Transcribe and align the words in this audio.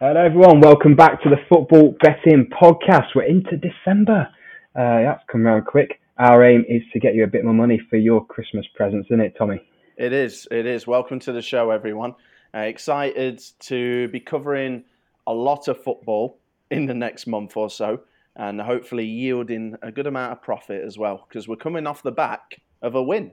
Hello, 0.00 0.20
everyone. 0.20 0.60
Welcome 0.60 0.96
back 0.96 1.22
to 1.22 1.30
the 1.30 1.36
Football 1.48 1.96
Betting 2.02 2.50
Podcast. 2.50 3.14
We're 3.14 3.26
into 3.26 3.56
December. 3.56 4.26
Uh, 4.74 5.02
that's 5.02 5.22
come 5.30 5.46
around 5.46 5.66
quick. 5.66 6.00
Our 6.18 6.44
aim 6.44 6.64
is 6.68 6.82
to 6.92 6.98
get 6.98 7.14
you 7.14 7.22
a 7.22 7.28
bit 7.28 7.44
more 7.44 7.54
money 7.54 7.80
for 7.88 7.94
your 7.94 8.26
Christmas 8.26 8.66
presents, 8.74 9.06
isn't 9.06 9.20
it, 9.20 9.36
Tommy? 9.38 9.60
It 9.96 10.12
is. 10.12 10.48
It 10.50 10.66
is. 10.66 10.88
Welcome 10.88 11.20
to 11.20 11.32
the 11.32 11.40
show, 11.40 11.70
everyone. 11.70 12.16
Uh, 12.52 12.62
excited 12.62 13.40
to 13.60 14.08
be 14.08 14.18
covering 14.18 14.82
a 15.28 15.32
lot 15.32 15.68
of 15.68 15.80
football 15.80 16.40
in 16.72 16.86
the 16.86 16.94
next 16.94 17.28
month 17.28 17.56
or 17.56 17.70
so 17.70 18.00
and 18.34 18.60
hopefully 18.60 19.06
yielding 19.06 19.76
a 19.80 19.92
good 19.92 20.08
amount 20.08 20.32
of 20.32 20.42
profit 20.42 20.84
as 20.84 20.98
well 20.98 21.24
because 21.28 21.46
we're 21.46 21.54
coming 21.54 21.86
off 21.86 22.02
the 22.02 22.10
back 22.10 22.60
of 22.82 22.96
a 22.96 23.02
win. 23.02 23.32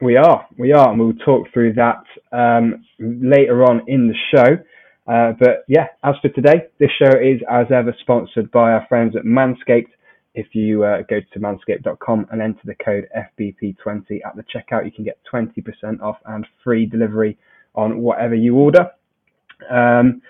We 0.00 0.16
are. 0.16 0.46
We 0.56 0.72
are. 0.72 0.88
And 0.88 0.98
we'll 0.98 1.12
talk 1.22 1.48
through 1.52 1.74
that 1.74 2.02
um, 2.32 2.82
later 2.98 3.62
on 3.62 3.82
in 3.88 4.08
the 4.08 4.14
show. 4.34 4.56
Uh, 5.10 5.32
but 5.40 5.64
yeah, 5.66 5.86
as 6.04 6.14
for 6.22 6.28
today, 6.28 6.66
this 6.78 6.90
show 6.96 7.10
is 7.10 7.40
as 7.50 7.66
ever 7.74 7.94
sponsored 8.00 8.48
by 8.52 8.70
our 8.70 8.86
friends 8.88 9.16
at 9.16 9.24
Manscaped. 9.24 9.90
If 10.34 10.54
you 10.54 10.84
uh, 10.84 10.98
go 11.08 11.18
to 11.32 11.40
manscaped.com 11.40 12.28
and 12.30 12.40
enter 12.40 12.60
the 12.64 12.76
code 12.76 13.08
FBP20 13.16 14.20
at 14.24 14.36
the 14.36 14.44
checkout, 14.44 14.84
you 14.84 14.92
can 14.92 15.04
get 15.04 15.18
20% 15.32 16.00
off 16.00 16.18
and 16.26 16.46
free 16.62 16.86
delivery 16.86 17.36
on 17.74 17.98
whatever 17.98 18.36
you 18.36 18.54
order. 18.54 18.88
Um, 19.68 20.22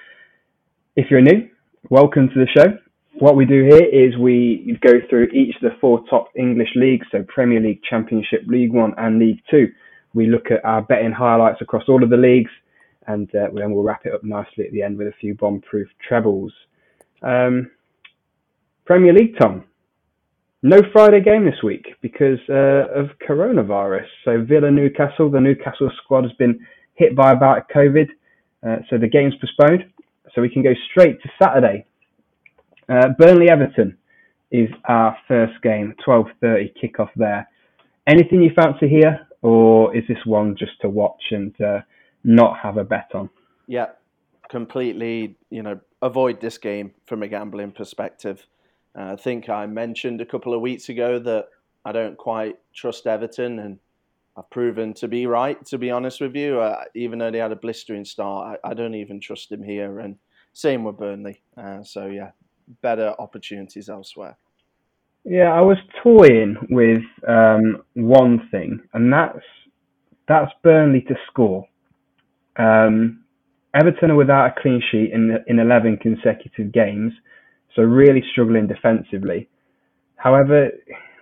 if 0.96 1.10
you're 1.10 1.20
new, 1.20 1.50
welcome 1.90 2.28
to 2.28 2.34
the 2.34 2.48
show. 2.56 2.78
What 3.18 3.36
we 3.36 3.44
do 3.44 3.64
here 3.64 3.84
is 3.84 4.16
we 4.16 4.78
go 4.80 4.94
through 5.10 5.24
each 5.34 5.56
of 5.56 5.62
the 5.62 5.76
four 5.78 6.02
top 6.08 6.28
English 6.34 6.70
leagues, 6.74 7.06
so 7.12 7.22
Premier 7.28 7.60
League, 7.60 7.82
Championship, 7.82 8.44
League 8.46 8.72
One, 8.72 8.94
and 8.96 9.18
League 9.18 9.42
Two. 9.50 9.68
We 10.14 10.26
look 10.28 10.46
at 10.50 10.64
our 10.64 10.80
betting 10.80 11.12
highlights 11.12 11.60
across 11.60 11.84
all 11.86 12.02
of 12.02 12.08
the 12.08 12.16
leagues, 12.16 12.50
and 13.06 13.28
uh, 13.34 13.48
then 13.54 13.72
we'll 13.72 13.84
wrap 13.84 14.06
it 14.06 14.14
up 14.14 14.22
nicely 14.24 14.66
at 14.66 14.72
the 14.72 14.82
end 14.82 14.98
with 14.98 15.08
a 15.08 15.14
few 15.20 15.34
bomb-proof 15.34 15.88
trebles. 16.06 16.52
Um, 17.22 17.70
Premier 18.84 19.12
League, 19.12 19.36
Tom. 19.38 19.64
No 20.62 20.78
Friday 20.92 21.22
game 21.22 21.46
this 21.46 21.62
week 21.62 21.86
because 22.02 22.38
uh, 22.50 22.92
of 22.94 23.06
coronavirus. 23.26 24.06
So 24.24 24.44
Villa 24.44 24.70
Newcastle, 24.70 25.30
the 25.30 25.40
Newcastle 25.40 25.90
squad 26.04 26.24
has 26.24 26.32
been 26.34 26.60
hit 26.94 27.16
by 27.16 27.32
about 27.32 27.70
COVID, 27.74 28.08
uh, 28.66 28.76
so 28.90 28.98
the 28.98 29.08
game's 29.08 29.34
postponed. 29.40 29.84
So 30.34 30.42
we 30.42 30.50
can 30.50 30.62
go 30.62 30.74
straight 30.90 31.20
to 31.22 31.30
Saturday. 31.42 31.86
Uh, 32.88 33.08
Burnley 33.18 33.48
Everton 33.50 33.96
is 34.50 34.68
our 34.84 35.16
first 35.26 35.54
game, 35.62 35.94
12:30 36.06 36.72
kickoff 36.82 37.10
there. 37.16 37.48
Anything 38.06 38.42
you 38.42 38.50
fancy 38.54 38.88
here, 38.88 39.26
or 39.42 39.96
is 39.96 40.04
this 40.08 40.24
one 40.26 40.56
just 40.58 40.78
to 40.82 40.90
watch 40.90 41.22
and 41.30 41.58
uh, 41.60 41.80
not 42.24 42.58
have 42.58 42.76
a 42.76 42.84
bet 42.84 43.10
on? 43.14 43.30
Yeah, 43.66 43.86
completely. 44.48 45.36
You 45.50 45.62
know, 45.62 45.80
avoid 46.02 46.40
this 46.40 46.58
game 46.58 46.92
from 47.06 47.22
a 47.22 47.28
gambling 47.28 47.72
perspective. 47.72 48.44
Uh, 48.98 49.12
I 49.12 49.16
think 49.16 49.48
I 49.48 49.66
mentioned 49.66 50.20
a 50.20 50.26
couple 50.26 50.54
of 50.54 50.60
weeks 50.60 50.88
ago 50.88 51.18
that 51.20 51.48
I 51.84 51.92
don't 51.92 52.16
quite 52.16 52.56
trust 52.74 53.06
Everton, 53.06 53.58
and 53.58 53.78
I've 54.36 54.50
proven 54.50 54.94
to 54.94 55.08
be 55.08 55.26
right. 55.26 55.64
To 55.66 55.78
be 55.78 55.90
honest 55.90 56.20
with 56.20 56.34
you, 56.34 56.60
uh, 56.60 56.84
even 56.94 57.18
though 57.18 57.30
they 57.30 57.38
had 57.38 57.52
a 57.52 57.56
blistering 57.56 58.04
start, 58.04 58.58
I, 58.64 58.70
I, 58.70 58.74
don't 58.74 58.94
even 58.94 59.20
trust 59.20 59.52
him 59.52 59.62
here. 59.62 60.00
And 60.00 60.16
same 60.52 60.84
with 60.84 60.98
Burnley. 60.98 61.40
Uh, 61.56 61.82
so 61.82 62.06
yeah, 62.06 62.30
better 62.82 63.14
opportunities 63.18 63.88
elsewhere. 63.88 64.36
Yeah, 65.24 65.52
I 65.52 65.60
was 65.60 65.76
toying 66.02 66.56
with 66.70 67.02
um, 67.28 67.82
one 67.94 68.48
thing, 68.50 68.80
and 68.94 69.12
that's 69.12 69.44
that's 70.28 70.50
Burnley 70.62 71.02
to 71.02 71.14
score. 71.28 71.66
Um, 72.60 73.24
Everton 73.74 74.10
are 74.10 74.16
without 74.16 74.46
a 74.46 74.60
clean 74.60 74.82
sheet 74.90 75.12
in 75.12 75.38
in 75.46 75.58
11 75.58 75.98
consecutive 75.98 76.72
games, 76.72 77.12
so 77.74 77.82
really 77.82 78.22
struggling 78.32 78.66
defensively. 78.66 79.48
However, 80.16 80.70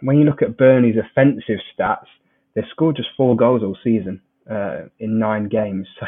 when 0.01 0.19
you 0.19 0.25
look 0.25 0.43
at 0.43 0.57
Burnley's 0.57 0.97
offensive 0.97 1.61
stats, 1.73 2.07
they've 2.55 2.65
scored 2.71 2.97
just 2.97 3.11
four 3.17 3.37
goals 3.37 3.63
all 3.63 3.77
season 3.85 4.21
uh, 4.51 4.87
in 4.99 5.19
nine 5.19 5.49
games. 5.49 5.87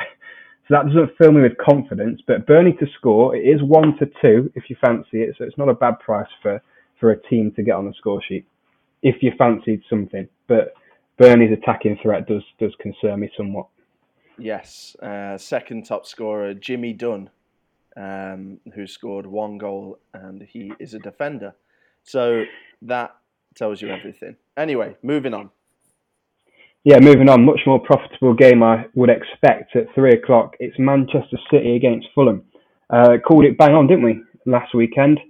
So, 0.69 0.77
so 0.77 0.85
that 0.85 0.87
doesn't 0.87 1.19
fill 1.19 1.33
me 1.33 1.43
with 1.43 1.59
confidence. 1.59 2.21
But 2.25 2.47
Burnley 2.47 2.75
to 2.79 2.87
score, 2.97 3.35
it 3.35 3.41
is 3.41 3.61
one 3.61 3.99
to 3.99 4.07
two 4.23 4.53
if 4.55 4.71
you 4.71 4.77
fancy 4.81 5.23
it. 5.23 5.35
So 5.37 5.45
it's 5.45 5.59
not 5.59 5.69
a 5.69 5.75
bad 5.75 5.99
price 5.99 6.29
for, 6.41 6.63
for 7.01 7.11
a 7.11 7.21
team 7.23 7.51
to 7.57 7.65
get 7.65 7.75
on 7.75 7.87
the 7.87 7.95
score 7.99 8.23
sheet 8.23 8.47
if 9.03 9.17
you 9.21 9.33
fancied 9.37 9.83
something. 9.91 10.29
But 10.47 10.75
Burnley's 11.19 11.53
attacking 11.53 11.99
threat 12.01 12.29
does 12.29 12.45
does 12.61 12.73
concern 12.81 13.19
me 13.19 13.31
somewhat. 13.37 13.67
Yes, 14.39 14.97
uh, 15.03 15.37
second 15.37 15.85
top 15.87 16.07
scorer 16.07 16.55
Jimmy 16.55 16.93
Dunne, 16.93 17.31
um, 17.97 18.61
who 18.75 18.87
scored 18.87 19.27
one 19.27 19.59
goal, 19.59 19.99
and 20.15 20.43
he 20.43 20.73
is 20.81 20.95
a 20.95 20.99
defender. 20.99 21.55
So 22.05 22.45
that 22.83 23.15
tells 23.55 23.83
you 23.83 23.89
everything. 23.89 24.37
Anyway, 24.57 24.97
moving 25.03 25.35
on. 25.35 25.51
Yeah, 26.85 26.99
moving 27.01 27.29
on. 27.29 27.45
Much 27.45 27.61
more 27.67 27.79
profitable 27.79 28.33
game 28.33 28.63
I 28.63 28.87
would 28.95 29.11
expect 29.11 29.77
at 29.77 29.95
three 29.95 30.13
o'clock. 30.13 30.55
It's 30.61 30.79
Manchester 30.79 31.37
City 31.51 31.77
against 31.77 32.07
Fulham. 32.15 32.43
Uh, 32.89 33.19
called 33.19 33.45
it 33.45 33.59
bang 33.59 33.75
on, 33.75 33.87
didn't 33.87 34.05
we, 34.05 34.23
last 34.47 34.75
weekend, 34.75 35.21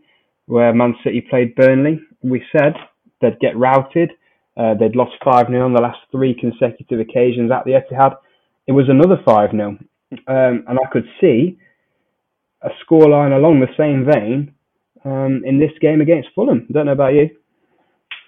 where 0.47 0.73
Man 0.73 0.95
City 1.03 1.21
played 1.21 1.57
Burnley. 1.57 2.01
We 2.23 2.43
said 2.57 2.75
they'd 3.21 3.39
get 3.41 3.59
routed. 3.59 4.13
Uh, 4.57 4.75
they'd 4.75 4.95
lost 4.95 5.13
5 5.25 5.49
0 5.49 5.65
on 5.65 5.75
the 5.75 5.81
last 5.81 5.99
three 6.13 6.35
consecutive 6.39 7.01
occasions 7.01 7.51
at 7.51 7.65
the 7.65 7.73
Etihad. 7.73 8.17
It 8.67 8.73
was 8.73 8.89
another 8.89 9.21
5 9.25 9.51
0. 9.51 9.79
Um, 10.27 10.65
and 10.67 10.79
I 10.79 10.89
could 10.93 11.07
see 11.21 11.59
a 12.63 12.69
scoreline 12.85 13.37
along 13.37 13.61
the 13.61 13.75
same 13.77 14.05
vein 14.05 14.55
um, 15.05 15.43
in 15.45 15.59
this 15.59 15.73
game 15.81 16.01
against 16.01 16.29
Fulham. 16.35 16.67
Don't 16.71 16.87
know 16.87 16.93
about 16.93 17.15
you. 17.15 17.31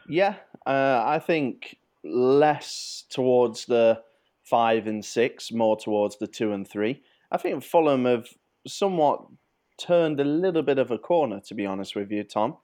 Yeah, 0.09 0.37
uh, 0.66 1.03
I 1.04 1.19
think 1.19 1.76
less 2.04 3.04
towards 3.10 3.66
the 3.66 4.00
five 4.44 4.87
and 4.87 5.04
six, 5.04 5.53
more 5.53 5.76
towards 5.76 6.19
the 6.19 6.26
two 6.26 6.53
and 6.53 6.66
three. 6.66 7.03
I 7.31 7.38
think 7.38 7.62
Fulham 7.62 8.04
have 8.04 8.26
somewhat 8.66 9.25
turned 9.78 10.21
a 10.21 10.25
little 10.25 10.62
bit 10.62 10.78
of 10.78 10.91
a 10.91 10.98
corner, 10.98 11.41
to 11.47 11.54
be 11.54 11.66
honest 11.66 11.97
with 11.97 12.10
you, 12.10 12.25
Tom. 12.25 12.56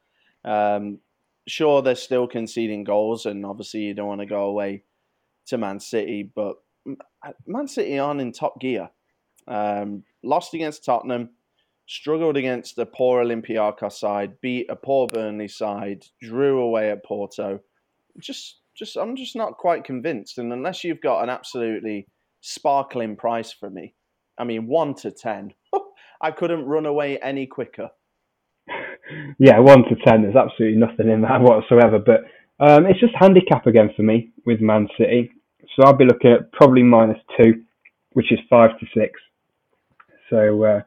Um, 0.45 0.99
sure, 1.47 1.83
they're 1.83 1.95
still 1.95 2.27
conceding 2.27 2.84
goals, 2.84 3.27
and 3.27 3.45
obviously 3.45 3.81
you 3.81 3.95
don't 3.95 4.09
want 4.09 4.21
to 4.21 4.27
go 4.27 4.43
away 4.45 4.83
to 5.47 5.59
Man 5.59 5.81
City, 5.81 6.31
but 6.34 6.57
Man 7.47 7.69
City 7.69 7.99
aren't 7.99 8.21
in 8.21 8.32
top 8.32 8.60
gear. 8.60 8.91
Um, 9.47 10.04
lost 10.22 10.54
against 10.54 10.84
Tottenham, 10.84 11.31
struggled 11.87 12.37
against 12.37 12.78
a 12.78 12.87
poor 12.87 13.25
Olympiacos 13.25 13.93
side, 13.93 14.41
beat 14.41 14.66
a 14.69 14.76
poor 14.76 15.09
Burnley 15.09 15.48
side, 15.48 16.04
drew 16.21 16.60
away 16.60 16.91
at 16.91 17.04
Porto. 17.04 17.60
Just, 18.19 18.60
just, 18.77 18.97
I'm 18.97 19.16
just 19.16 19.34
not 19.34 19.56
quite 19.56 19.84
convinced. 19.84 20.38
And 20.38 20.53
unless 20.53 20.84
you've 20.84 21.00
got 21.00 21.22
an 21.22 21.31
absolutely 21.31 22.06
sparkling 22.41 23.16
price 23.16 23.53
for 23.53 23.71
me, 23.71 23.94
I 24.38 24.44
mean, 24.44 24.66
one 24.66 24.94
to 24.97 25.10
ten, 25.10 25.54
I 26.21 26.31
couldn't 26.31 26.66
run 26.66 26.87
away 26.87 27.19
any 27.19 27.47
quicker. 27.47 27.91
Yeah, 29.38 29.59
one 29.60 29.84
to 29.84 29.97
ten. 30.06 30.22
There's 30.22 30.37
absolutely 30.37 30.78
nothing 30.78 31.09
in 31.09 31.22
that 31.22 31.41
whatsoever. 31.41 31.98
But 31.98 32.25
um, 32.60 32.84
it's 32.84 33.00
just 33.00 33.15
handicap 33.19 33.66
again 33.66 33.91
for 33.97 34.03
me 34.03 34.31
with 34.44 34.60
Man 34.60 34.87
City. 34.98 35.31
So 35.78 35.87
I'll 35.87 35.93
be 35.97 36.05
looking 36.05 36.33
at 36.33 36.50
probably 36.50 36.83
minus 36.83 37.19
two, 37.37 37.62
which 38.12 38.33
is 38.33 38.41
five 38.50 38.71
to 38.81 38.87
six. 38.94 39.21
So 40.28 40.65
uh, 40.65 40.81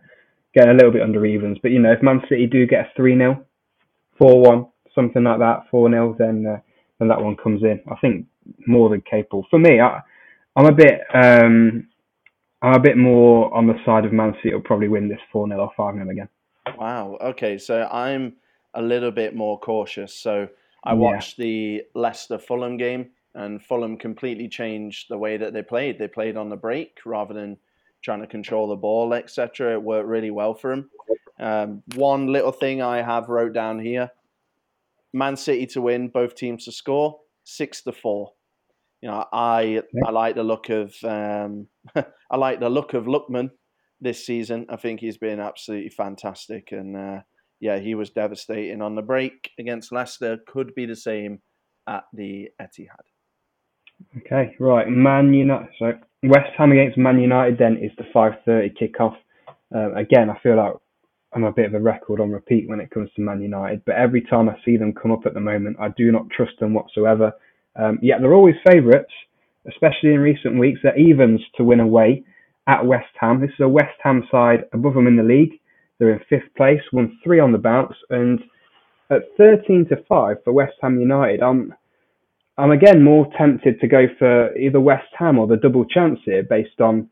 getting 0.53 0.71
a 0.71 0.73
little 0.73 0.91
bit 0.91 1.01
under 1.01 1.25
evens. 1.25 1.57
But 1.61 1.71
you 1.71 1.79
know, 1.79 1.93
if 1.93 2.03
Man 2.03 2.21
City 2.27 2.45
do 2.45 2.67
get 2.67 2.85
a 2.85 2.89
three 2.95 3.15
0 3.15 3.45
four 4.17 4.41
one, 4.41 4.67
something 4.93 5.23
like 5.23 5.39
that, 5.39 5.63
four 5.71 5.89
0 5.89 6.15
then 6.19 6.45
uh, 6.45 6.59
then 6.99 7.07
that 7.07 7.21
one 7.21 7.37
comes 7.37 7.63
in. 7.63 7.79
I 7.89 7.95
think 8.01 8.25
more 8.67 8.89
than 8.89 9.01
capable. 9.09 9.47
For 9.49 9.59
me, 9.59 9.79
I, 9.79 10.01
I'm 10.57 10.65
a 10.65 10.73
bit 10.73 10.99
um, 11.13 11.87
I'm 12.61 12.75
a 12.75 12.79
bit 12.79 12.97
more 12.97 13.53
on 13.55 13.67
the 13.67 13.75
side 13.85 14.03
of 14.03 14.11
Man 14.11 14.35
City 14.43 14.53
will 14.53 14.61
probably 14.61 14.89
win 14.89 15.07
this 15.07 15.19
4 15.31 15.47
0 15.47 15.57
or 15.57 15.71
5 15.77 15.95
0 15.95 16.09
again. 16.09 16.27
Wow. 16.77 17.17
Okay. 17.21 17.57
So 17.57 17.83
I'm 17.83 18.33
a 18.73 18.81
little 18.81 19.11
bit 19.11 19.35
more 19.35 19.57
cautious. 19.57 20.13
So 20.13 20.49
I 20.83 20.95
watched 20.95 21.39
yeah. 21.39 21.45
the 21.45 21.81
Leicester 21.95 22.37
Fulham 22.37 22.75
game, 22.75 23.11
and 23.35 23.63
Fulham 23.63 23.97
completely 23.97 24.47
changed 24.47 25.07
the 25.09 25.17
way 25.17 25.37
that 25.37 25.53
they 25.53 25.63
played. 25.63 25.97
They 25.97 26.07
played 26.07 26.37
on 26.37 26.49
the 26.49 26.57
break 26.57 26.97
rather 27.05 27.33
than 27.33 27.57
trying 28.03 28.21
to 28.21 28.27
control 28.27 28.67
the 28.67 28.75
ball, 28.75 29.13
etc. 29.13 29.73
It 29.73 29.83
worked 29.83 30.07
really 30.07 30.31
well 30.31 30.53
for 30.53 30.71
him. 30.71 30.89
Um, 31.39 31.83
one 31.95 32.27
little 32.27 32.51
thing 32.51 32.81
I 32.81 33.01
have 33.01 33.29
wrote 33.29 33.53
down 33.53 33.79
here: 33.79 34.11
Man 35.13 35.35
City 35.35 35.65
to 35.67 35.81
win, 35.81 36.09
both 36.09 36.35
teams 36.35 36.65
to 36.65 36.71
score, 36.71 37.19
six 37.43 37.81
to 37.83 37.91
four. 37.91 38.33
You 39.01 39.09
know, 39.09 39.25
I 39.31 39.81
I 40.05 40.11
like 40.11 40.35
the 40.35 40.43
look 40.43 40.69
of 40.69 40.95
um, 41.03 41.67
I 41.95 42.37
like 42.37 42.59
the 42.59 42.69
look 42.69 42.93
of 42.93 43.05
Lookman 43.05 43.51
this 43.99 44.25
season. 44.25 44.65
I 44.69 44.75
think 44.75 44.99
he's 44.99 45.17
been 45.17 45.39
absolutely 45.39 45.89
fantastic, 45.89 46.71
and 46.71 46.95
uh, 46.95 47.21
yeah, 47.59 47.79
he 47.79 47.95
was 47.95 48.09
devastating 48.11 48.81
on 48.81 48.95
the 48.95 49.01
break 49.01 49.51
against 49.57 49.91
Leicester. 49.91 50.37
Could 50.47 50.75
be 50.75 50.85
the 50.85 50.95
same 50.95 51.41
at 51.87 52.03
the 52.13 52.49
Etihad. 52.61 53.05
Okay, 54.17 54.55
right. 54.59 54.87
Man 54.87 55.33
United. 55.33 55.69
So 55.79 55.93
West 56.23 56.51
Ham 56.57 56.71
against 56.71 56.97
Man 56.97 57.19
United 57.19 57.57
then 57.57 57.77
is 57.77 57.91
the 57.97 58.05
5:30 58.13 58.73
kickoff. 58.79 59.15
Um, 59.73 59.95
again, 59.95 60.29
I 60.29 60.37
feel 60.39 60.57
like 60.57 60.73
I'm 61.33 61.43
a 61.45 61.51
bit 61.51 61.65
of 61.65 61.73
a 61.73 61.79
record 61.79 62.19
on 62.19 62.31
repeat 62.31 62.67
when 62.67 62.79
it 62.79 62.91
comes 62.91 63.09
to 63.13 63.21
Man 63.21 63.41
United, 63.41 63.83
but 63.85 63.95
every 63.95 64.21
time 64.21 64.49
I 64.49 64.57
see 64.65 64.77
them 64.77 64.93
come 64.93 65.11
up 65.11 65.25
at 65.25 65.33
the 65.33 65.39
moment, 65.39 65.77
I 65.79 65.89
do 65.89 66.11
not 66.11 66.29
trust 66.29 66.59
them 66.59 66.73
whatsoever. 66.73 67.31
Um, 67.75 67.99
yet 68.01 68.19
they're 68.19 68.33
always 68.33 68.55
favourites, 68.69 69.13
especially 69.67 70.13
in 70.13 70.19
recent 70.19 70.59
weeks. 70.59 70.81
They're 70.83 70.97
evens 70.97 71.41
to 71.55 71.63
win 71.63 71.79
away 71.79 72.23
at 72.67 72.85
West 72.85 73.15
Ham. 73.19 73.39
This 73.39 73.51
is 73.51 73.61
a 73.61 73.69
West 73.69 73.97
Ham 74.03 74.27
side 74.29 74.65
above 74.73 74.93
them 74.93 75.07
in 75.07 75.15
the 75.15 75.23
league. 75.23 75.53
They're 75.97 76.13
in 76.13 76.19
fifth 76.29 76.53
place, 76.57 76.81
won 76.91 77.17
three 77.23 77.39
on 77.39 77.51
the 77.51 77.57
bounce, 77.57 77.95
and 78.09 78.41
at 79.09 79.23
13 79.37 79.87
to 79.89 79.97
5 80.07 80.43
for 80.43 80.53
West 80.53 80.73
Ham 80.81 80.99
United, 80.99 81.41
I'm 81.41 81.73
I'm 82.57 82.71
again 82.71 83.03
more 83.03 83.27
tempted 83.37 83.79
to 83.79 83.87
go 83.87 84.05
for 84.19 84.55
either 84.57 84.79
West 84.79 85.07
Ham 85.17 85.39
or 85.39 85.47
the 85.47 85.57
double 85.57 85.85
chance 85.85 86.19
here 86.25 86.43
based 86.43 86.81
on 86.81 87.09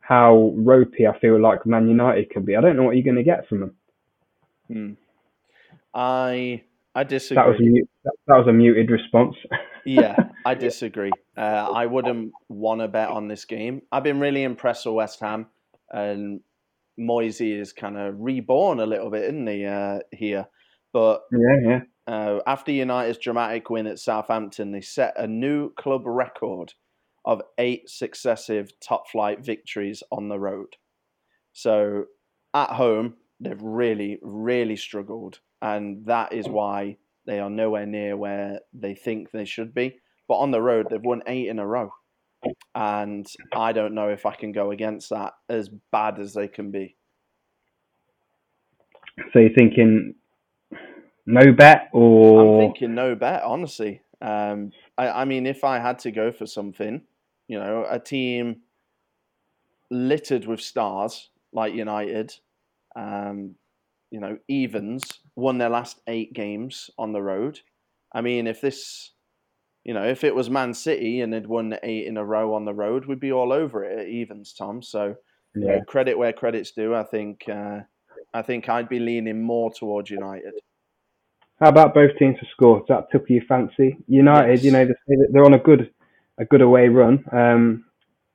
how 0.00 0.52
ropey 0.56 1.06
I 1.06 1.18
feel 1.18 1.40
like 1.40 1.64
Man 1.66 1.88
United 1.88 2.30
can 2.30 2.44
be. 2.44 2.56
I 2.56 2.60
don't 2.60 2.76
know 2.76 2.82
what 2.82 2.96
you're 2.96 3.04
going 3.04 3.16
to 3.16 3.22
get 3.22 3.48
from 3.48 3.60
them. 3.60 3.74
Hmm. 4.68 4.92
I 5.94 6.62
I 6.94 7.04
disagree. 7.04 7.42
That 7.42 7.48
was 7.48 7.60
a, 7.60 8.10
that 8.26 8.38
was 8.38 8.46
a 8.48 8.52
muted 8.52 8.90
response. 8.90 9.34
yeah, 9.86 10.16
I 10.44 10.54
disagree. 10.54 11.12
Uh, 11.36 11.68
I 11.74 11.86
wouldn't 11.86 12.32
want 12.48 12.80
to 12.80 12.88
bet 12.88 13.08
on 13.08 13.28
this 13.28 13.44
game. 13.44 13.82
I've 13.90 14.04
been 14.04 14.20
really 14.20 14.42
impressed 14.42 14.86
with 14.86 14.94
West 14.94 15.20
Ham, 15.20 15.46
and 15.90 16.40
Moyesy 16.98 17.58
is 17.58 17.72
kind 17.72 17.96
of 17.96 18.16
reborn 18.18 18.80
a 18.80 18.86
little 18.86 19.10
bit, 19.10 19.24
isn't 19.24 19.46
he? 19.46 19.64
Uh, 19.64 20.00
here, 20.12 20.46
but 20.92 21.22
yeah, 21.32 21.68
yeah. 21.70 21.80
Uh, 22.06 22.40
after 22.46 22.72
United's 22.72 23.18
dramatic 23.18 23.70
win 23.70 23.86
at 23.86 23.98
Southampton, 23.98 24.72
they 24.72 24.80
set 24.80 25.14
a 25.16 25.26
new 25.26 25.72
club 25.74 26.02
record 26.04 26.74
of 27.24 27.42
eight 27.58 27.88
successive 27.88 28.72
top 28.80 29.08
flight 29.08 29.44
victories 29.44 30.02
on 30.10 30.28
the 30.28 30.38
road. 30.38 30.76
So 31.52 32.06
at 32.54 32.70
home, 32.70 33.14
they've 33.40 33.62
really, 33.62 34.18
really 34.22 34.76
struggled. 34.76 35.38
And 35.60 36.04
that 36.06 36.32
is 36.32 36.48
why 36.48 36.96
they 37.26 37.38
are 37.38 37.50
nowhere 37.50 37.86
near 37.86 38.16
where 38.16 38.60
they 38.72 38.94
think 38.94 39.30
they 39.30 39.44
should 39.44 39.72
be. 39.72 40.00
But 40.26 40.36
on 40.36 40.50
the 40.50 40.62
road, 40.62 40.88
they've 40.90 41.00
won 41.00 41.22
eight 41.26 41.48
in 41.48 41.60
a 41.60 41.66
row. 41.66 41.92
And 42.74 43.26
I 43.54 43.72
don't 43.72 43.94
know 43.94 44.08
if 44.08 44.26
I 44.26 44.34
can 44.34 44.50
go 44.50 44.72
against 44.72 45.10
that 45.10 45.34
as 45.48 45.70
bad 45.92 46.18
as 46.18 46.34
they 46.34 46.48
can 46.48 46.72
be. 46.72 46.96
So 49.32 49.38
you're 49.38 49.54
thinking 49.56 50.14
no 51.26 51.52
bet 51.52 51.88
or? 51.92 52.62
I'm 52.62 52.68
thinking 52.68 52.94
no 52.94 53.14
bet, 53.14 53.42
honestly. 53.42 54.02
Um, 54.20 54.72
I, 54.96 55.08
I 55.08 55.24
mean, 55.24 55.46
if 55.46 55.64
I 55.64 55.78
had 55.78 55.98
to 56.00 56.10
go 56.10 56.30
for 56.32 56.46
something, 56.46 57.02
you 57.48 57.58
know, 57.58 57.84
a 57.88 57.98
team 57.98 58.62
littered 59.90 60.46
with 60.46 60.60
stars 60.60 61.30
like 61.52 61.74
United, 61.74 62.32
um, 62.96 63.56
you 64.10 64.20
know, 64.20 64.38
evens 64.48 65.20
won 65.36 65.58
their 65.58 65.70
last 65.70 66.00
eight 66.06 66.32
games 66.32 66.90
on 66.98 67.12
the 67.12 67.22
road. 67.22 67.60
I 68.12 68.20
mean, 68.20 68.46
if 68.46 68.60
this, 68.60 69.12
you 69.84 69.94
know, 69.94 70.04
if 70.04 70.22
it 70.22 70.34
was 70.34 70.50
Man 70.50 70.74
City 70.74 71.20
and 71.20 71.32
they'd 71.32 71.46
won 71.46 71.76
eight 71.82 72.06
in 72.06 72.16
a 72.16 72.24
row 72.24 72.54
on 72.54 72.64
the 72.64 72.74
road, 72.74 73.06
we'd 73.06 73.20
be 73.20 73.32
all 73.32 73.52
over 73.52 73.84
it 73.84 73.98
at 73.98 74.06
evens, 74.06 74.52
Tom. 74.52 74.82
So, 74.82 75.16
yeah. 75.54 75.60
you 75.60 75.66
know, 75.66 75.80
credit 75.86 76.16
where 76.16 76.32
credit's 76.32 76.70
due. 76.72 76.94
I 76.94 77.04
think, 77.04 77.48
uh, 77.48 77.80
I 78.34 78.42
think 78.42 78.68
I'd 78.68 78.88
be 78.88 78.98
leaning 79.00 79.42
more 79.42 79.72
towards 79.72 80.10
United. 80.10 80.54
How 81.62 81.68
about 81.68 81.94
both 81.94 82.10
teams 82.18 82.36
to 82.40 82.46
score? 82.50 82.78
Does 82.80 82.86
that 82.88 83.06
tickle 83.12 83.36
your 83.36 83.44
fancy? 83.44 83.96
United, 84.08 84.56
yes. 84.56 84.64
you 84.64 84.72
know, 84.72 84.84
they're 85.30 85.44
on 85.44 85.54
a 85.54 85.60
good 85.60 85.92
a 86.38 86.44
good 86.44 86.60
away 86.60 86.88
run. 86.88 87.24
Um, 87.30 87.84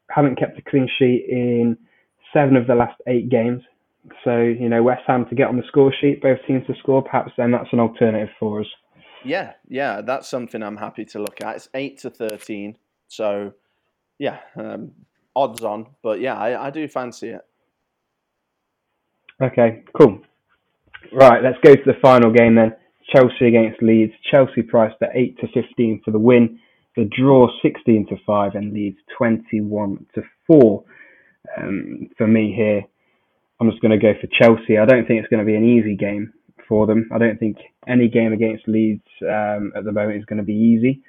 haven't 0.09 0.39
kept 0.39 0.57
a 0.57 0.61
clean 0.61 0.87
sheet 0.97 1.25
in 1.29 1.77
seven 2.33 2.55
of 2.55 2.67
the 2.67 2.75
last 2.75 2.95
eight 3.05 3.27
games. 3.27 3.63
So, 4.23 4.39
you 4.39 4.69
know, 4.69 4.81
West 4.81 5.01
Ham 5.07 5.25
to 5.27 5.35
get 5.35 5.49
on 5.49 5.57
the 5.57 5.67
score 5.67 5.93
sheet, 5.99 6.21
both 6.21 6.37
teams 6.47 6.65
to 6.67 6.73
score, 6.79 7.01
perhaps 7.03 7.33
then 7.37 7.51
that's 7.51 7.67
an 7.73 7.81
alternative 7.81 8.29
for 8.39 8.61
us. 8.61 8.67
Yeah, 9.25 9.53
yeah, 9.67 9.99
that's 9.99 10.29
something 10.29 10.63
I'm 10.63 10.77
happy 10.77 11.03
to 11.03 11.19
look 11.19 11.41
at. 11.43 11.57
It's 11.57 11.67
8 11.73 11.97
to 11.99 12.09
13. 12.09 12.77
So, 13.09 13.51
yeah, 14.19 14.37
um, 14.55 14.93
odds 15.35 15.65
on. 15.65 15.87
But 16.01 16.21
yeah, 16.21 16.35
I, 16.35 16.67
I 16.67 16.69
do 16.69 16.87
fancy 16.87 17.31
it. 17.31 17.45
Okay, 19.41 19.83
cool. 19.99 20.21
Right, 21.11 21.43
let's 21.43 21.57
go 21.61 21.75
to 21.75 21.83
the 21.85 21.99
final 22.01 22.31
game 22.31 22.55
then. 22.55 22.73
Chelsea 23.13 23.47
against 23.47 23.81
Leeds. 23.81 24.13
Chelsea 24.29 24.61
priced 24.61 25.01
at 25.01 25.09
8 25.13 25.39
to 25.39 25.47
15 25.53 26.01
for 26.03 26.11
the 26.11 26.19
win. 26.19 26.59
The 26.95 27.05
draw 27.05 27.47
16 27.61 28.07
to 28.07 28.15
5 28.25 28.55
and 28.55 28.73
Leeds 28.73 28.97
21 29.17 30.05
to 30.15 30.23
4. 30.47 30.83
Um, 31.57 32.09
for 32.17 32.27
me 32.27 32.53
here, 32.55 32.83
I'm 33.59 33.69
just 33.69 33.81
going 33.81 33.97
to 33.97 34.03
go 34.03 34.13
for 34.19 34.27
Chelsea. 34.27 34.77
I 34.77 34.85
don't 34.85 35.07
think 35.07 35.19
it's 35.19 35.29
going 35.29 35.45
to 35.45 35.45
be 35.45 35.55
an 35.55 35.65
easy 35.65 35.95
game 35.95 36.33
for 36.67 36.85
them. 36.85 37.09
I 37.13 37.17
don't 37.17 37.39
think 37.39 37.57
any 37.87 38.07
game 38.09 38.33
against 38.33 38.67
Leeds 38.67 39.07
um, 39.21 39.71
at 39.75 39.83
the 39.83 39.91
moment 39.91 40.17
is 40.17 40.25
going 40.25 40.37
to 40.37 40.43
be 40.43 40.53
easy. 40.53 41.01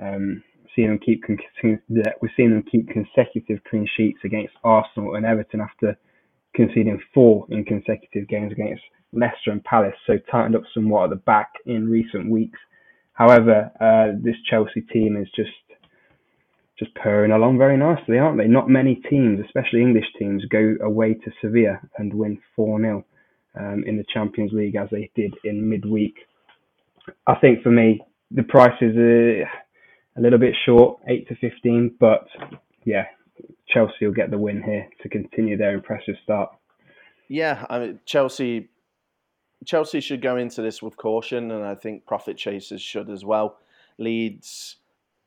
Um, 0.00 0.42
seeing 0.74 0.88
them 0.88 0.98
keep 0.98 1.24
we're 1.64 2.30
seeing 2.36 2.50
them 2.50 2.64
keep 2.70 2.88
consecutive 2.90 3.64
clean 3.68 3.88
sheets 3.96 4.18
against 4.24 4.52
Arsenal 4.62 5.14
and 5.14 5.24
Everton 5.24 5.60
after 5.60 5.96
conceding 6.54 7.00
four 7.14 7.46
in 7.50 7.64
consecutive 7.64 8.28
games 8.28 8.52
against 8.52 8.82
Leicester 9.12 9.50
and 9.50 9.62
Palace. 9.64 9.94
So 10.06 10.14
tightened 10.30 10.56
up 10.56 10.62
somewhat 10.74 11.04
at 11.04 11.10
the 11.10 11.16
back 11.16 11.52
in 11.64 11.88
recent 11.88 12.30
weeks. 12.30 12.58
However, 13.12 13.70
uh, 13.80 14.18
this 14.22 14.36
Chelsea 14.48 14.82
team 14.82 15.16
is 15.16 15.28
just 15.34 15.50
just 16.78 16.94
purring 16.94 17.32
along 17.32 17.56
very 17.56 17.76
nicely, 17.76 18.18
aren't 18.18 18.36
they? 18.36 18.46
Not 18.46 18.68
many 18.68 18.96
teams, 19.08 19.40
especially 19.42 19.80
English 19.80 20.04
teams, 20.18 20.44
go 20.44 20.74
away 20.82 21.14
to 21.14 21.30
Sevilla 21.40 21.80
and 21.96 22.12
win 22.12 22.38
4 22.54 22.78
0 22.80 23.04
um, 23.58 23.84
in 23.86 23.96
the 23.96 24.04
Champions 24.12 24.52
League 24.52 24.76
as 24.76 24.88
they 24.90 25.10
did 25.14 25.34
in 25.44 25.68
midweek. 25.68 26.16
I 27.26 27.36
think 27.36 27.62
for 27.62 27.70
me, 27.70 28.02
the 28.30 28.42
price 28.42 28.76
is 28.82 28.94
a, 28.96 29.44
a 30.18 30.20
little 30.20 30.38
bit 30.38 30.54
short, 30.66 31.00
8 31.08 31.28
to 31.28 31.36
15, 31.36 31.96
but 31.98 32.26
yeah, 32.84 33.06
Chelsea 33.68 34.04
will 34.04 34.12
get 34.12 34.30
the 34.30 34.38
win 34.38 34.62
here 34.62 34.86
to 35.02 35.08
continue 35.08 35.56
their 35.56 35.74
impressive 35.74 36.16
start. 36.22 36.50
Yeah, 37.28 37.64
I 37.70 37.78
mean, 37.78 38.00
Chelsea 38.04 38.68
Chelsea 39.64 40.00
should 40.00 40.22
go 40.22 40.36
into 40.36 40.62
this 40.62 40.82
with 40.82 40.96
caution, 40.96 41.50
and 41.50 41.64
I 41.64 41.74
think 41.74 42.06
profit 42.06 42.36
chasers 42.36 42.82
should 42.82 43.08
as 43.08 43.24
well. 43.24 43.58
Leeds, 43.98 44.76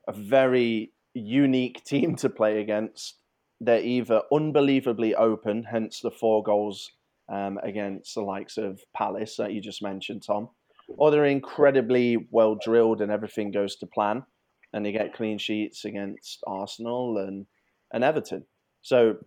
a 0.07 0.13
very 0.13 0.91
unique 1.13 1.83
team 1.85 2.15
to 2.17 2.29
play 2.29 2.61
against. 2.61 3.15
They're 3.59 3.83
either 3.83 4.21
unbelievably 4.31 5.15
open, 5.15 5.63
hence 5.63 5.99
the 5.99 6.11
four 6.11 6.43
goals 6.43 6.91
um, 7.27 7.59
against 7.63 8.15
the 8.15 8.21
likes 8.21 8.57
of 8.57 8.81
Palace 8.95 9.35
that 9.37 9.51
you 9.51 9.61
just 9.61 9.81
mentioned, 9.81 10.23
Tom, 10.23 10.49
or 10.87 11.11
they're 11.11 11.25
incredibly 11.25 12.27
well 12.31 12.55
drilled 12.55 13.01
and 13.01 13.11
everything 13.11 13.51
goes 13.51 13.75
to 13.77 13.85
plan, 13.87 14.23
and 14.73 14.85
they 14.85 14.91
get 14.91 15.13
clean 15.13 15.37
sheets 15.37 15.85
against 15.85 16.43
Arsenal 16.47 17.17
and 17.17 17.45
and 17.91 18.03
Everton. 18.03 18.45
So, 18.81 19.17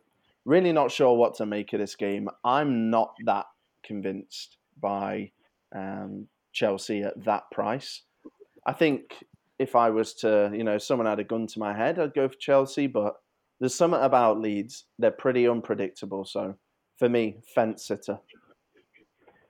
really 0.45 0.73
not 0.73 0.91
sure 0.91 1.15
what 1.17 1.35
to 1.37 1.47
make 1.47 1.73
of 1.73 1.81
this 1.81 1.97
game. 1.97 2.29
I'm 2.45 2.91
not 2.91 3.15
that 3.27 3.47
convinced 3.85 4.57
by 4.81 5.31
um, 5.75 6.27
Chelsea 6.53 7.03
at 7.03 7.25
that 7.25 7.51
price. 7.51 8.03
I 8.67 8.73
think 8.73 9.25
if 9.59 9.77
I 9.77 9.91
was 9.91 10.15
to, 10.15 10.51
you 10.55 10.65
know, 10.65 10.79
someone 10.79 11.07
had 11.07 11.21
a 11.21 11.25
gun 11.25 11.47
to 11.49 11.59
my 11.59 11.77
head, 11.77 11.99
I'd 11.99 12.15
go 12.15 12.29
for 12.29 12.37
Chelsea. 12.37 12.87
But 12.87 13.15
there's 13.61 13.75
something 13.75 14.01
about 14.01 14.41
Leeds; 14.41 14.85
they're 14.99 15.11
pretty 15.11 15.49
unpredictable. 15.49 16.25
So 16.25 16.57
for 16.99 17.09
me, 17.09 17.39
fence 17.55 17.87
sitter. 17.87 18.19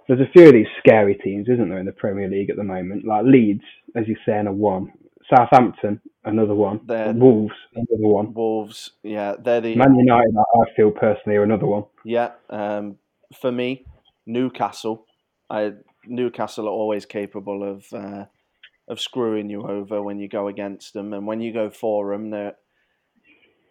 There's 0.09 0.21
a 0.21 0.33
few 0.33 0.49
of 0.49 0.53
these 0.53 0.67
scary 0.79 1.15
teams, 1.15 1.49
isn't 1.49 1.69
there, 1.69 1.79
in 1.79 1.87
the 1.87 1.93
Premier 1.93 2.29
League 2.29 2.51
at 2.51 2.57
the 2.57 2.65
moment? 2.65 3.07
Like 3.07 3.25
Leeds, 3.25 3.63
as 3.97 4.07
you 4.09 4.17
say, 4.27 4.39
in 4.39 4.47
a 4.47 4.53
one. 4.53 4.93
Southampton, 5.31 6.01
another 6.25 6.55
one. 6.55 6.81
They're, 6.85 7.13
Wolves, 7.13 7.55
another 7.75 8.09
one. 8.09 8.35
Wolves, 8.35 8.93
yeah, 9.03 9.37
they're 9.39 9.61
the 9.61 9.77
Man 9.77 9.95
United. 9.95 10.35
I 10.37 10.65
feel 10.77 10.91
personally 10.91 11.37
are 11.37 11.45
another 11.45 11.67
one. 11.67 11.85
Yeah, 12.05 12.33
um, 12.51 12.97
for 13.41 13.53
me, 13.53 13.87
Newcastle 14.27 15.07
I, 15.53 15.73
Newcastle 16.07 16.67
are 16.67 16.73
always 16.73 17.05
capable 17.05 17.63
of 17.63 17.85
uh, 17.93 18.25
of 18.89 19.01
screwing 19.01 19.51
you 19.51 19.63
over 19.63 20.03
when 20.03 20.19
you 20.19 20.29
go 20.29 20.49
against 20.49 20.95
them, 20.95 21.13
and 21.13 21.27
when 21.27 21.41
you 21.41 21.53
go 21.53 21.69
for 21.69 22.13
them, 22.13 22.31
they 22.31 22.53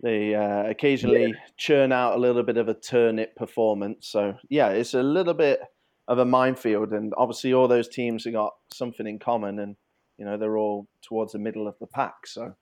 they 0.04 0.36
uh, 0.36 0.70
occasionally 0.70 1.28
yeah. 1.28 1.40
churn 1.58 1.92
out 1.92 2.16
a 2.16 2.20
little 2.20 2.44
bit 2.44 2.58
of 2.58 2.70
a 2.70 2.74
turnip 2.74 3.36
performance. 3.36 4.08
So 4.08 4.36
yeah, 4.50 4.70
it's 4.70 4.94
a 4.94 5.04
little 5.04 5.34
bit 5.34 5.60
of 6.08 6.20
a 6.20 6.26
minefield, 6.26 6.92
and 6.92 7.14
obviously 7.18 7.54
all 7.54 7.68
those 7.68 7.88
teams 7.88 8.26
have 8.26 8.34
got 8.34 8.54
something 8.72 9.08
in 9.08 9.18
common, 9.18 9.60
and 9.60 9.76
you 10.18 10.26
know 10.26 10.38
they're 10.38 10.58
all 10.58 10.88
towards 11.02 11.34
the 11.34 11.40
middle 11.40 11.68
of 11.68 11.76
the 11.80 11.88
pack. 11.88 12.28
So 12.28 12.54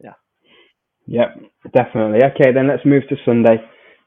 yeah. 0.00 0.14
Yep, 1.06 1.40
definitely. 1.72 2.20
Okay, 2.24 2.52
then 2.52 2.68
let's 2.68 2.86
move 2.86 3.02
to 3.08 3.16
Sunday. 3.24 3.56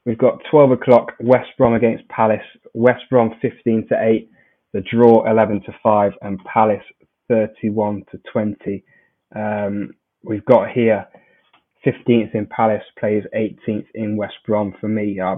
We've 0.06 0.18
got 0.18 0.39
12 0.50 0.72
o'clock 0.72 1.12
West 1.20 1.50
Brom 1.58 1.74
against 1.74 2.08
Palace. 2.08 2.39
West 2.74 3.04
Brom 3.10 3.36
15 3.42 3.88
to 3.89 3.96
8 4.01 4.32
the 4.77 4.84
draw 4.96 5.27
11 5.27 5.63
to 5.63 5.75
5 5.81 6.12
and 6.22 6.39
Palace 6.46 6.84
31 7.29 8.03
to 8.12 8.22
20. 8.31 8.84
Um, 9.36 9.89
we've 10.24 10.46
got 10.46 10.69
here 10.69 11.07
15th 11.84 12.36
in 12.36 12.46
Palace 12.46 12.84
plays 13.00 13.24
18th 13.36 13.88
in 13.96 14.17
West 14.17 14.36
Brom. 14.46 14.75
For 14.79 14.88
me, 14.88 15.19
I, 15.19 15.38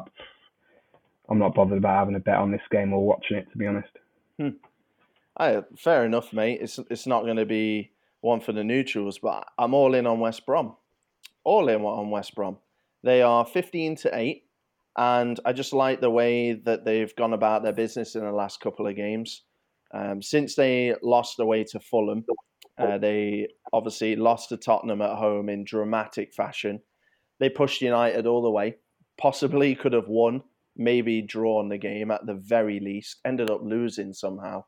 I'm 1.30 1.40
not 1.40 1.56
bothered 1.56 1.78
about 1.78 2.00
having 2.00 2.16
a 2.16 2.20
bet 2.20 2.36
on 2.36 2.52
this 2.52 2.60
game 2.70 2.92
or 2.92 3.06
watching 3.06 3.38
it, 3.38 3.50
to 3.54 3.58
be 3.58 3.66
honest. 3.66 3.88
Hmm. 4.38 4.50
I, 5.38 5.64
fair 5.78 6.06
enough, 6.06 6.34
mate. 6.34 6.60
It's 6.62 6.78
it's 6.90 7.08
not 7.08 7.24
going 7.24 7.38
to 7.38 7.46
be 7.46 7.92
one 8.20 8.42
for 8.42 8.52
the 8.52 8.66
neutrals, 8.66 9.20
but 9.20 9.48
I'm 9.58 9.74
all 9.74 9.96
in 9.96 10.06
on 10.06 10.20
West 10.20 10.46
Brom. 10.46 10.76
All 11.46 11.70
in 11.70 11.82
on 11.82 12.10
West 12.10 12.36
Brom. 12.36 12.58
They 13.04 13.22
are 13.22 13.46
15 13.46 13.96
to 13.98 14.10
8, 14.14 14.44
and 15.00 15.40
I 15.46 15.54
just 15.54 15.72
like 15.72 16.02
the 16.02 16.10
way 16.10 16.54
that 16.66 16.84
they've 16.84 17.16
gone 17.16 17.32
about 17.32 17.64
their 17.64 17.72
business 17.72 18.16
in 18.16 18.26
the 18.26 18.34
last 18.34 18.60
couple 18.60 18.86
of 18.86 18.98
games. 18.98 19.44
Um, 19.94 20.22
since 20.22 20.56
they 20.56 20.94
lost 21.02 21.40
away 21.40 21.64
to 21.72 21.80
Fulham, 21.80 22.26
uh, 22.78 22.98
they 22.98 23.48
obviously 23.72 24.18
lost 24.18 24.50
to 24.50 24.58
Tottenham 24.58 25.02
at 25.02 25.18
home 25.18 25.48
in 25.48 25.64
dramatic 25.64 26.34
fashion. 26.34 26.82
They 27.40 27.48
pushed 27.48 27.82
United 27.82 28.28
all 28.28 28.42
the 28.42 28.52
way, 28.52 28.76
possibly 29.18 29.74
could 29.74 29.94
have 29.94 30.10
won, 30.10 30.44
maybe 30.76 31.22
drawn 31.22 31.70
the 31.70 31.78
game 31.78 32.12
at 32.12 32.26
the 32.26 32.36
very 32.36 32.82
least, 32.82 33.22
ended 33.24 33.50
up 33.50 33.62
losing 33.64 34.12
somehow 34.12 34.66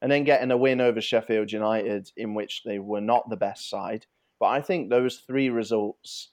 and 0.00 0.10
then 0.10 0.24
getting 0.24 0.50
a 0.50 0.56
win 0.56 0.80
over 0.80 1.00
Sheffield 1.00 1.52
United, 1.52 2.10
in 2.16 2.32
which 2.32 2.62
they 2.64 2.78
were 2.78 3.02
not 3.02 3.28
the 3.28 3.36
best 3.36 3.68
side. 3.68 4.06
But 4.40 4.46
I 4.46 4.62
think 4.62 4.88
those 4.88 5.22
three 5.26 5.50
results 5.50 6.32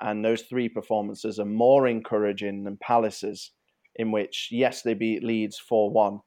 and 0.00 0.24
those 0.24 0.42
three 0.42 0.68
performances 0.68 1.38
are 1.38 1.44
more 1.44 1.88
encouraging 1.88 2.64
than 2.64 2.78
Palace's, 2.80 3.52
in 3.96 4.12
which, 4.12 4.48
yes, 4.50 4.82
they 4.82 4.94
beat 4.94 5.24
Leeds 5.24 5.58
4 5.58 5.90
1, 5.90 6.20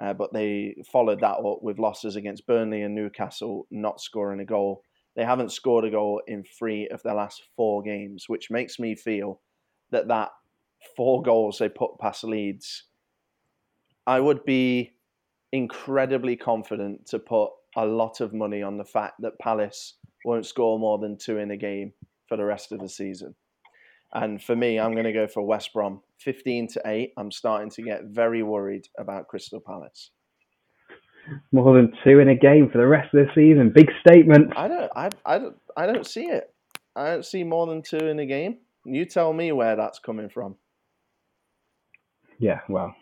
uh, 0.00 0.12
but 0.14 0.32
they 0.32 0.76
followed 0.90 1.20
that 1.20 1.38
up 1.38 1.58
with 1.62 1.78
losses 1.78 2.16
against 2.16 2.46
Burnley 2.46 2.82
and 2.82 2.94
Newcastle, 2.94 3.66
not 3.70 4.00
scoring 4.00 4.40
a 4.40 4.44
goal. 4.44 4.82
They 5.16 5.24
haven't 5.24 5.52
scored 5.52 5.84
a 5.84 5.90
goal 5.90 6.22
in 6.26 6.44
three 6.58 6.88
of 6.88 7.02
their 7.02 7.14
last 7.14 7.42
four 7.56 7.82
games, 7.82 8.24
which 8.28 8.50
makes 8.50 8.78
me 8.78 8.94
feel 8.94 9.40
that 9.90 10.08
that 10.08 10.30
four 10.96 11.22
goals 11.22 11.58
they 11.58 11.68
put 11.68 11.98
past 12.00 12.24
Leeds, 12.24 12.84
I 14.06 14.20
would 14.20 14.44
be 14.44 14.92
incredibly 15.52 16.36
confident 16.36 17.06
to 17.06 17.18
put 17.18 17.50
a 17.76 17.84
lot 17.84 18.20
of 18.20 18.32
money 18.32 18.62
on 18.62 18.76
the 18.76 18.84
fact 18.84 19.14
that 19.20 19.38
Palace 19.38 19.94
won't 20.24 20.46
score 20.46 20.78
more 20.78 20.98
than 20.98 21.16
two 21.16 21.38
in 21.38 21.50
a 21.50 21.56
game 21.56 21.92
for 22.28 22.36
the 22.36 22.44
rest 22.44 22.72
of 22.72 22.80
the 22.80 22.88
season. 22.88 23.34
And 24.12 24.42
for 24.42 24.56
me, 24.56 24.78
I'm 24.78 24.92
going 24.92 25.04
to 25.04 25.12
go 25.12 25.26
for 25.26 25.42
West 25.42 25.72
Brom, 25.74 26.00
15 26.18 26.68
to 26.68 26.82
8. 26.84 27.12
I'm 27.16 27.30
starting 27.30 27.70
to 27.70 27.82
get 27.82 28.04
very 28.04 28.42
worried 28.42 28.88
about 28.98 29.28
Crystal 29.28 29.60
Palace. 29.60 30.10
More 31.52 31.76
than 31.76 31.92
two 32.04 32.20
in 32.20 32.28
a 32.28 32.34
game 32.34 32.70
for 32.70 32.78
the 32.78 32.86
rest 32.86 33.12
of 33.12 33.26
the 33.26 33.32
season. 33.34 33.70
Big 33.74 33.90
statement. 34.06 34.54
I 34.56 34.66
don't 34.66 34.90
I, 34.96 35.10
I 35.26 35.38
don't 35.38 35.56
I 35.76 35.84
don't 35.84 36.06
see 36.06 36.24
it. 36.24 36.54
I 36.96 37.10
don't 37.10 37.24
see 37.24 37.44
more 37.44 37.66
than 37.66 37.82
two 37.82 37.98
in 37.98 38.18
a 38.18 38.24
game. 38.24 38.58
You 38.86 39.04
tell 39.04 39.34
me 39.34 39.52
where 39.52 39.76
that's 39.76 39.98
coming 39.98 40.30
from. 40.30 40.56
Yeah, 42.38 42.60
well, 42.70 42.94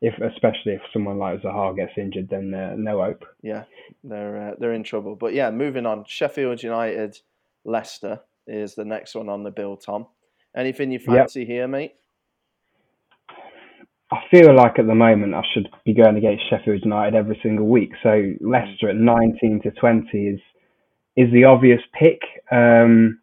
if 0.00 0.14
especially 0.18 0.74
if 0.74 0.82
someone 0.92 1.18
like 1.18 1.42
Zaha 1.42 1.74
gets 1.74 1.92
injured, 1.96 2.28
then 2.30 2.54
uh, 2.54 2.74
no 2.76 3.02
hope. 3.02 3.24
Yeah, 3.42 3.64
they're 4.04 4.50
uh, 4.50 4.54
they're 4.60 4.74
in 4.74 4.84
trouble. 4.84 5.16
But 5.16 5.34
yeah, 5.34 5.50
moving 5.50 5.84
on. 5.84 6.04
Sheffield 6.06 6.62
United, 6.62 7.18
Leicester 7.64 8.20
is 8.46 8.74
the 8.74 8.84
next 8.84 9.14
one 9.14 9.28
on 9.28 9.42
the 9.42 9.50
bill. 9.50 9.76
Tom, 9.76 10.06
anything 10.56 10.90
you 10.90 10.98
fancy 10.98 11.40
yep. 11.40 11.48
here, 11.48 11.68
mate? 11.68 11.94
I 14.12 14.18
feel 14.30 14.54
like 14.54 14.78
at 14.78 14.86
the 14.86 14.94
moment 14.94 15.34
I 15.34 15.42
should 15.54 15.68
be 15.86 15.94
going 15.94 16.16
against 16.16 16.44
Sheffield 16.50 16.82
United 16.84 17.16
every 17.16 17.40
single 17.42 17.66
week. 17.66 17.92
So 18.02 18.34
Leicester 18.40 18.90
at 18.90 18.96
19 18.96 19.60
to 19.62 19.70
20 19.70 20.18
is 20.18 20.40
is 21.16 21.32
the 21.32 21.44
obvious 21.44 21.80
pick. 21.98 22.20
Um, 22.50 23.20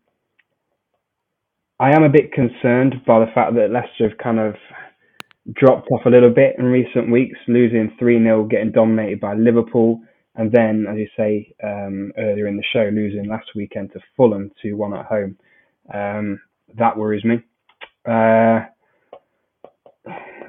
I 1.79 1.95
am 1.95 2.03
a 2.03 2.09
bit 2.09 2.31
concerned 2.31 2.95
by 3.05 3.19
the 3.19 3.31
fact 3.33 3.55
that 3.55 3.71
Leicester 3.71 4.09
have 4.09 4.17
kind 4.17 4.39
of 4.39 4.55
dropped 5.53 5.89
off 5.91 6.05
a 6.05 6.09
little 6.09 6.29
bit 6.29 6.55
in 6.57 6.65
recent 6.65 7.11
weeks, 7.11 7.37
losing 7.47 7.95
3 7.97 8.21
0, 8.23 8.43
getting 8.45 8.71
dominated 8.71 9.19
by 9.19 9.33
Liverpool, 9.33 10.01
and 10.35 10.51
then, 10.51 10.85
as 10.89 10.97
you 10.97 11.07
say 11.17 11.53
um, 11.63 12.11
earlier 12.17 12.47
in 12.47 12.57
the 12.57 12.63
show, 12.71 12.89
losing 12.93 13.27
last 13.27 13.49
weekend 13.55 13.91
to 13.93 13.99
Fulham 14.15 14.51
2 14.61 14.75
1 14.77 14.93
at 14.93 15.05
home. 15.05 15.37
Um, 15.93 16.39
that 16.77 16.97
worries 16.97 17.23
me. 17.23 17.37
Uh, 18.07 18.65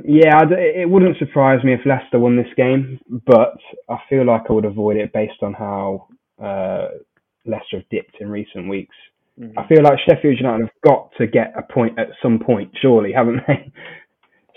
yeah, 0.04 0.40
it 0.50 0.88
wouldn't 0.88 1.18
surprise 1.18 1.62
me 1.64 1.74
if 1.74 1.80
Leicester 1.84 2.18
won 2.18 2.36
this 2.36 2.52
game, 2.56 3.00
but 3.26 3.56
I 3.88 3.98
feel 4.08 4.24
like 4.24 4.42
I 4.48 4.52
would 4.52 4.64
avoid 4.64 4.96
it 4.96 5.12
based 5.12 5.42
on 5.42 5.54
how 5.54 6.08
uh, 6.42 6.88
Leicester 7.44 7.78
have 7.78 7.88
dipped 7.90 8.16
in 8.20 8.30
recent 8.30 8.68
weeks. 8.68 8.94
Mm-hmm. 9.38 9.58
I 9.58 9.66
feel 9.66 9.82
like 9.82 9.98
Sheffield 10.08 10.38
United 10.38 10.62
have 10.62 10.82
got 10.84 11.10
to 11.18 11.26
get 11.26 11.54
a 11.56 11.62
point 11.72 11.98
at 11.98 12.08
some 12.22 12.38
point, 12.38 12.72
surely, 12.80 13.12
haven't 13.12 13.40
they? 13.46 13.72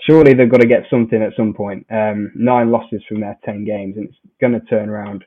Surely 0.06 0.34
they've 0.34 0.50
got 0.50 0.60
to 0.60 0.66
get 0.66 0.84
something 0.90 1.22
at 1.22 1.36
some 1.36 1.52
point. 1.54 1.86
Um, 1.90 2.32
nine 2.34 2.70
losses 2.70 3.02
from 3.08 3.20
their 3.20 3.38
ten 3.44 3.64
games, 3.64 3.96
and 3.96 4.08
it's 4.08 4.18
going 4.40 4.52
to 4.52 4.60
turn 4.60 4.88
around 4.88 5.24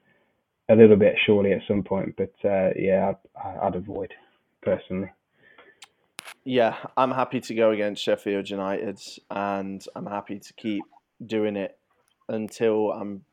a 0.70 0.76
little 0.76 0.96
bit 0.96 1.16
surely 1.26 1.54
at 1.54 1.62
some 1.68 1.84
point. 1.84 2.16
But 2.18 2.34
uh, 2.48 2.70
yeah, 2.76 3.14
I'd, 3.36 3.60
I'd, 3.62 3.76
avoid 3.76 4.14
personally. 4.62 5.12
Yeah, 6.44 6.76
I'm 6.96 7.12
happy 7.12 7.40
to 7.42 7.54
go 7.54 7.72
against 7.72 8.04
Sheffield 8.04 8.50
United, 8.50 9.00
and 9.30 9.84
I'm 9.96 10.06
happy 10.06 10.40
to 10.40 10.54
keep 10.54 10.84
doing 11.26 11.56
it 11.56 11.78
until 12.30 12.92
I'm 12.92 13.24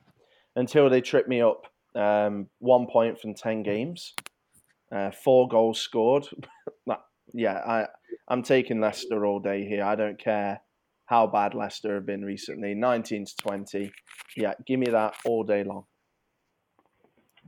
until 0.56 0.88
they 0.88 1.00
trip 1.00 1.28
me 1.28 1.42
up. 1.42 1.66
Um, 1.94 2.48
one 2.58 2.86
point 2.86 3.20
from 3.20 3.34
ten 3.34 3.62
games, 3.62 4.14
uh, 4.90 5.10
four 5.10 5.48
goals 5.48 5.78
scored. 5.78 6.26
yeah, 7.32 7.54
I 7.54 7.86
I'm 8.26 8.42
taking 8.42 8.80
Leicester 8.80 9.24
all 9.26 9.38
day 9.38 9.64
here. 9.64 9.84
I 9.84 9.94
don't 9.94 10.18
care 10.18 10.60
how 11.06 11.26
bad 11.26 11.54
Leicester 11.54 11.94
have 11.94 12.06
been 12.06 12.24
recently. 12.24 12.74
19 12.74 13.26
to 13.26 13.36
20. 13.36 13.92
Yeah, 14.36 14.54
give 14.66 14.80
me 14.80 14.86
that 14.90 15.14
all 15.24 15.44
day 15.44 15.64
long. 15.64 15.84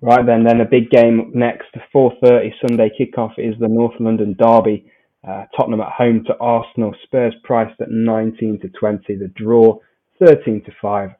Right 0.03 0.27
then, 0.27 0.45
then 0.45 0.61
a 0.61 0.67
big 0.67 0.91
game 0.91 1.33
next. 1.35 1.69
4:30 1.95 2.53
Sunday 2.61 2.91
kickoff 3.01 3.33
is 3.39 3.59
the 3.59 3.69
North 3.69 3.95
London 3.99 4.37
derby. 4.39 4.91
Uh, 5.27 5.47
Tottenham 5.57 5.81
at 5.81 5.93
home 5.93 6.23
to 6.25 6.37
Arsenal. 6.39 6.95
Spurs 7.05 7.35
priced 7.43 7.81
at 7.81 7.91
19 7.91 8.61
to 8.61 8.69
20. 8.69 9.17
The 9.17 9.29
draw 9.29 9.79
13 10.19 10.63
to 10.65 10.73
5. 10.81 11.11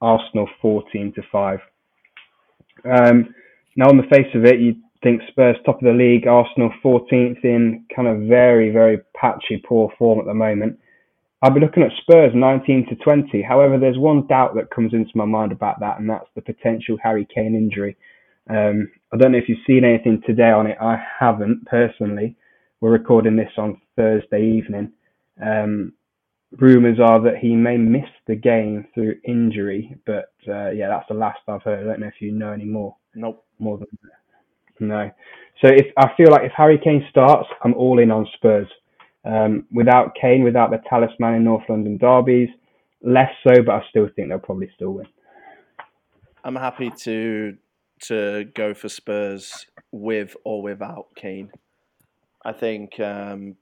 Arsenal 0.00 0.48
14 0.60 1.12
to 1.14 1.22
5. 1.30 1.60
Um, 2.84 3.34
now, 3.76 3.88
on 3.88 3.96
the 3.96 4.08
face 4.10 4.34
of 4.34 4.44
it, 4.44 4.60
you 4.60 4.76
think 5.02 5.22
Spurs 5.28 5.56
top 5.64 5.76
of 5.76 5.84
the 5.84 5.92
league, 5.92 6.26
Arsenal 6.26 6.70
14th 6.82 7.44
in 7.44 7.84
kind 7.94 8.08
of 8.08 8.28
very, 8.28 8.70
very 8.70 8.98
patchy, 9.14 9.62
poor 9.66 9.92
form 9.98 10.18
at 10.18 10.26
the 10.26 10.34
moment. 10.34 10.78
I'll 11.42 11.50
be 11.52 11.60
looking 11.60 11.82
at 11.82 11.90
Spurs 12.00 12.32
19 12.34 12.86
to 12.88 12.96
20. 12.96 13.42
However, 13.42 13.78
there's 13.78 13.98
one 13.98 14.26
doubt 14.28 14.54
that 14.54 14.70
comes 14.70 14.94
into 14.94 15.10
my 15.16 15.24
mind 15.24 15.50
about 15.50 15.80
that, 15.80 15.98
and 15.98 16.08
that's 16.08 16.28
the 16.34 16.42
potential 16.42 16.96
Harry 17.02 17.26
Kane 17.34 17.56
injury. 17.56 17.96
Um, 18.48 18.90
I 19.12 19.16
don't 19.16 19.32
know 19.32 19.38
if 19.38 19.48
you've 19.48 19.58
seen 19.66 19.84
anything 19.84 20.22
today 20.26 20.50
on 20.50 20.66
it. 20.66 20.78
I 20.80 21.02
haven't 21.20 21.66
personally. 21.66 22.36
We're 22.80 22.92
recording 22.92 23.36
this 23.36 23.52
on 23.58 23.80
Thursday 23.96 24.42
evening. 24.56 24.92
Um, 25.44 25.94
rumours 26.52 26.98
are 27.00 27.20
that 27.22 27.38
he 27.38 27.56
may 27.56 27.76
miss 27.76 28.08
the 28.26 28.36
game 28.36 28.86
through 28.94 29.16
injury, 29.24 29.96
but 30.06 30.32
uh, 30.48 30.70
yeah, 30.70 30.88
that's 30.88 31.08
the 31.08 31.14
last 31.14 31.40
I've 31.48 31.62
heard. 31.62 31.80
I 31.80 31.90
don't 31.90 32.00
know 32.00 32.06
if 32.06 32.20
you 32.20 32.32
know 32.32 32.52
any 32.52 32.64
more. 32.64 32.96
Nope. 33.14 33.44
More 33.58 33.78
than 33.78 33.88
that. 34.02 34.84
No. 34.84 35.10
So 35.60 35.68
if 35.68 35.86
I 35.96 36.10
feel 36.16 36.30
like 36.30 36.42
if 36.42 36.52
Harry 36.56 36.80
Kane 36.82 37.06
starts, 37.10 37.48
I'm 37.64 37.74
all 37.74 37.98
in 38.00 38.10
on 38.10 38.26
Spurs. 38.34 38.66
Um, 39.24 39.66
without 39.72 40.16
Kane, 40.20 40.42
without 40.42 40.70
the 40.70 40.80
talisman 40.88 41.34
in 41.34 41.44
North 41.44 41.62
London 41.68 41.96
derbies, 41.96 42.48
less 43.02 43.30
so, 43.46 43.62
but 43.62 43.74
I 43.76 43.82
still 43.88 44.08
think 44.14 44.28
they'll 44.28 44.38
probably 44.38 44.70
still 44.74 44.90
win. 44.90 45.06
I'm 46.44 46.56
happy 46.56 46.90
to 47.02 47.56
to 48.04 48.44
go 48.54 48.74
for 48.74 48.88
Spurs 48.88 49.66
with 49.92 50.34
or 50.44 50.60
without 50.60 51.06
Kane. 51.14 51.52
I 52.44 52.52
think 52.52 52.98
um, 52.98 53.54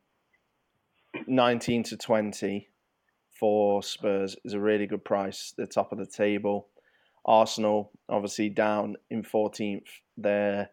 19 1.26 1.82
to 1.84 1.96
20 1.98 2.68
for 3.38 3.82
Spurs 3.82 4.36
is 4.44 4.54
a 4.54 4.60
really 4.60 4.86
good 4.86 5.04
price. 5.04 5.52
The 5.56 5.66
top 5.66 5.92
of 5.92 5.98
the 5.98 6.06
table. 6.06 6.68
Arsenal 7.26 7.92
obviously 8.08 8.48
down 8.48 8.96
in 9.10 9.22
14th. 9.22 9.84
They're 10.16 10.70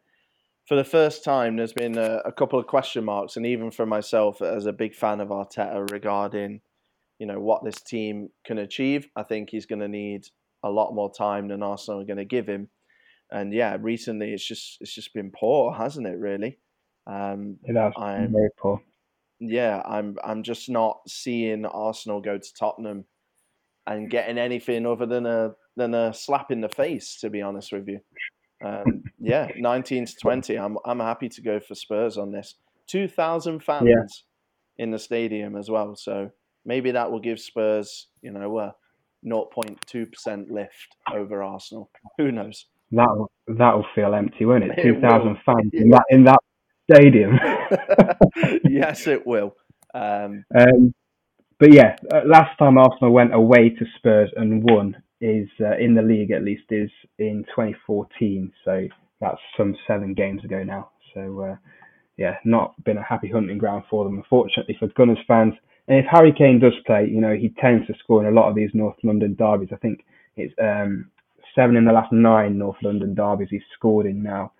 for 0.68 0.76
the 0.76 0.84
first 0.84 1.24
time, 1.24 1.56
there's 1.56 1.74
been 1.74 1.98
a, 1.98 2.22
a, 2.26 2.32
couple 2.32 2.60
of 2.60 2.68
question 2.68 3.06
marks, 3.06 3.38
and 3.38 3.46
even 3.46 3.72
for 3.72 3.86
myself 3.86 4.42
as 4.42 4.66
a 4.66 4.74
big 4.74 4.94
fan 4.94 5.22
of 5.22 5.30
Arteta 5.30 5.90
regarding, 5.92 6.60
you 7.20 7.26
know, 7.26 7.40
what 7.40 7.64
this 7.64 7.82
team 7.82 8.30
can 8.46 8.58
achieve. 8.58 9.08
I 9.16 9.24
think 9.24 9.50
he's 9.50 9.66
going 9.66 9.80
to 9.80 9.88
need 9.88 10.28
a 10.64 10.70
lot 10.70 10.94
more 10.94 11.12
time 11.12 11.48
than 11.48 11.64
Arsenal 11.64 12.02
are 12.02 12.06
going 12.06 12.18
to 12.18 12.26
give 12.26 12.48
him. 12.48 12.68
And 13.32 13.54
yeah, 13.54 13.78
recently 13.80 14.34
it's 14.34 14.46
just 14.46 14.78
it's 14.82 14.94
just 14.94 15.14
been 15.14 15.32
poor, 15.32 15.74
hasn't 15.74 16.08
it? 16.08 16.18
Really, 16.18 16.58
um, 17.06 17.58
it 17.64 17.76
has 17.76 17.94
I'm, 17.98 18.32
very 18.32 18.50
poor. 18.58 18.82
Yeah, 19.40 19.82
I'm 19.86 20.18
I'm 20.24 20.44
just 20.44 20.70
not 20.70 21.00
seeing 21.08 21.66
Arsenal 21.66 22.22
go 22.22 22.38
to 22.38 22.54
Tottenham 22.54 23.06
and 23.86 24.10
getting 24.10 24.38
anything 24.38 24.86
other 24.86 25.06
than 25.06 25.26
a 25.26 25.56
than 25.76 25.94
a 25.94 26.14
slap 26.14 26.52
in 26.52 26.62
the 26.62 26.70
face. 26.70 27.20
To 27.20 27.30
be 27.30 27.42
honest 27.42 27.74
with 27.74 27.88
you. 27.88 28.00
Um, 28.64 29.04
yeah, 29.20 29.50
19 29.56 30.06
to 30.06 30.14
20. 30.22 30.56
I'm 30.56 30.78
I'm 30.86 31.00
happy 31.00 31.30
to 31.30 31.42
go 31.42 31.60
for 31.60 31.76
Spurs 31.76 32.18
on 32.18 32.32
this. 32.32 32.56
2,000 32.88 33.64
fans 33.64 33.86
yeah. 33.86 34.84
in 34.84 34.92
the 34.92 35.00
stadium 35.00 35.56
as 35.56 35.70
well. 35.70 35.96
So 35.96 36.32
maybe 36.66 36.92
that 36.92 37.12
will 37.12 37.20
give 37.20 37.40
Spurs, 37.40 38.08
you 38.22 38.32
know, 38.32 38.60
a 38.60 38.74
0.2% 39.26 40.50
lift 40.50 40.96
over 41.14 41.44
Arsenal. 41.44 41.90
Who 42.18 42.32
knows? 42.32 42.66
That 42.92 43.28
that'll 43.48 43.86
feel 43.94 44.14
empty, 44.14 44.46
won't 44.46 44.64
it? 44.64 44.72
it 44.78 44.84
Two 44.84 45.02
thousand 45.02 45.38
fans 45.46 45.72
in 45.74 45.90
that 45.90 46.06
in 46.10 46.24
that 46.24 46.40
stadium. 46.90 47.38
yes, 48.70 49.08
it 49.08 49.26
will. 49.28 49.56
Um, 49.94 50.46
um, 50.58 50.94
but 51.60 51.74
yeah, 51.74 51.96
uh, 52.14 52.22
last 52.26 52.58
time 52.58 52.78
Arsenal 52.78 53.12
went 53.12 53.34
away 53.34 53.70
to 53.70 53.86
Spurs 53.98 54.32
and 54.36 54.64
won 54.64 54.96
is 55.22 55.48
uh, 55.60 55.78
in 55.78 55.96
the 55.96 56.02
league 56.02 56.32
at 56.32 56.44
least 56.44 56.64
is 56.70 56.92
in 57.18 57.44
2014. 57.56 58.52
So 58.64 58.88
that's 59.20 59.40
some 59.56 59.76
seven 59.88 60.14
games 60.14 60.44
ago 60.44 60.64
now. 60.64 60.92
So 61.14 61.42
uh, 61.42 61.56
yeah, 62.18 62.36
not 62.46 62.82
been 62.84 62.98
a 62.98 63.04
happy 63.04 63.30
hunting 63.30 63.58
ground 63.58 63.84
for 63.90 64.04
them, 64.04 64.18
unfortunately 64.18 64.76
for 64.80 64.88
Gunners 64.90 65.20
fans. 65.28 65.54
And 65.88 66.00
if 66.00 66.06
Harry 66.12 66.34
Kane 66.38 66.60
does 66.60 66.74
play, 66.86 67.08
you 67.10 67.22
know 67.22 67.34
he 67.34 67.50
tends 67.62 67.88
to 67.88 67.94
score 68.00 68.22
in 68.22 68.32
a 68.32 68.36
lot 68.36 68.50
of 68.50 68.56
these 68.56 68.72
North 68.74 68.98
London 69.04 69.36
derbies. 69.36 69.70
I 69.72 69.78
think 69.78 70.04
it's 70.36 70.54
um, 70.62 71.10
seven 71.56 71.76
in 71.76 71.86
the 71.86 71.92
last 71.92 72.12
nine 72.12 72.58
North 72.58 72.78
London 72.84 73.16
derbies 73.16 73.50
he's 73.50 73.62
scored 73.74 74.06
in 74.06 74.22
now. 74.22 74.52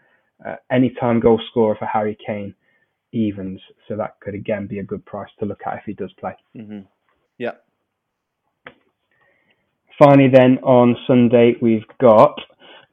Uh, 0.46 0.56
anytime 0.72 1.20
goal 1.20 1.42
scorer 1.50 1.76
for 1.78 1.86
Harry 1.86 2.18
Kane 2.26 2.54
evens, 3.12 3.60
so 3.88 3.96
that 3.98 4.20
could 4.20 4.36
again 4.36 4.68
be 4.68 4.80
a 4.80 4.84
good 4.84 5.06
price 5.06 5.30
to 5.40 5.46
look 5.46 5.62
at 5.66 5.78
if 5.78 5.84
he 5.86 5.94
does 5.94 6.14
play. 6.20 6.36
Mm-hmm. 6.56 6.82
Yeah. 7.38 7.54
Finally, 10.00 10.30
then 10.32 10.60
on 10.60 10.96
Sunday 11.08 11.56
we've 11.62 11.88
got 12.00 12.40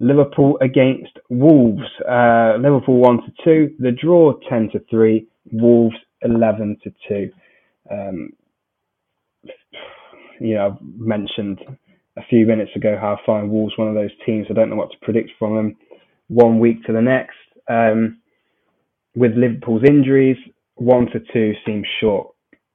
Liverpool 0.01 0.59
against 0.63 1.19
Wolves. 1.29 1.83
Uh, 2.09 2.57
Liverpool 2.59 2.99
one 2.99 3.19
to 3.19 3.33
two, 3.45 3.75
the 3.79 3.93
draw 3.93 4.33
ten 4.49 4.71
to 4.73 4.81
three, 4.91 5.27
Wolves 5.53 5.97
eleven 6.23 6.79
to 6.83 6.93
two. 7.07 7.31
Um, 7.91 8.31
you 10.41 10.55
know, 10.55 10.67
I've 10.67 10.83
mentioned 10.99 11.61
a 12.17 12.23
few 12.29 12.47
minutes 12.47 12.71
ago 12.75 12.97
how 12.99 13.15
I 13.15 13.27
find 13.27 13.51
Wolves 13.51 13.77
one 13.77 13.89
of 13.89 13.95
those 13.95 14.11
teams 14.25 14.47
I 14.49 14.55
don't 14.55 14.71
know 14.71 14.77
what 14.77 14.91
to 14.91 14.99
predict 15.03 15.31
from 15.39 15.57
them 15.57 15.77
one 16.29 16.59
week 16.59 16.83
to 16.85 16.93
the 16.93 17.03
next. 17.03 17.37
Um, 17.69 18.19
with 19.15 19.33
Liverpool's 19.37 19.85
injuries, 19.87 20.37
one 20.77 21.07
to 21.13 21.21
two 21.33 21.53
seems 21.67 21.87
short 22.01 22.34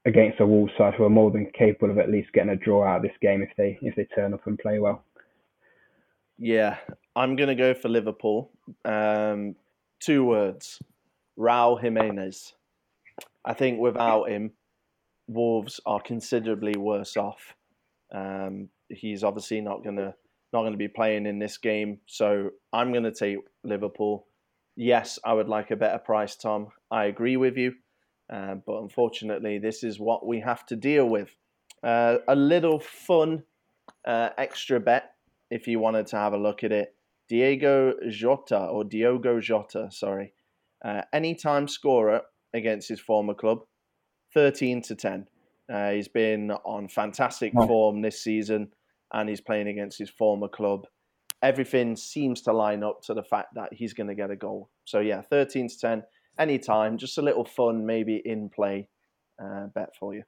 against 0.10 0.40
a 0.40 0.46
Wolves 0.46 0.74
side 0.78 0.94
who 0.96 1.04
are 1.04 1.10
more 1.10 1.32
than 1.32 1.52
capable 1.58 1.92
of 1.92 1.98
at 1.98 2.10
least 2.10 2.34
getting 2.34 2.52
a 2.52 2.56
draw 2.56 2.86
out 2.86 2.98
of 2.98 3.04
this 3.04 3.18
game 3.22 3.42
if 3.42 3.50
they 3.58 3.78
if 3.82 3.96
they 3.96 4.06
turn 4.16 4.34
up 4.34 4.46
and 4.48 4.60
play 4.60 4.80
well. 4.80 5.04
Yeah, 6.38 6.78
I'm 7.16 7.36
gonna 7.36 7.56
go 7.56 7.74
for 7.74 7.90
Liverpool. 7.90 8.52
Um, 8.84 9.56
two 10.00 10.26
words: 10.26 10.82
Raul 11.38 11.80
Jimenez. 11.82 12.54
I 13.46 13.54
think 13.54 13.80
without 13.80 14.26
him, 14.26 14.52
Wolves 15.28 15.80
are 15.86 16.02
considerably 16.02 16.76
worse 16.78 17.16
off. 17.16 17.56
Um, 18.14 18.70
he's 18.90 19.24
obviously 19.24 19.62
not 19.62 19.84
gonna 19.84 20.16
not 20.52 20.62
going 20.62 20.74
to 20.74 20.78
be 20.78 20.88
playing 20.88 21.26
in 21.26 21.40
this 21.40 21.58
game. 21.58 22.00
So 22.08 22.52
I'm 22.74 22.92
going 22.92 23.04
to 23.04 23.14
take 23.14 23.38
Liverpool. 23.64 24.26
Yes, 24.76 25.20
I 25.24 25.34
would 25.34 25.48
like 25.48 25.72
a 25.72 25.76
better 25.76 26.00
price, 26.00 26.36
Tom. 26.36 26.68
I 26.90 27.06
agree 27.06 27.38
with 27.38 27.58
you. 27.58 27.74
Uh, 28.30 28.56
but 28.66 28.82
unfortunately, 28.82 29.58
this 29.58 29.84
is 29.84 30.00
what 30.00 30.26
we 30.26 30.40
have 30.40 30.66
to 30.68 30.76
deal 30.76 31.06
with. 31.06 31.36
Uh, 31.84 32.18
a 32.28 32.36
little 32.36 32.80
fun 32.80 33.44
uh, 34.06 34.30
extra 34.38 34.80
bet 34.80 35.12
if 35.50 35.68
you 35.68 35.80
wanted 35.80 36.08
to 36.08 36.18
have 36.18 36.34
a 36.34 36.38
look 36.38 36.64
at 36.64 36.72
it. 36.72 36.96
Diego 37.28 37.94
Jota, 38.10 38.66
or 38.66 38.84
Diogo 38.84 39.40
Jota, 39.40 39.90
sorry. 39.92 40.34
Uh, 40.84 41.02
anytime 41.14 41.68
scorer 41.68 42.22
against 42.54 42.90
his 42.90 43.00
former 43.00 43.34
club, 43.34 43.60
13 44.34 44.82
to 44.84 44.96
10. 44.96 45.28
Uh, 45.72 45.92
he's 45.92 46.08
been 46.08 46.52
on 46.52 46.88
fantastic 46.88 47.54
form 47.54 48.02
this 48.02 48.22
season 48.22 48.70
and 49.14 49.30
he's 49.30 49.42
playing 49.42 49.68
against 49.68 49.98
his 50.00 50.10
former 50.10 50.48
club. 50.48 50.88
Everything 51.42 51.96
seems 51.96 52.42
to 52.42 52.54
line 52.54 52.84
up 52.84 53.02
to 53.04 53.14
the 53.14 53.24
fact 53.24 53.54
that 53.56 53.70
he's 53.72 53.94
going 53.94 54.08
to 54.08 54.16
get 54.16 54.32
a 54.32 54.36
goal. 54.36 54.70
So 54.86 55.00
yeah, 55.00 55.22
13 55.22 55.70
to 55.70 55.80
10, 55.80 56.04
anytime, 56.40 56.98
just 56.98 57.18
a 57.18 57.22
little 57.22 57.46
fun, 57.46 57.86
maybe 57.86 58.22
in 58.24 58.50
play 58.50 58.88
uh, 59.42 59.68
bet 59.68 59.90
for 60.00 60.14
you. 60.16 60.24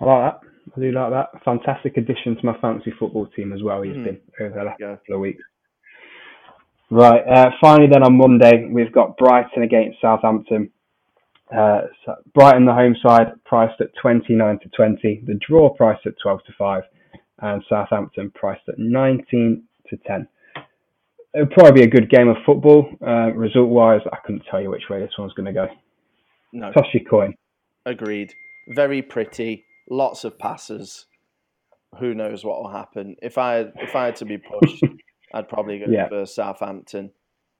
I 0.00 0.04
like 0.04 0.32
that. 0.32 0.48
I 0.76 0.80
do 0.80 0.92
like 0.92 1.10
that. 1.10 1.44
Fantastic 1.44 1.96
addition 1.96 2.36
to 2.36 2.46
my 2.46 2.56
fantasy 2.60 2.92
football 2.98 3.26
team 3.34 3.52
as 3.52 3.62
well. 3.62 3.82
He's 3.82 3.96
mm. 3.96 4.04
been 4.04 4.20
over 4.40 4.54
the 4.54 4.64
last 4.64 4.80
couple 4.80 5.14
of 5.14 5.20
weeks. 5.20 5.42
Right. 6.90 7.22
Uh, 7.26 7.50
finally, 7.60 7.88
then 7.90 8.02
on 8.02 8.16
Monday, 8.16 8.68
we've 8.70 8.92
got 8.92 9.16
Brighton 9.16 9.62
against 9.62 10.00
Southampton. 10.00 10.70
Uh, 11.50 11.82
so 12.04 12.14
Brighton, 12.34 12.64
the 12.64 12.72
home 12.72 12.96
side, 13.06 13.32
priced 13.44 13.80
at 13.80 13.88
29 14.00 14.58
to 14.60 14.68
20. 14.68 15.24
The 15.26 15.38
draw 15.46 15.70
priced 15.74 16.06
at 16.06 16.14
12 16.22 16.40
to 16.46 16.52
5 16.58 16.82
and 17.42 17.62
Southampton 17.68 18.30
priced 18.34 18.68
at 18.68 18.78
19 18.78 19.64
to 19.88 19.96
10. 21.34 21.42
It'll 21.42 21.54
probably 21.54 21.82
be 21.82 21.86
a 21.86 21.90
good 21.90 22.10
game 22.10 22.28
of 22.28 22.36
football. 22.44 22.88
Uh, 23.06 23.32
result 23.34 23.68
wise, 23.68 24.00
I 24.12 24.16
couldn't 24.24 24.44
tell 24.50 24.60
you 24.60 24.70
which 24.70 24.88
way 24.90 25.00
this 25.00 25.12
one's 25.18 25.32
going 25.34 25.46
to 25.46 25.52
go. 25.52 25.66
No. 26.52 26.72
Toss 26.72 26.86
your 26.92 27.04
coin. 27.04 27.34
Agreed. 27.86 28.32
Very 28.68 29.02
pretty. 29.02 29.64
Lots 29.90 30.24
of 30.24 30.38
passes. 30.38 31.06
Who 31.98 32.14
knows 32.14 32.44
what 32.44 32.62
will 32.62 32.70
happen? 32.70 33.16
If 33.22 33.36
I 33.38 33.66
if 33.76 33.94
I 33.94 34.06
had 34.06 34.16
to 34.16 34.24
be 34.24 34.38
pushed, 34.38 34.84
I'd 35.34 35.48
probably 35.48 35.78
go 35.78 35.86
yeah. 35.88 36.08
for 36.08 36.24
Southampton, 36.24 37.10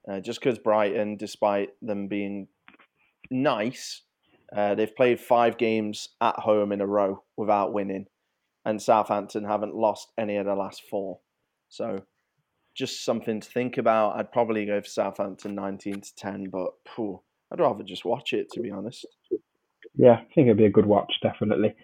uh, 0.09 0.19
just 0.21 0.39
because 0.39 0.57
Brighton, 0.57 1.17
despite 1.17 1.69
them 1.81 2.07
being 2.07 2.47
nice, 3.29 4.01
uh, 4.55 4.73
they've 4.73 4.95
played 4.95 5.19
five 5.19 5.57
games 5.57 6.09
at 6.21 6.35
home 6.35 6.71
in 6.71 6.81
a 6.81 6.87
row 6.87 7.23
without 7.37 7.73
winning 7.73 8.07
and 8.65 8.81
Southampton 8.81 9.45
haven't 9.45 9.75
lost 9.75 10.11
any 10.17 10.37
of 10.37 10.45
the 10.45 10.55
last 10.55 10.83
four. 10.89 11.19
So 11.69 12.03
just 12.75 13.05
something 13.05 13.39
to 13.39 13.49
think 13.49 13.77
about. 13.77 14.17
I'd 14.17 14.31
probably 14.31 14.65
go 14.65 14.81
for 14.81 14.87
Southampton 14.87 15.55
19 15.55 16.01
to 16.01 16.15
10, 16.15 16.49
but 16.49 16.71
phew, 16.95 17.21
I'd 17.51 17.59
rather 17.59 17.83
just 17.83 18.05
watch 18.05 18.33
it, 18.33 18.49
to 18.53 18.61
be 18.61 18.71
honest. 18.71 19.05
Yeah, 19.95 20.13
I 20.13 20.27
think 20.33 20.47
it'd 20.47 20.57
be 20.57 20.65
a 20.65 20.71
good 20.71 20.85
watch, 20.85 21.11
definitely. 21.21 21.75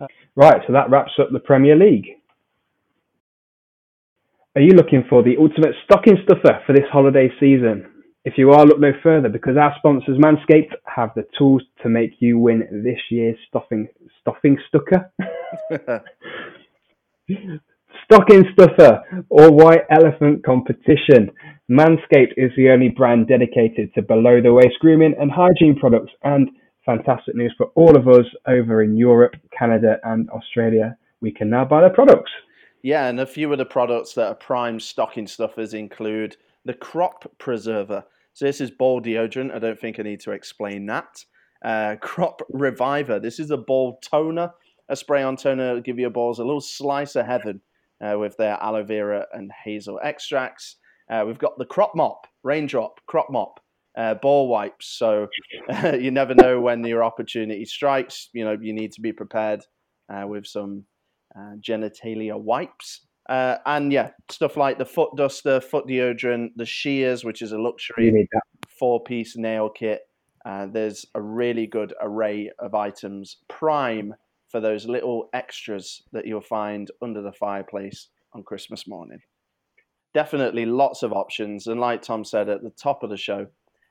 Uh, 0.00 0.06
right, 0.34 0.62
so 0.66 0.72
that 0.72 0.90
wraps 0.90 1.12
up 1.20 1.28
the 1.32 1.38
Premier 1.38 1.76
League. 1.76 2.06
Are 4.54 4.62
you 4.62 4.70
looking 4.70 5.04
for 5.08 5.22
the 5.22 5.36
ultimate 5.38 5.74
stocking 5.84 6.18
stuffer 6.24 6.60
for 6.66 6.72
this 6.72 6.88
holiday 6.90 7.30
season? 7.40 7.88
If 8.24 8.34
you 8.36 8.52
are, 8.52 8.64
look 8.64 8.78
no 8.78 8.92
further 9.02 9.28
because 9.28 9.56
our 9.56 9.74
sponsors 9.78 10.18
Manscaped 10.18 10.74
have 10.84 11.10
the 11.16 11.26
tools 11.36 11.62
to 11.82 11.88
make 11.88 12.12
you 12.20 12.38
win 12.38 12.82
this 12.84 13.00
year's 13.10 13.36
stuffing 13.48 13.88
stuffing 14.20 14.58
stucker. 14.68 15.10
Stocking 18.12 18.44
stuffer 18.52 19.02
or 19.30 19.50
white 19.50 19.86
elephant 19.90 20.44
competition. 20.44 21.30
Manscaped 21.70 22.34
is 22.36 22.50
the 22.58 22.68
only 22.68 22.90
brand 22.90 23.26
dedicated 23.26 23.88
to 23.94 24.02
below 24.02 24.38
the 24.42 24.52
waist 24.52 24.74
grooming 24.82 25.14
and 25.18 25.30
hygiene 25.30 25.78
products 25.80 26.12
and 26.22 26.50
fantastic 26.84 27.34
news 27.34 27.54
for 27.56 27.68
all 27.74 27.96
of 27.96 28.08
us 28.08 28.26
over 28.46 28.82
in 28.82 28.98
Europe, 28.98 29.32
Canada 29.58 29.96
and 30.04 30.28
Australia. 30.28 30.94
We 31.22 31.32
can 31.32 31.48
now 31.48 31.64
buy 31.64 31.80
their 31.80 31.94
products. 31.94 32.30
Yeah, 32.82 33.06
and 33.06 33.18
a 33.18 33.24
few 33.24 33.50
of 33.50 33.56
the 33.56 33.64
products 33.64 34.12
that 34.12 34.26
are 34.26 34.34
prime 34.34 34.78
stocking 34.78 35.26
stuffers 35.26 35.72
include 35.72 36.36
the 36.66 36.74
crop 36.74 37.24
preserver. 37.38 38.04
So 38.34 38.44
this 38.44 38.60
is 38.60 38.70
ball 38.70 39.00
deodorant. 39.00 39.54
I 39.54 39.58
don't 39.58 39.80
think 39.80 39.98
I 39.98 40.02
need 40.02 40.20
to 40.20 40.32
explain 40.32 40.84
that. 40.84 41.24
Uh, 41.64 41.96
crop 41.98 42.42
reviver. 42.50 43.18
This 43.18 43.40
is 43.40 43.50
a 43.50 43.56
ball 43.56 44.00
toner. 44.02 44.52
A 44.90 44.96
spray 44.96 45.22
on 45.22 45.36
toner 45.36 45.72
will 45.72 45.80
give 45.80 45.98
your 45.98 46.10
balls 46.10 46.40
a 46.40 46.44
little 46.44 46.60
slice 46.60 47.16
of 47.16 47.24
heaven 47.24 47.62
uh, 48.02 48.18
with 48.18 48.36
their 48.36 48.58
aloe 48.62 48.84
vera 48.84 49.26
and 49.32 49.50
hazel 49.64 50.00
extracts. 50.02 50.76
Uh, 51.10 51.24
we've 51.26 51.38
got 51.38 51.58
the 51.58 51.64
crop 51.64 51.92
mop, 51.94 52.26
raindrop, 52.42 53.00
crop 53.06 53.28
mop, 53.30 53.60
uh, 53.96 54.14
ball 54.14 54.48
wipes. 54.48 54.86
So 54.98 55.28
you 55.92 56.10
never 56.10 56.34
know 56.34 56.60
when 56.60 56.84
your 56.84 57.04
opportunity 57.04 57.64
strikes. 57.64 58.28
You 58.32 58.44
know 58.44 58.56
you 58.60 58.72
need 58.72 58.92
to 58.92 59.00
be 59.00 59.12
prepared 59.12 59.62
uh, 60.12 60.26
with 60.26 60.46
some 60.46 60.84
uh, 61.36 61.56
genitalia 61.60 62.38
wipes. 62.38 63.06
Uh, 63.28 63.58
and 63.66 63.92
yeah, 63.92 64.10
stuff 64.28 64.56
like 64.56 64.78
the 64.78 64.84
foot 64.84 65.10
duster, 65.16 65.60
foot 65.60 65.86
deodorant, 65.86 66.50
the 66.56 66.66
shears, 66.66 67.24
which 67.24 67.40
is 67.40 67.52
a 67.52 67.58
luxury 67.58 68.28
four 68.82 69.02
piece 69.02 69.36
nail 69.36 69.68
kit. 69.70 70.00
Uh, 70.44 70.66
there's 70.66 71.06
a 71.14 71.22
really 71.22 71.68
good 71.68 71.94
array 72.00 72.50
of 72.58 72.74
items, 72.74 73.36
prime 73.48 74.12
for 74.52 74.60
those 74.60 74.86
little 74.86 75.30
extras 75.32 76.02
that 76.12 76.26
you'll 76.26 76.42
find 76.42 76.90
under 77.00 77.22
the 77.22 77.32
fireplace 77.32 78.08
on 78.34 78.42
Christmas 78.42 78.86
morning. 78.86 79.18
Definitely 80.12 80.66
lots 80.66 81.02
of 81.02 81.12
options. 81.14 81.66
And 81.66 81.80
like 81.80 82.02
Tom 82.02 82.22
said 82.22 82.50
at 82.50 82.62
the 82.62 82.70
top 82.70 83.02
of 83.02 83.08
the 83.08 83.16
show, 83.16 83.46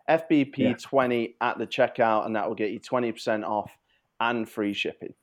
FBP20 0.08 1.34
yeah. 1.42 1.50
at 1.50 1.58
the 1.58 1.66
checkout, 1.66 2.28
and 2.28 2.36
that 2.36 2.48
will 2.48 2.56
get 2.56 2.70
you 2.70 2.80
20% 2.80 3.44
off 3.44 3.72
and 4.20 4.48
free 4.48 4.74
shipping. 4.74 5.16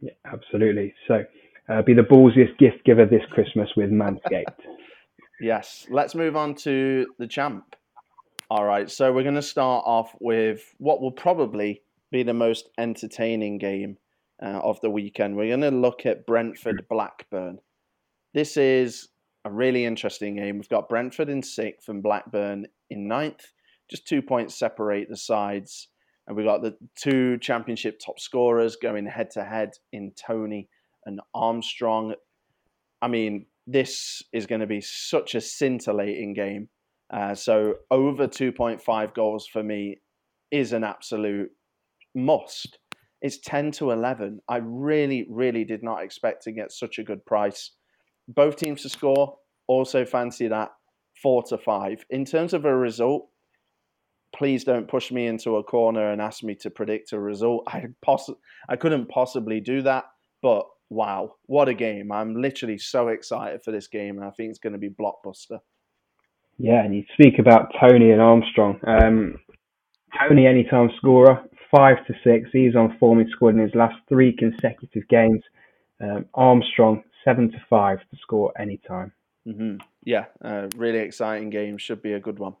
Yeah, 0.00 0.12
absolutely. 0.24 0.94
So, 1.06 1.24
uh, 1.68 1.82
be 1.82 1.92
the 1.92 2.02
ballsiest 2.02 2.56
gift 2.58 2.84
giver 2.86 3.04
this 3.04 3.22
Christmas 3.30 3.68
with 3.76 3.90
Manscaped. 3.90 4.44
yes. 5.40 5.86
Let's 5.90 6.14
move 6.14 6.34
on 6.34 6.54
to 6.56 7.06
the 7.18 7.26
champ. 7.26 7.76
All 8.50 8.64
right. 8.64 8.90
So 8.90 9.12
we're 9.12 9.22
going 9.22 9.34
to 9.34 9.42
start 9.42 9.84
off 9.86 10.14
with 10.18 10.74
what 10.78 11.02
will 11.02 11.12
probably 11.12 11.82
be 12.10 12.22
the 12.22 12.34
most 12.34 12.68
entertaining 12.78 13.58
game 13.58 13.98
uh, 14.42 14.60
of 14.62 14.80
the 14.80 14.90
weekend. 14.90 15.36
We're 15.36 15.56
going 15.56 15.72
to 15.72 15.76
look 15.76 16.06
at 16.06 16.26
Brentford 16.26 16.86
Blackburn. 16.88 17.58
This 18.34 18.56
is 18.56 19.08
a 19.44 19.50
really 19.50 19.84
interesting 19.84 20.36
game. 20.36 20.58
We've 20.58 20.68
got 20.68 20.88
Brentford 20.88 21.28
in 21.28 21.42
sixth 21.42 21.88
and 21.88 22.02
Blackburn 22.02 22.66
in 22.90 23.08
ninth. 23.08 23.52
Just 23.90 24.06
two 24.06 24.22
points 24.22 24.58
separate 24.58 25.08
the 25.08 25.16
sides. 25.16 25.88
And 26.26 26.36
we've 26.36 26.46
got 26.46 26.62
the 26.62 26.76
two 26.94 27.38
championship 27.38 27.98
top 28.04 28.20
scorers 28.20 28.76
going 28.76 29.06
head 29.06 29.30
to 29.32 29.44
head 29.44 29.70
in 29.92 30.12
Toney 30.12 30.68
and 31.06 31.20
Armstrong. 31.34 32.14
I 33.00 33.08
mean, 33.08 33.46
this 33.66 34.22
is 34.32 34.46
going 34.46 34.60
to 34.60 34.66
be 34.66 34.82
such 34.82 35.34
a 35.34 35.40
scintillating 35.40 36.34
game. 36.34 36.68
Uh, 37.10 37.34
so 37.34 37.74
over 37.90 38.28
2.5 38.28 39.14
goals 39.14 39.46
for 39.46 39.62
me 39.62 40.00
is 40.50 40.72
an 40.72 40.84
absolute 40.84 41.50
must. 42.18 42.78
It's 43.20 43.38
10 43.38 43.72
to 43.72 43.90
11. 43.90 44.40
I 44.48 44.58
really, 44.58 45.26
really 45.30 45.64
did 45.64 45.82
not 45.82 46.02
expect 46.02 46.42
to 46.44 46.52
get 46.52 46.72
such 46.72 46.98
a 46.98 47.04
good 47.04 47.24
price. 47.26 47.72
Both 48.28 48.56
teams 48.56 48.82
to 48.82 48.88
score, 48.88 49.36
also 49.66 50.04
fancy 50.04 50.48
that 50.48 50.70
four 51.22 51.42
to 51.44 51.58
five. 51.58 52.04
In 52.10 52.24
terms 52.24 52.52
of 52.52 52.64
a 52.64 52.74
result, 52.74 53.28
please 54.36 54.64
don't 54.64 54.88
push 54.88 55.10
me 55.10 55.26
into 55.26 55.56
a 55.56 55.64
corner 55.64 56.12
and 56.12 56.20
ask 56.20 56.42
me 56.42 56.54
to 56.56 56.70
predict 56.70 57.12
a 57.12 57.18
result. 57.18 57.64
I 57.66 57.86
poss- 58.04 58.30
I 58.68 58.76
couldn't 58.76 59.08
possibly 59.08 59.60
do 59.60 59.82
that, 59.82 60.04
but 60.42 60.66
wow, 60.90 61.34
what 61.46 61.68
a 61.68 61.74
game. 61.74 62.12
I'm 62.12 62.40
literally 62.40 62.78
so 62.78 63.08
excited 63.08 63.62
for 63.64 63.72
this 63.72 63.88
game 63.88 64.16
and 64.16 64.24
I 64.24 64.30
think 64.30 64.50
it's 64.50 64.58
going 64.58 64.74
to 64.74 64.78
be 64.78 64.90
blockbuster. 64.90 65.60
Yeah, 66.58 66.84
and 66.84 66.94
you 66.94 67.04
speak 67.14 67.38
about 67.38 67.72
Toney 67.80 68.10
and 68.10 68.20
Armstrong. 68.20 68.80
Um, 68.86 69.36
Toney, 70.18 70.46
anytime 70.46 70.90
scorer, 70.96 71.40
five 71.70 72.06
to 72.06 72.14
six. 72.24 72.48
He's 72.52 72.76
on 72.76 72.96
form. 72.98 73.20
He 73.24 73.30
scored 73.30 73.54
in 73.54 73.60
his 73.60 73.74
last 73.74 73.96
three 74.08 74.34
consecutive 74.34 75.06
games. 75.08 75.42
Um, 76.00 76.26
Armstrong, 76.34 77.02
seven 77.24 77.50
to 77.50 77.58
five 77.68 77.98
to 77.98 78.16
score 78.20 78.52
anytime. 78.60 79.12
Mm-hmm. 79.46 79.76
Yeah, 80.04 80.26
uh, 80.44 80.68
really 80.76 81.00
exciting 81.00 81.50
game. 81.50 81.78
Should 81.78 82.02
be 82.02 82.12
a 82.12 82.20
good 82.20 82.38
one. 82.38 82.54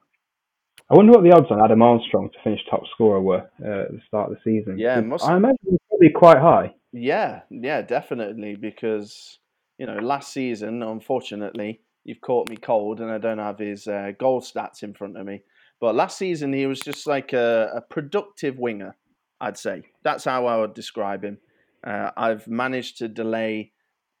I 0.90 0.94
wonder 0.94 1.12
what 1.12 1.22
the 1.22 1.32
odds 1.32 1.50
on 1.50 1.62
Adam 1.62 1.82
Armstrong 1.82 2.30
to 2.30 2.38
finish 2.42 2.60
top 2.70 2.82
scorer 2.94 3.20
were 3.20 3.48
uh, 3.62 3.82
at 3.82 3.92
the 3.92 4.00
start 4.06 4.30
of 4.30 4.36
the 4.36 4.40
season. 4.42 4.78
Yeah, 4.78 5.00
must... 5.00 5.24
I 5.24 5.36
imagine 5.36 5.58
it's 5.66 5.84
probably 5.88 6.10
quite 6.10 6.38
high. 6.38 6.74
Yeah, 6.92 7.42
yeah, 7.50 7.82
definitely. 7.82 8.56
Because 8.56 9.38
you 9.78 9.86
know, 9.86 9.98
last 9.98 10.32
season, 10.32 10.82
unfortunately, 10.82 11.80
you've 12.04 12.20
caught 12.20 12.48
me 12.48 12.56
cold, 12.56 13.00
and 13.00 13.10
I 13.10 13.18
don't 13.18 13.38
have 13.38 13.58
his 13.58 13.86
uh, 13.86 14.12
goal 14.18 14.40
stats 14.40 14.82
in 14.82 14.94
front 14.94 15.16
of 15.18 15.26
me. 15.26 15.42
But 15.80 15.94
last 15.94 16.18
season, 16.18 16.52
he 16.52 16.66
was 16.66 16.80
just 16.80 17.06
like 17.06 17.32
a, 17.32 17.70
a 17.76 17.80
productive 17.80 18.58
winger. 18.58 18.96
I'd 19.40 19.56
say 19.56 19.82
that's 20.02 20.24
how 20.24 20.46
I 20.46 20.56
would 20.56 20.74
describe 20.74 21.24
him. 21.24 21.38
Uh, 21.86 22.10
I've 22.16 22.48
managed 22.48 22.98
to 22.98 23.08
delay 23.08 23.72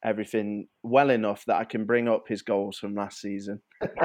everything 0.04 0.68
well 0.82 1.10
enough 1.10 1.44
that 1.46 1.56
I 1.56 1.64
can 1.64 1.84
bring 1.84 2.08
up 2.08 2.28
his 2.28 2.42
goals 2.42 2.78
from 2.78 2.94
last 2.94 3.20
season. 3.20 3.60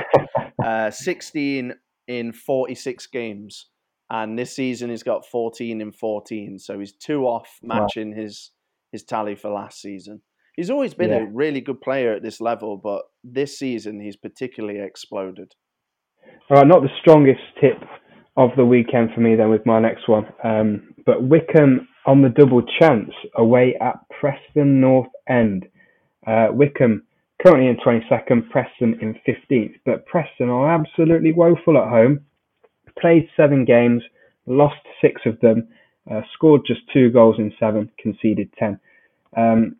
uh, 0.63 0.89
16 0.89 1.73
in 2.07 2.33
46 2.33 3.07
games. 3.07 3.67
And 4.09 4.37
this 4.37 4.55
season 4.55 4.89
he's 4.89 5.03
got 5.03 5.25
14 5.25 5.81
in 5.81 5.91
14. 5.91 6.59
So 6.59 6.79
he's 6.79 6.93
two 6.93 7.25
off 7.25 7.59
matching 7.61 8.11
wow. 8.11 8.21
his 8.21 8.51
his 8.91 9.03
tally 9.03 9.35
for 9.35 9.49
last 9.49 9.81
season. 9.81 10.21
He's 10.55 10.69
always 10.69 10.93
been 10.93 11.09
yeah. 11.09 11.23
a 11.23 11.25
really 11.25 11.61
good 11.61 11.81
player 11.81 12.13
at 12.13 12.21
this 12.21 12.39
level, 12.39 12.77
but 12.77 13.01
this 13.23 13.57
season 13.57 13.99
he's 13.99 14.15
particularly 14.15 14.79
exploded. 14.79 15.53
All 16.49 16.57
right, 16.57 16.67
not 16.67 16.81
the 16.81 16.89
strongest 17.01 17.41
tip 17.59 17.81
of 18.35 18.49
the 18.57 18.65
weekend 18.65 19.11
for 19.13 19.21
me 19.21 19.35
then 19.35 19.49
with 19.49 19.65
my 19.65 19.79
next 19.79 20.07
one. 20.07 20.25
Um, 20.43 20.93
but 21.05 21.23
Wycombe 21.23 21.87
on 22.05 22.21
the 22.21 22.29
double 22.29 22.61
chance 22.79 23.11
away 23.35 23.75
at 23.79 23.95
Preston 24.09 24.81
North 24.81 25.07
End. 25.27 25.65
Uh, 26.25 26.47
Wycombe 26.51 27.03
currently 27.45 27.67
in 27.67 27.77
22nd, 27.77 28.49
Preston 28.49 28.97
in 29.01 29.15
15th. 29.27 29.75
But 29.85 30.05
Preston 30.05 30.49
are 30.49 30.73
absolutely 30.73 31.33
woeful 31.33 31.77
at 31.77 31.89
home. 31.89 32.21
Played 32.99 33.27
seven 33.35 33.65
games, 33.65 34.03
lost 34.45 34.75
six 35.01 35.21
of 35.25 35.39
them, 35.41 35.67
uh, 36.09 36.21
scored 36.33 36.61
just 36.65 36.81
two 36.91 37.09
goals 37.09 37.35
in 37.39 37.53
seven, 37.59 37.89
conceded 37.99 38.49
10. 38.57 38.79
Um, 39.35 39.75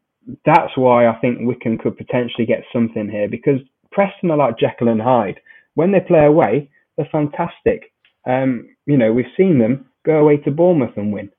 that's 0.45 0.75
why 0.75 1.07
I 1.07 1.19
think 1.19 1.39
Wycombe 1.41 1.77
could 1.77 1.97
potentially 1.97 2.45
get 2.45 2.63
something 2.71 3.09
here 3.09 3.27
because 3.27 3.59
Preston 3.91 4.31
are 4.31 4.37
like 4.37 4.57
Jekyll 4.57 4.87
and 4.87 5.01
Hyde. 5.01 5.39
When 5.75 5.91
they 5.91 5.99
play 5.99 6.25
away, 6.25 6.69
they're 6.95 7.09
fantastic. 7.11 7.91
Um, 8.25 8.69
you 8.85 8.97
know, 8.97 9.11
we've 9.11 9.25
seen 9.37 9.59
them 9.59 9.89
go 10.05 10.19
away 10.19 10.37
to 10.37 10.51
Bournemouth 10.51 10.95
and 10.97 11.11
win. 11.11 11.29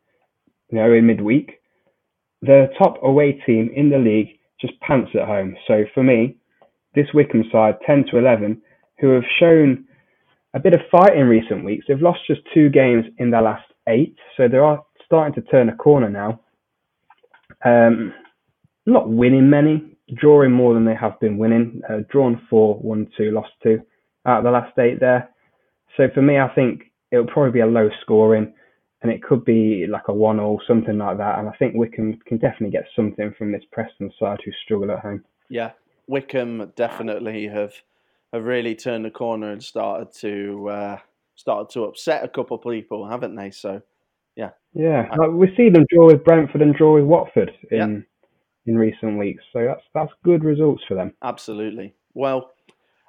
You 0.71 0.79
know, 0.79 0.93
in 0.93 1.07
midweek, 1.07 1.61
the 2.43 2.69
top 2.79 2.99
away 3.03 3.41
team 3.47 3.71
in 3.75 3.91
the 3.91 3.99
league 3.99 4.39
just 4.61 4.79
pants 4.81 5.11
at 5.15 5.27
home. 5.27 5.57
So 5.67 5.85
for 5.95 6.03
me, 6.03 6.37
this 6.95 7.07
Wycombe 7.15 7.45
side, 7.51 7.77
10 7.87 8.07
to 8.11 8.19
11, 8.19 8.61
who 9.01 9.11
have 9.11 9.25
shown 9.39 9.85
a 10.55 10.61
bit 10.61 10.75
of 10.75 10.81
fight 10.91 11.17
in 11.17 11.27
recent 11.27 11.65
weeks, 11.65 11.87
they've 11.89 12.01
lost 12.01 12.21
just 12.27 12.41
two 12.53 12.71
games 12.71 13.05
in 13.19 13.31
their 13.31 13.43
last 13.43 13.65
eight, 13.89 14.17
so 14.37 14.49
they 14.49 14.59
are 14.59 14.83
starting 15.05 15.35
to 15.35 15.51
turn 15.51 15.69
a 15.69 15.77
corner 15.77 16.09
now. 16.09 16.41
Um, 17.65 18.15
not 18.87 19.09
winning 19.09 19.51
many, 19.51 19.97
drawing 20.15 20.53
more 20.53 20.75
than 20.75 20.85
they 20.85 20.95
have 20.95 21.19
been 21.21 21.39
winning. 21.39 21.81
Uh, 21.89 21.99
drawn 22.09 22.41
four, 22.49 22.79
won 22.81 23.09
two, 23.17 23.31
lost 23.31 23.51
two 23.63 23.81
out 24.27 24.39
of 24.39 24.45
the 24.45 24.51
last 24.51 24.79
eight 24.79 25.01
there. 25.01 25.29
So 25.97 26.09
for 26.15 26.23
me, 26.23 26.39
I 26.39 26.49
think 26.55 26.93
it'll 27.11 27.27
probably 27.27 27.53
be 27.53 27.61
a 27.61 27.67
low 27.67 27.89
scoring 28.03 28.53
and 29.05 29.13
it 29.13 29.23
could 29.23 29.45
be 29.45 29.87
like 29.87 30.09
a 30.09 30.15
one 30.15 30.41
or 30.41 30.59
something 30.67 30.97
like 30.97 31.19
that. 31.19 31.39
And 31.39 31.47
I 31.47 31.53
think 31.53 31.75
Wycombe 31.75 32.19
can 32.27 32.39
definitely 32.39 32.71
get 32.71 32.87
something 32.97 33.35
from 33.37 33.53
this 33.53 33.63
Preston 33.71 34.11
side 34.19 34.39
who 34.45 34.51
struggle 34.65 34.91
at 34.91 35.01
home. 35.01 35.23
Yeah, 35.51 35.73
Wycombe 36.07 36.73
definitely 36.75 37.47
have 37.47 37.75
have 38.33 38.45
really 38.45 38.75
turned 38.75 39.05
the 39.05 39.11
corner 39.11 39.53
and 39.53 39.63
started 39.63 40.13
to 40.21 40.69
uh, 40.71 40.99
started 41.35 41.73
to 41.75 41.85
upset 41.85 42.25
a 42.25 42.29
couple 42.29 42.57
of 42.57 42.63
people, 42.63 43.07
haven't 43.07 43.37
they? 43.37 43.51
So, 43.51 43.83
yeah, 44.37 44.51
yeah, 44.73 45.09
like 45.19 45.31
we 45.31 45.55
see 45.55 45.69
them 45.69 45.85
draw 45.91 46.07
with 46.07 46.25
Brentford 46.25 46.63
and 46.63 46.75
draw 46.75 46.95
with 46.95 47.05
Watford 47.05 47.53
in 47.71 48.07
yeah. 48.67 48.73
in 48.73 48.79
recent 48.79 49.19
weeks. 49.19 49.45
So 49.53 49.67
that's 49.67 49.85
that's 49.93 50.13
good 50.25 50.43
results 50.43 50.83
for 50.89 50.95
them. 50.95 51.13
Absolutely. 51.23 51.95
Well, 52.15 52.53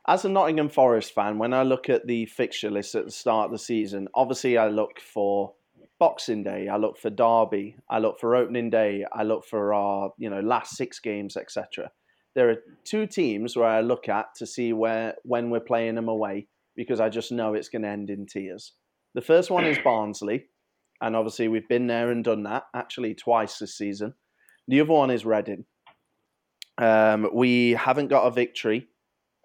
as 0.08 0.26
a 0.26 0.30
Nottingham 0.30 0.70
Forest 0.70 1.14
fan, 1.14 1.38
when 1.40 1.54
I 1.54 1.64
look 1.64 1.90
at 1.90 2.06
the 2.06 2.26
fixture 2.28 2.70
list 2.70 2.96
at 2.96 3.06
the 3.06 3.12
start 3.12 3.46
of 3.46 3.52
the 3.52 3.60
season, 3.60 4.08
obviously 4.14 4.58
I 4.58 4.68
look 4.68 5.00
for 5.00 5.54
Boxing 6.00 6.44
Day, 6.44 6.68
I 6.68 6.78
look 6.78 6.98
for 6.98 7.10
Derby, 7.10 7.78
I 7.90 8.00
look 8.00 8.20
for 8.20 8.36
Opening 8.36 8.70
Day, 8.70 9.06
I 9.12 9.24
look 9.24 9.46
for 9.46 9.74
our 9.74 10.12
you 10.18 10.30
know 10.30 10.42
last 10.42 10.76
six 10.76 11.00
games, 11.00 11.38
etc. 11.38 11.90
There 12.36 12.50
are 12.50 12.58
two 12.84 13.08
teams 13.08 13.56
where 13.56 13.68
I 13.68 13.82
look 13.82 14.10
at 14.10 14.36
to 14.36 14.46
see 14.46 14.74
where 14.74 15.16
when 15.24 15.50
we're 15.50 15.62
playing 15.62 15.96
them 15.96 16.10
away 16.10 16.48
because 16.76 17.00
I 17.00 17.10
just 17.10 17.32
know 17.32 17.54
it's 17.54 17.70
going 17.70 17.84
to 17.84 17.88
end 17.88 18.10
in 18.10 18.26
tears. 18.26 18.74
The 19.14 19.22
first 19.22 19.50
one 19.50 19.66
is 19.66 19.78
Barnsley, 19.84 20.48
and 21.02 21.16
obviously 21.16 21.48
we've 21.48 21.68
been 21.70 21.88
there 21.88 22.12
and 22.12 22.24
done 22.24 22.44
that 22.44 22.64
actually 22.76 23.16
twice 23.16 23.58
this 23.58 23.78
season. 23.78 24.14
The 24.68 24.82
other 24.82 24.92
one 24.92 25.12
is 25.12 25.26
Reading. 25.26 25.66
Um, 26.78 27.30
we 27.34 27.72
haven't 27.72 28.10
got 28.10 28.26
a 28.26 28.32
victory 28.32 28.90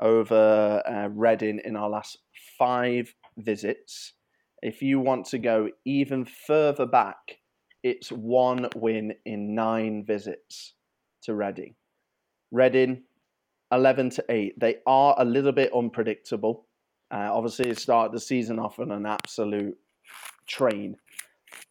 over 0.01 0.83
uh, 0.87 1.09
Reading 1.09 1.61
in 1.65 1.77
our 1.77 1.89
last 1.89 2.19
five 2.59 3.15
visits. 3.37 4.15
If 4.63 4.83
you 4.83 5.01
want 5.01 5.27
to 5.27 5.39
go 5.39 5.71
even 5.85 6.25
further 6.25 6.87
back, 6.87 7.39
it's 7.83 8.11
one 8.11 8.69
win 8.77 9.15
in 9.25 9.55
nine 9.55 10.05
visits 10.05 10.75
to 11.23 11.35
Reading. 11.35 11.75
Reading, 12.51 13.05
11 13.73 14.11
to 14.11 14.25
8. 14.29 14.59
They 14.59 14.77
are 14.87 15.15
a 15.19 15.25
little 15.25 15.53
bit 15.53 15.73
unpredictable. 15.75 16.67
Uh, 17.11 17.29
obviously, 17.33 17.67
they 17.67 17.75
started 17.75 18.13
the 18.13 18.21
season 18.21 18.59
off 18.59 18.79
on 18.79 18.91
an 18.91 19.07
absolute 19.07 19.77
train. 20.47 20.97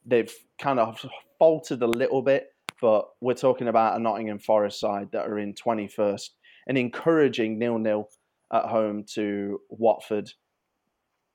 They've 0.05 0.33
kind 0.59 0.79
of 0.79 1.05
faltered 1.37 1.81
a 1.81 1.87
little 1.87 2.21
bit, 2.21 2.47
but 2.81 3.09
we're 3.21 3.33
talking 3.33 3.67
about 3.67 3.97
a 3.97 3.99
Nottingham 3.99 4.39
Forest 4.39 4.79
side 4.79 5.09
that 5.11 5.27
are 5.27 5.39
in 5.39 5.53
21st 5.53 6.29
and 6.67 6.77
encouraging 6.77 7.59
nil 7.59 7.77
nil 7.77 8.09
at 8.51 8.65
home 8.65 9.03
to 9.15 9.59
Watford 9.69 10.29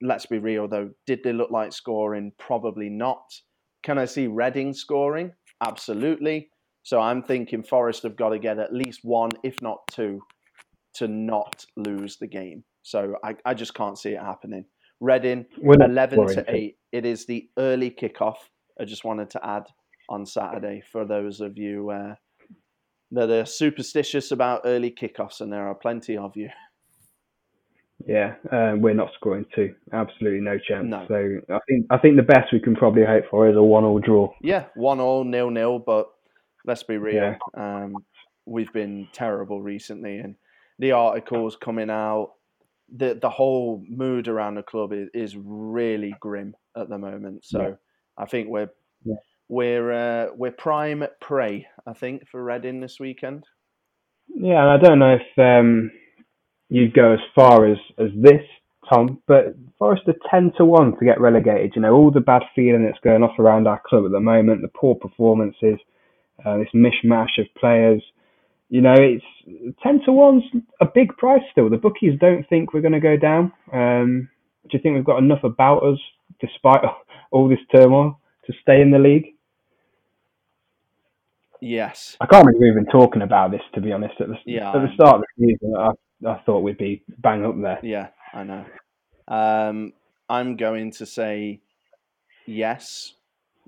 let's 0.01 0.25
be 0.25 0.39
real 0.39 0.67
though, 0.67 0.89
did 1.05 1.21
they 1.23 1.33
look 1.33 1.51
like 1.51 1.73
scoring? 1.73 2.31
Probably 2.37 2.89
not. 2.89 3.23
Can 3.83 3.97
I 3.97 4.05
see 4.05 4.27
Reading 4.27 4.73
scoring? 4.73 5.31
Absolutely. 5.65 6.49
So 6.83 6.99
I'm 6.99 7.23
thinking 7.23 7.63
Forest 7.63 8.03
have 8.03 8.15
got 8.15 8.29
to 8.29 8.39
get 8.39 8.59
at 8.59 8.73
least 8.73 8.99
one, 9.03 9.31
if 9.43 9.61
not 9.61 9.79
two, 9.89 10.21
to 10.95 11.07
not 11.07 11.65
lose 11.75 12.17
the 12.17 12.27
game. 12.27 12.63
So 12.83 13.15
I, 13.23 13.35
I 13.45 13.53
just 13.53 13.73
can't 13.73 13.97
see 13.97 14.11
it 14.11 14.21
happening. 14.21 14.65
Reading, 15.01 15.45
11 15.61 16.27
to 16.27 16.45
8. 16.47 16.77
It 16.91 17.05
is 17.05 17.25
the 17.25 17.49
early 17.57 17.91
kickoff. 17.91 18.35
I 18.79 18.85
just 18.85 19.03
wanted 19.03 19.29
to 19.31 19.45
add 19.45 19.63
on 20.09 20.25
Saturday 20.25 20.83
for 20.91 21.05
those 21.05 21.41
of 21.41 21.57
you 21.57 21.89
uh, 21.89 22.15
that 23.11 23.29
are 23.29 23.45
superstitious 23.45 24.31
about 24.31 24.61
early 24.65 24.91
kickoffs, 24.91 25.41
and 25.41 25.51
there 25.51 25.67
are 25.67 25.75
plenty 25.75 26.17
of 26.17 26.31
you. 26.35 26.49
Yeah, 28.05 28.35
uh, 28.51 28.73
we're 28.77 28.93
not 28.93 29.11
scoring 29.15 29.45
two. 29.55 29.73
Absolutely 29.93 30.41
no 30.41 30.57
chance. 30.57 30.87
No. 30.87 31.05
So 31.07 31.53
I 31.53 31.59
think 31.67 31.85
I 31.89 31.97
think 31.97 32.17
the 32.17 32.23
best 32.23 32.51
we 32.51 32.59
can 32.59 32.75
probably 32.75 33.05
hope 33.05 33.23
for 33.31 33.49
is 33.49 33.55
a 33.55 33.63
one-all 33.63 33.99
draw. 33.99 34.33
Yeah, 34.41 34.65
one-all, 34.75 35.23
nil-nil. 35.23 35.79
But 35.79 36.09
Let's 36.65 36.83
be 36.83 36.97
real. 36.97 37.15
Yeah. 37.15 37.37
Um, 37.55 37.95
we've 38.45 38.71
been 38.73 39.07
terrible 39.13 39.61
recently, 39.61 40.17
and 40.17 40.35
the 40.79 40.93
articles 40.93 41.55
coming 41.55 41.89
out, 41.89 42.33
the 42.93 43.17
the 43.21 43.29
whole 43.29 43.83
mood 43.87 44.27
around 44.27 44.55
the 44.55 44.63
club 44.63 44.91
is, 44.91 45.09
is 45.13 45.35
really 45.37 46.15
grim 46.19 46.55
at 46.75 46.89
the 46.89 46.97
moment. 46.97 47.45
So 47.45 47.61
yeah. 47.61 47.73
I 48.17 48.25
think 48.25 48.49
we're 48.49 48.69
yeah. 49.03 49.15
we're 49.47 49.91
uh, 49.91 50.27
we're 50.35 50.51
prime 50.51 51.05
prey. 51.21 51.67
I 51.85 51.93
think 51.93 52.27
for 52.29 52.43
Reading 52.43 52.79
this 52.79 52.99
weekend. 52.99 53.43
Yeah, 54.27 54.61
and 54.61 54.71
I 54.71 54.77
don't 54.77 54.99
know 54.99 55.17
if 55.17 55.39
um, 55.39 55.91
you'd 56.69 56.93
go 56.93 57.13
as 57.13 57.19
far 57.33 57.65
as 57.65 57.77
as 57.97 58.09
this, 58.15 58.41
Tom, 58.89 59.21
but 59.27 59.55
Forest 59.77 60.03
are 60.07 60.15
ten 60.29 60.51
to 60.57 60.65
one 60.65 60.97
to 60.97 61.05
get 61.05 61.19
relegated. 61.19 61.73
You 61.75 61.81
know 61.81 61.93
all 61.93 62.11
the 62.11 62.19
bad 62.19 62.43
feeling 62.55 62.85
that's 62.85 63.03
going 63.03 63.23
off 63.23 63.39
around 63.39 63.67
our 63.67 63.81
club 63.85 64.05
at 64.05 64.11
the 64.11 64.19
moment, 64.19 64.61
the 64.61 64.67
poor 64.69 64.95
performances, 64.95 65.79
uh, 66.45 66.57
this 66.57 66.69
mishmash 66.73 67.39
of 67.39 67.47
players 67.59 68.01
you 68.69 68.81
know, 68.81 68.95
it's 68.97 69.23
ten 69.83 70.01
to 70.05 70.11
one's 70.11 70.43
a 70.81 70.85
big 70.85 71.15
price 71.17 71.41
still. 71.51 71.69
The 71.69 71.77
bookies 71.77 72.19
don't 72.19 72.47
think 72.49 72.73
we're 72.73 72.81
going 72.81 72.93
to 72.93 72.99
go 72.99 73.17
down. 73.17 73.51
Um, 73.71 74.29
do 74.63 74.77
you 74.77 74.79
think 74.81 74.95
we've 74.95 75.05
got 75.05 75.19
enough 75.19 75.43
about 75.43 75.83
us, 75.83 75.99
despite 76.41 76.81
all 77.31 77.47
this 77.47 77.59
turmoil, 77.73 78.19
to 78.47 78.53
stay 78.61 78.81
in 78.81 78.91
the 78.91 78.99
league? 78.99 79.27
Yes. 81.61 82.17
I 82.19 82.25
can't 82.25 82.45
remember 82.45 82.65
even 82.65 82.85
talking 82.91 83.21
about 83.21 83.51
this, 83.51 83.61
to 83.75 83.81
be 83.81 83.91
honest. 83.91 84.15
At 84.19 84.27
the, 84.27 84.35
yeah, 84.45 84.69
at 84.69 84.81
the 84.81 84.93
start 84.93 85.15
of 85.15 85.21
the 85.37 85.47
season, 85.47 85.75
I, 85.77 85.91
I 86.25 86.35
thought 86.45 86.61
we'd 86.61 86.77
be 86.77 87.03
bang 87.17 87.45
up 87.45 87.59
there. 87.61 87.79
Yeah, 87.83 88.09
I 88.33 88.43
know. 88.43 88.65
Um, 89.27 89.93
I'm 90.29 90.55
going 90.55 90.91
to 90.91 91.05
say 91.05 91.61
yes, 92.45 93.13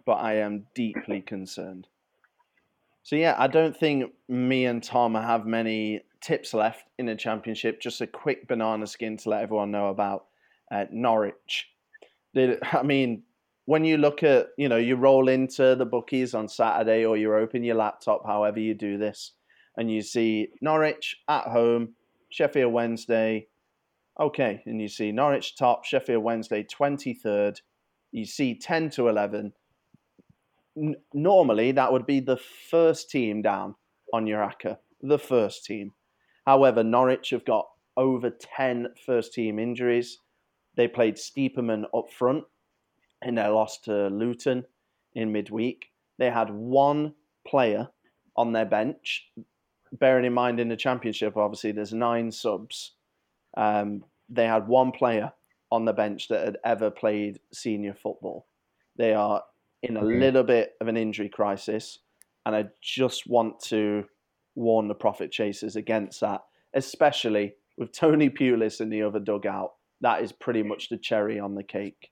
but 0.05 0.13
I 0.13 0.35
am 0.37 0.67
deeply 0.75 1.21
concerned. 1.21 1.87
So 3.03 3.15
yeah, 3.15 3.35
I 3.37 3.47
don't 3.47 3.75
think 3.75 4.11
me 4.27 4.65
and 4.65 4.83
Tom 4.83 5.15
have 5.15 5.45
many 5.45 6.01
tips 6.21 6.53
left 6.53 6.83
in 6.97 7.05
the 7.05 7.15
championship. 7.15 7.79
Just 7.79 8.01
a 8.01 8.07
quick 8.07 8.47
banana 8.47 8.87
skin 8.87 9.17
to 9.17 9.29
let 9.29 9.43
everyone 9.43 9.71
know 9.71 9.87
about 9.87 10.25
uh, 10.71 10.85
Norwich. 10.91 11.69
I 12.35 12.83
mean, 12.83 13.23
when 13.65 13.83
you 13.85 13.97
look 13.97 14.23
at, 14.23 14.47
you 14.57 14.69
know, 14.69 14.77
you 14.77 14.95
roll 14.95 15.27
into 15.27 15.75
the 15.75 15.85
bookies 15.85 16.33
on 16.33 16.47
Saturday 16.47 17.05
or 17.05 17.17
you 17.17 17.33
open 17.33 17.63
your 17.63 17.75
laptop, 17.75 18.25
however 18.25 18.59
you 18.59 18.73
do 18.73 18.97
this, 18.97 19.33
and 19.75 19.91
you 19.91 20.01
see 20.01 20.49
Norwich 20.61 21.17
at 21.27 21.45
home, 21.45 21.93
Sheffield 22.29 22.73
Wednesday. 22.73 23.47
Okay, 24.19 24.61
and 24.65 24.81
you 24.81 24.87
see 24.87 25.11
Norwich 25.11 25.55
top, 25.55 25.85
Sheffield 25.85 26.23
Wednesday 26.23 26.63
23rd. 26.63 27.61
You 28.11 28.25
see 28.25 28.55
10 28.55 28.89
to 28.91 29.09
11 29.09 29.53
n- 30.77 30.95
normally 31.13 31.71
that 31.71 31.91
would 31.91 32.05
be 32.05 32.19
the 32.19 32.37
first 32.37 33.09
team 33.09 33.41
down 33.41 33.75
on 34.13 34.27
your 34.27 34.41
ACCA, 34.41 34.77
the 35.01 35.19
first 35.19 35.65
team. 35.65 35.93
However, 36.45 36.83
Norwich 36.83 37.31
have 37.31 37.45
got 37.45 37.67
over 37.97 38.29
10 38.29 38.87
first 39.05 39.33
team 39.33 39.59
injuries. 39.59 40.19
They 40.75 40.87
played 40.87 41.15
Stiepermann 41.15 41.85
up 41.93 42.11
front 42.11 42.43
and 43.21 43.37
they 43.37 43.47
lost 43.47 43.85
to 43.85 44.07
Luton 44.07 44.63
in 45.15 45.31
midweek. 45.31 45.87
They 46.19 46.29
had 46.29 46.49
one 46.51 47.15
player 47.45 47.89
on 48.35 48.53
their 48.53 48.65
bench. 48.65 49.29
Bearing 49.91 50.25
in 50.25 50.33
mind 50.33 50.59
in 50.59 50.69
the 50.69 50.75
championship, 50.75 51.37
obviously, 51.37 51.71
there's 51.71 51.93
nine 51.93 52.31
subs. 52.31 52.93
Um, 53.55 54.03
they 54.29 54.45
had 54.45 54.67
one 54.67 54.91
player 54.91 55.31
on 55.71 55.85
the 55.85 55.93
bench 55.93 56.27
that 56.29 56.45
had 56.45 56.57
ever 56.63 56.89
played 56.89 57.39
senior 57.53 57.93
football. 57.93 58.47
They 58.97 59.13
are 59.13 59.43
in 59.83 59.97
a 59.97 60.03
little 60.03 60.43
bit 60.43 60.73
of 60.81 60.87
an 60.87 60.97
injury 60.97 61.29
crisis, 61.29 61.99
and 62.45 62.55
I 62.55 62.65
just 62.81 63.27
want 63.27 63.59
to 63.65 64.05
warn 64.55 64.87
the 64.87 64.95
profit 64.95 65.31
chasers 65.31 65.75
against 65.75 66.21
that, 66.21 66.41
especially 66.73 67.53
with 67.77 67.91
Tony 67.91 68.29
Pulis 68.29 68.81
in 68.81 68.89
the 68.89 69.03
other 69.03 69.19
dugout. 69.19 69.73
That 70.01 70.21
is 70.21 70.31
pretty 70.31 70.63
much 70.63 70.89
the 70.89 70.97
cherry 70.97 71.39
on 71.39 71.55
the 71.55 71.63
cake. 71.63 72.11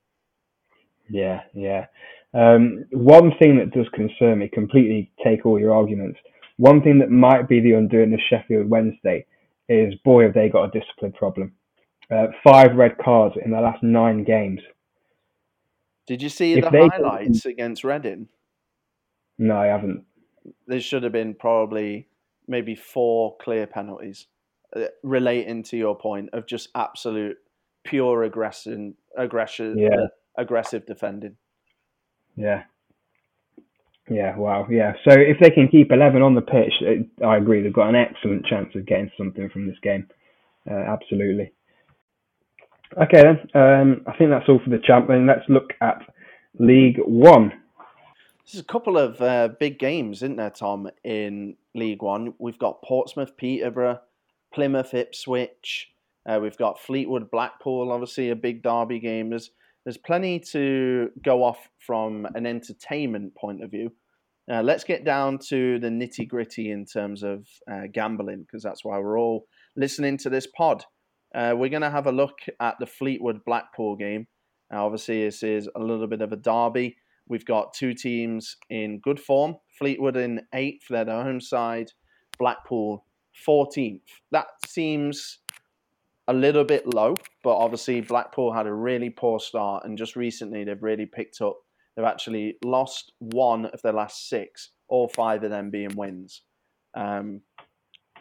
Yeah, 1.08 1.42
yeah. 1.54 1.86
Um, 2.34 2.84
one 2.90 3.32
thing 3.38 3.58
that 3.58 3.70
does 3.70 3.88
concern 3.94 4.40
me, 4.40 4.48
completely 4.48 5.10
take 5.24 5.46
all 5.46 5.58
your 5.58 5.74
arguments. 5.74 6.18
One 6.58 6.82
thing 6.82 6.98
that 7.00 7.10
might 7.10 7.48
be 7.48 7.60
the 7.60 7.72
undoing 7.72 8.14
of 8.14 8.20
Sheffield 8.30 8.68
Wednesday 8.68 9.26
is, 9.68 9.94
boy, 10.04 10.24
have 10.24 10.34
they 10.34 10.48
got 10.48 10.74
a 10.74 10.78
discipline 10.78 11.12
problem. 11.12 11.52
Uh, 12.10 12.28
five 12.44 12.76
red 12.76 12.96
cards 12.98 13.34
in 13.44 13.50
the 13.50 13.60
last 13.60 13.82
nine 13.82 14.24
games. 14.24 14.60
Did 16.06 16.22
you 16.22 16.28
see 16.28 16.54
if 16.54 16.64
the 16.64 16.88
highlights 16.92 17.42
can... 17.42 17.50
against 17.50 17.82
Reading? 17.84 18.28
No, 19.38 19.56
I 19.56 19.66
haven't. 19.66 20.04
There 20.66 20.80
should 20.80 21.02
have 21.02 21.12
been 21.12 21.34
probably 21.34 22.08
maybe 22.46 22.76
four 22.76 23.36
clear 23.38 23.66
penalties 23.66 24.28
uh, 24.74 24.84
relating 25.02 25.64
to 25.64 25.76
your 25.76 25.98
point 25.98 26.30
of 26.32 26.46
just 26.46 26.68
absolute 26.74 27.36
pure 27.84 28.22
aggression, 28.22 28.94
aggression, 29.18 29.76
yeah. 29.76 29.88
Uh, 29.88 30.06
aggressive 30.38 30.86
defending. 30.86 31.36
Yeah. 32.36 32.64
Yeah, 34.08 34.36
wow, 34.36 34.66
yeah. 34.70 34.92
So 35.04 35.14
if 35.14 35.38
they 35.40 35.50
can 35.50 35.68
keep 35.68 35.90
11 35.90 36.22
on 36.22 36.34
the 36.34 36.40
pitch, 36.40 36.72
it, 36.80 37.06
I 37.24 37.36
agree, 37.36 37.62
they've 37.62 37.72
got 37.72 37.88
an 37.88 37.96
excellent 37.96 38.46
chance 38.46 38.74
of 38.74 38.86
getting 38.86 39.10
something 39.18 39.48
from 39.50 39.66
this 39.66 39.78
game. 39.82 40.06
Uh, 40.70 40.74
absolutely. 40.74 41.52
Okay, 43.02 43.22
then. 43.22 43.60
Um, 43.60 44.02
I 44.06 44.16
think 44.16 44.30
that's 44.30 44.48
all 44.48 44.60
for 44.62 44.70
the 44.70 44.78
champion. 44.78 45.26
Let's 45.26 45.48
look 45.48 45.72
at 45.80 46.02
League 46.58 46.98
One. 47.04 47.52
There's 48.44 48.62
a 48.62 48.64
couple 48.64 48.96
of 48.96 49.20
uh, 49.20 49.48
big 49.58 49.78
games, 49.78 50.18
isn't 50.18 50.36
there, 50.36 50.50
Tom, 50.50 50.88
in 51.02 51.56
League 51.74 52.02
One? 52.02 52.34
We've 52.38 52.58
got 52.58 52.82
Portsmouth, 52.82 53.36
Peterborough, 53.36 54.00
Plymouth, 54.54 54.94
Ipswich. 54.94 55.90
Uh, 56.24 56.38
we've 56.40 56.56
got 56.56 56.78
Fleetwood, 56.78 57.30
Blackpool, 57.30 57.90
obviously 57.90 58.30
a 58.30 58.36
big 58.36 58.62
derby 58.62 59.00
game. 59.00 59.30
There's, 59.30 59.50
there's 59.86 59.96
plenty 59.96 60.40
to 60.40 61.10
go 61.24 61.44
off 61.44 61.70
from 61.78 62.26
an 62.34 62.44
entertainment 62.44 63.36
point 63.36 63.62
of 63.62 63.70
view. 63.70 63.92
Uh, 64.52 64.60
let's 64.60 64.82
get 64.82 65.04
down 65.04 65.38
to 65.38 65.78
the 65.78 65.88
nitty 65.88 66.26
gritty 66.26 66.72
in 66.72 66.84
terms 66.84 67.22
of 67.22 67.46
uh, 67.70 67.82
gambling, 67.92 68.42
because 68.42 68.64
that's 68.64 68.84
why 68.84 68.98
we're 68.98 69.18
all 69.18 69.46
listening 69.76 70.18
to 70.18 70.28
this 70.28 70.48
pod. 70.48 70.84
Uh, 71.32 71.54
we're 71.56 71.70
going 71.70 71.82
to 71.82 71.90
have 71.90 72.08
a 72.08 72.12
look 72.12 72.38
at 72.60 72.74
the 72.80 72.86
Fleetwood 72.86 73.44
Blackpool 73.46 73.94
game. 73.94 74.26
Now, 74.72 74.86
obviously, 74.86 75.24
this 75.24 75.44
is 75.44 75.68
a 75.76 75.80
little 75.80 76.08
bit 76.08 76.20
of 76.20 76.32
a 76.32 76.36
derby. 76.36 76.96
We've 77.28 77.46
got 77.46 77.72
two 77.72 77.94
teams 77.94 78.56
in 78.68 78.98
good 78.98 79.20
form. 79.20 79.54
Fleetwood 79.78 80.16
in 80.16 80.42
eighth, 80.52 80.86
they're 80.90 81.04
their 81.04 81.22
home 81.22 81.40
side. 81.40 81.92
Blackpool 82.40 83.04
14th. 83.46 84.00
That 84.32 84.46
seems 84.66 85.38
a 86.28 86.34
little 86.34 86.64
bit 86.64 86.86
low, 86.92 87.16
but 87.42 87.56
obviously 87.56 88.00
Blackpool 88.00 88.52
had 88.52 88.66
a 88.66 88.72
really 88.72 89.10
poor 89.10 89.38
start, 89.38 89.84
and 89.84 89.96
just 89.96 90.16
recently 90.16 90.64
they've 90.64 90.82
really 90.82 91.06
picked 91.06 91.40
up. 91.40 91.58
They've 91.96 92.04
actually 92.04 92.58
lost 92.64 93.12
one 93.18 93.66
of 93.66 93.80
their 93.82 93.92
last 93.92 94.28
six, 94.28 94.70
all 94.88 95.08
five 95.08 95.44
of 95.44 95.50
them 95.50 95.70
being 95.70 95.94
wins. 95.94 96.42
Um, 96.94 97.42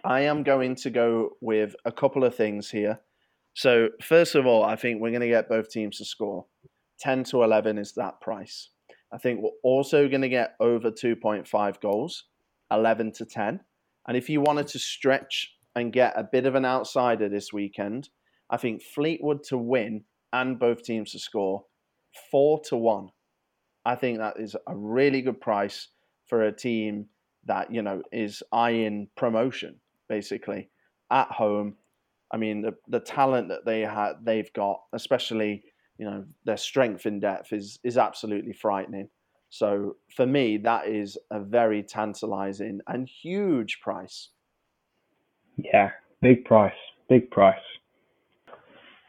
I 0.04 0.22
am 0.22 0.44
going 0.44 0.76
to 0.76 0.90
go 0.90 1.32
with 1.42 1.76
a 1.84 1.92
couple 1.92 2.24
of 2.24 2.36
things 2.36 2.70
here. 2.70 3.00
So, 3.56 3.90
first 4.02 4.36
of 4.36 4.46
all, 4.46 4.64
I 4.64 4.76
think 4.76 5.02
we're 5.02 5.10
going 5.10 5.22
to 5.22 5.28
get 5.28 5.50
both 5.50 5.72
teams 5.72 5.98
to 5.98 6.06
score. 6.06 6.46
10 7.00 7.24
to 7.26 7.44
11 7.44 7.78
is 7.78 7.94
that 7.94 8.22
price. 8.22 8.70
I 9.12 9.18
think 9.18 9.42
we're 9.42 9.50
also 9.64 10.08
going 10.08 10.22
to 10.22 10.30
get 10.30 10.56
over 10.60 10.92
2.5 10.92 11.82
goals, 11.82 12.26
11 12.72 13.14
to 13.14 13.26
10. 13.26 13.60
And 14.08 14.18
if 14.18 14.30
you 14.30 14.42
wanted 14.42 14.68
to 14.68 14.80
stretch 14.80 15.56
and 15.76 15.92
get 15.92 16.14
a 16.16 16.24
bit 16.24 16.46
of 16.46 16.56
an 16.56 16.66
outsider 16.66 17.30
this 17.30 17.52
weekend, 17.52 18.10
I 18.50 18.58
think 18.58 18.82
Fleetwood 18.82 19.44
to 19.46 19.58
win 19.58 20.04
and 20.32 20.60
both 20.60 20.84
teams 20.84 21.12
to 21.12 21.20
score, 21.20 21.66
4 22.32 22.62
to 22.70 22.78
1. 22.78 23.10
I 23.86 23.96
think 23.96 24.18
that 24.18 24.40
is 24.40 24.56
a 24.68 24.76
really 24.76 25.22
good 25.22 25.40
price 25.40 25.90
for 26.28 26.44
a 26.44 26.52
team 26.52 27.08
that, 27.46 27.72
you 27.72 27.82
know, 27.82 28.02
is 28.12 28.42
eyeing 28.52 29.10
promotion 29.16 29.76
basically 30.08 30.70
at 31.12 31.32
home. 31.32 31.76
I 32.32 32.38
mean, 32.38 32.62
the 32.62 32.74
the 32.88 33.00
talent 33.00 33.50
that 33.50 33.66
they 33.66 33.82
had, 33.82 34.14
they've 34.24 34.52
got, 34.54 34.82
especially 34.94 35.64
you 35.98 36.06
know 36.06 36.26
their 36.44 36.58
strength 36.58 37.06
in 37.06 37.20
depth 37.20 37.54
is 37.54 37.80
is 37.84 37.98
absolutely 37.98 38.54
frightening. 38.54 39.10
So 39.50 39.96
for 40.16 40.26
me, 40.26 40.58
that 40.58 40.88
is 40.88 41.18
a 41.32 41.40
very 41.40 41.84
tantalizing 41.84 42.82
and 42.88 43.08
huge 43.08 43.80
price. 43.82 44.30
Yeah, 45.58 45.92
big 46.22 46.46
price, 46.46 46.74
big 47.10 47.30
price. 47.32 47.56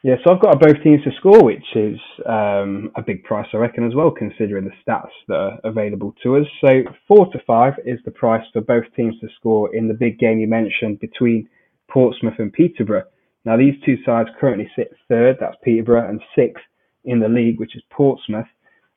Yeah, 0.02 0.14
so 0.24 0.32
I've 0.32 0.40
got 0.40 0.60
both 0.60 0.80
teams 0.84 1.02
to 1.02 1.10
score, 1.18 1.42
which 1.42 1.64
is 1.74 1.98
um, 2.26 2.92
a 2.94 3.02
big 3.04 3.24
price, 3.24 3.48
I 3.52 3.56
reckon, 3.56 3.84
as 3.84 3.94
well, 3.94 4.12
considering 4.12 4.64
the 4.64 4.70
stats 4.86 5.10
that 5.26 5.34
are 5.34 5.58
available 5.64 6.14
to 6.22 6.36
us. 6.36 6.46
So 6.60 6.84
four 7.08 7.26
to 7.32 7.40
five 7.44 7.72
is 7.84 7.98
the 8.04 8.12
price 8.12 8.44
for 8.52 8.60
both 8.60 8.84
teams 8.94 9.18
to 9.20 9.28
score 9.36 9.74
in 9.74 9.88
the 9.88 9.94
big 9.94 10.20
game 10.20 10.38
you 10.38 10.46
mentioned 10.46 11.00
between 11.00 11.48
Portsmouth 11.90 12.38
and 12.38 12.52
Peterborough. 12.52 13.06
Now, 13.44 13.56
these 13.56 13.74
two 13.84 13.96
sides 14.04 14.28
currently 14.38 14.70
sit 14.76 14.92
third, 15.08 15.38
that's 15.40 15.56
Peterborough, 15.64 16.08
and 16.08 16.20
sixth 16.36 16.62
in 17.04 17.18
the 17.18 17.28
league, 17.28 17.58
which 17.58 17.74
is 17.74 17.82
Portsmouth. 17.90 18.46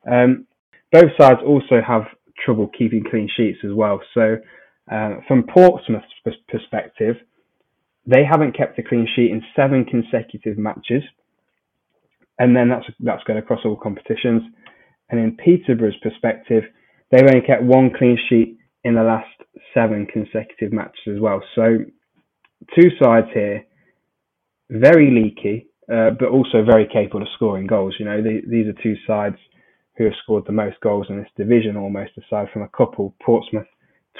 Um, 0.10 0.46
both 0.92 1.12
sides 1.20 1.40
also 1.44 1.82
have 1.88 2.04
trouble 2.46 2.70
keeping 2.78 3.04
clean 3.10 3.30
sheets 3.36 3.60
as 3.64 3.74
well. 3.74 4.00
So, 4.14 4.38
uh, 4.92 5.16
from 5.28 5.44
Portsmouth's 5.44 6.06
perspective, 6.48 7.16
they 8.10 8.24
haven't 8.30 8.58
kept 8.58 8.80
a 8.80 8.84
clean 8.84 9.08
sheet 9.15 9.32
in 9.32 9.43
seven 9.56 9.86
consecutive 9.86 10.58
matches, 10.58 11.04
and 12.39 12.56
then 12.56 12.69
that's 12.69 12.86
that's 13.02 13.24
going 13.26 13.39
across 13.39 13.60
all 13.65 13.76
competitions. 13.76 14.41
And 15.10 15.19
in 15.19 15.38
Peterborough's 15.38 15.98
perspective, 16.02 16.63
they've 17.12 17.28
only 17.28 17.45
kept 17.45 17.63
one 17.63 17.91
clean 17.95 18.17
sheet 18.30 18.58
in 18.84 18.95
the 18.95 19.04
last 19.04 19.30
seven 19.74 20.06
consecutive 20.06 20.72
matches 20.72 21.15
as 21.15 21.19
well. 21.19 21.41
So, 21.56 21.80
two 22.76 22.89
sides 23.02 23.28
here, 23.34 23.63
very 24.69 25.12
leaky, 25.12 25.67
uh, 25.91 26.12
but 26.19 26.30
also 26.30 26.63
very 26.63 26.88
capable 26.91 27.22
of 27.22 27.28
scoring 27.36 27.67
goals. 27.67 27.95
You 28.00 28.06
know, 28.06 28.22
the, 28.22 28.41
these 28.48 28.67
are 28.67 28.84
two 28.84 28.95
sides 29.06 29.38
who 29.98 30.06
have 30.06 30.13
scored 30.24 30.45
the 30.45 30.52
most 30.54 30.80
goals 30.82 31.08
in 31.10 31.17
this 31.17 31.30
division, 31.36 31.76
almost 31.76 32.12
aside 32.17 32.48
from 32.54 32.62
a 32.62 32.69
couple. 32.69 33.15
Portsmouth, 33.22 33.67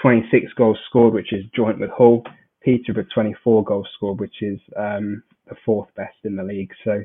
26 0.02 0.52
goals 0.54 0.78
scored, 0.90 1.14
which 1.14 1.32
is 1.32 1.46
joint 1.56 1.80
with 1.80 1.90
Hull. 1.92 2.24
Peterborough, 2.62 3.06
24 3.14 3.64
goals 3.64 3.88
scored, 3.96 4.20
which 4.20 4.42
is 4.42 4.60
um, 4.78 5.24
the 5.48 5.56
fourth 5.66 5.90
best 5.96 6.18
in 6.24 6.36
the 6.36 6.44
league. 6.44 6.72
So, 6.84 7.04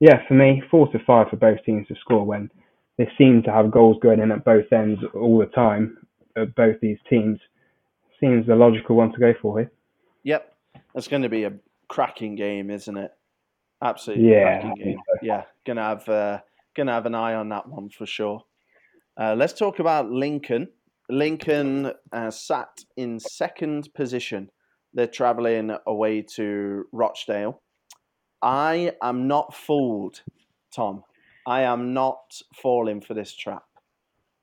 yeah, 0.00 0.26
for 0.26 0.34
me, 0.34 0.62
four 0.70 0.90
to 0.92 0.98
five 1.06 1.28
for 1.28 1.36
both 1.36 1.62
teams 1.64 1.86
to 1.88 1.94
score 2.00 2.24
when 2.24 2.50
they 2.98 3.08
seem 3.18 3.42
to 3.44 3.52
have 3.52 3.70
goals 3.70 3.96
going 4.02 4.20
in 4.20 4.32
at 4.32 4.44
both 4.44 4.72
ends 4.72 5.00
all 5.14 5.38
the 5.38 5.46
time. 5.46 5.98
At 6.36 6.54
both 6.54 6.76
these 6.80 6.98
teams 7.08 7.38
seems 8.20 8.46
the 8.46 8.56
logical 8.56 8.96
one 8.96 9.12
to 9.12 9.18
go 9.18 9.34
for 9.40 9.58
here. 9.58 9.70
Yep, 10.24 10.54
that's 10.94 11.08
going 11.08 11.22
to 11.22 11.28
be 11.28 11.44
a 11.44 11.52
cracking 11.88 12.34
game, 12.34 12.70
isn't 12.70 12.96
it? 12.96 13.12
Absolutely 13.82 14.30
yeah, 14.30 14.60
cracking 14.60 14.84
game. 14.84 14.98
So. 15.06 15.18
Yeah, 15.22 15.42
gonna 15.66 15.82
have 15.82 16.08
uh, 16.08 16.40
gonna 16.74 16.92
have 16.92 17.06
an 17.06 17.14
eye 17.14 17.34
on 17.34 17.50
that 17.50 17.68
one 17.68 17.90
for 17.90 18.06
sure. 18.06 18.42
Uh, 19.16 19.34
let's 19.36 19.52
talk 19.52 19.78
about 19.78 20.10
Lincoln. 20.10 20.68
Lincoln 21.10 21.92
uh, 22.12 22.30
sat 22.30 22.80
in 22.96 23.20
second 23.20 23.92
position. 23.94 24.50
They're 24.94 25.06
travelling 25.08 25.76
away 25.86 26.22
to 26.36 26.84
Rochdale. 26.92 27.60
I 28.40 28.92
am 29.02 29.26
not 29.26 29.54
fooled, 29.54 30.22
Tom. 30.74 31.02
I 31.46 31.62
am 31.62 31.92
not 31.92 32.40
falling 32.54 33.00
for 33.00 33.14
this 33.14 33.34
trap. 33.34 33.64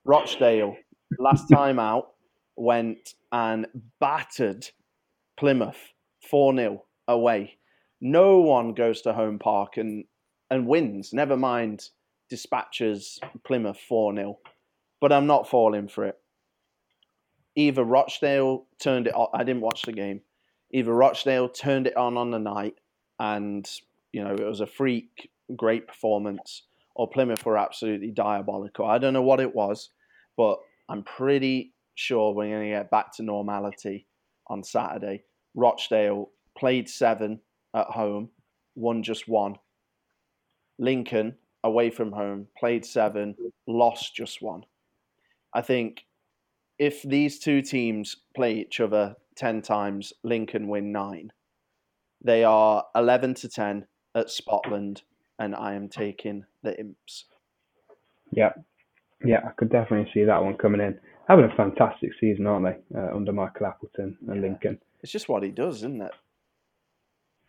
Rochdale, 0.04 0.76
last 1.18 1.48
time 1.48 1.78
out, 1.78 2.12
went 2.56 3.14
and 3.32 3.66
battered 4.00 4.68
Plymouth 5.38 5.78
4 6.30 6.54
0 6.54 6.84
away. 7.08 7.58
No 8.00 8.40
one 8.40 8.74
goes 8.74 9.02
to 9.02 9.12
home 9.12 9.38
park 9.38 9.76
and, 9.76 10.04
and 10.50 10.66
wins, 10.66 11.12
never 11.12 11.36
mind 11.36 11.88
dispatches 12.28 13.18
Plymouth 13.44 13.78
4 13.88 14.14
0. 14.14 14.38
But 15.00 15.12
I'm 15.12 15.26
not 15.26 15.48
falling 15.48 15.88
for 15.88 16.04
it. 16.04 16.16
Either 17.56 17.84
Rochdale 17.84 18.66
turned 18.80 19.06
it 19.06 19.14
on, 19.14 19.28
I 19.34 19.44
didn't 19.44 19.62
watch 19.62 19.82
the 19.82 19.92
game. 19.92 20.20
Either 20.72 20.94
Rochdale 20.94 21.48
turned 21.48 21.86
it 21.86 21.96
on 21.96 22.16
on 22.16 22.30
the 22.30 22.38
night 22.38 22.74
and, 23.18 23.68
you 24.12 24.24
know, 24.24 24.34
it 24.34 24.44
was 24.44 24.60
a 24.60 24.66
freak, 24.66 25.30
great 25.54 25.86
performance, 25.86 26.62
or 26.94 27.08
Plymouth 27.08 27.44
were 27.44 27.58
absolutely 27.58 28.10
diabolical. 28.10 28.86
I 28.86 28.98
don't 28.98 29.12
know 29.12 29.22
what 29.22 29.40
it 29.40 29.54
was, 29.54 29.90
but 30.36 30.58
I'm 30.88 31.02
pretty 31.02 31.72
sure 31.94 32.32
we're 32.32 32.48
going 32.48 32.70
to 32.70 32.76
get 32.76 32.90
back 32.90 33.12
to 33.16 33.22
normality 33.22 34.06
on 34.46 34.64
Saturday. 34.64 35.24
Rochdale 35.54 36.30
played 36.56 36.88
seven 36.88 37.40
at 37.74 37.86
home, 37.86 38.30
won 38.74 39.02
just 39.02 39.28
one. 39.28 39.56
Lincoln 40.78 41.34
away 41.64 41.90
from 41.90 42.12
home 42.12 42.48
played 42.58 42.84
seven, 42.84 43.36
lost 43.66 44.14
just 44.14 44.42
one. 44.42 44.64
I 45.54 45.60
think 45.60 46.04
if 46.78 47.02
these 47.02 47.38
two 47.38 47.62
teams 47.62 48.16
play 48.34 48.54
each 48.54 48.80
other 48.80 49.14
10 49.36 49.62
times, 49.62 50.12
Lincoln 50.22 50.68
win 50.68 50.92
nine. 50.92 51.32
They 52.24 52.44
are 52.44 52.84
11 52.94 53.34
to 53.34 53.48
10 53.48 53.86
at 54.14 54.28
Spotland, 54.28 55.02
and 55.38 55.54
I 55.54 55.74
am 55.74 55.88
taking 55.88 56.44
the 56.62 56.78
Imps. 56.78 57.24
Yeah, 58.30 58.52
yeah, 59.24 59.40
I 59.46 59.50
could 59.56 59.70
definitely 59.70 60.10
see 60.12 60.24
that 60.24 60.42
one 60.42 60.56
coming 60.56 60.80
in. 60.80 60.98
Having 61.28 61.50
a 61.52 61.56
fantastic 61.56 62.10
season, 62.20 62.46
aren't 62.46 62.66
they, 62.66 62.98
uh, 62.98 63.14
under 63.14 63.32
Michael 63.32 63.66
Appleton 63.66 64.16
and 64.26 64.36
yeah. 64.36 64.42
Lincoln? 64.42 64.78
It's 65.02 65.12
just 65.12 65.28
what 65.28 65.42
he 65.42 65.50
does, 65.50 65.76
isn't 65.76 66.02
it? 66.02 66.12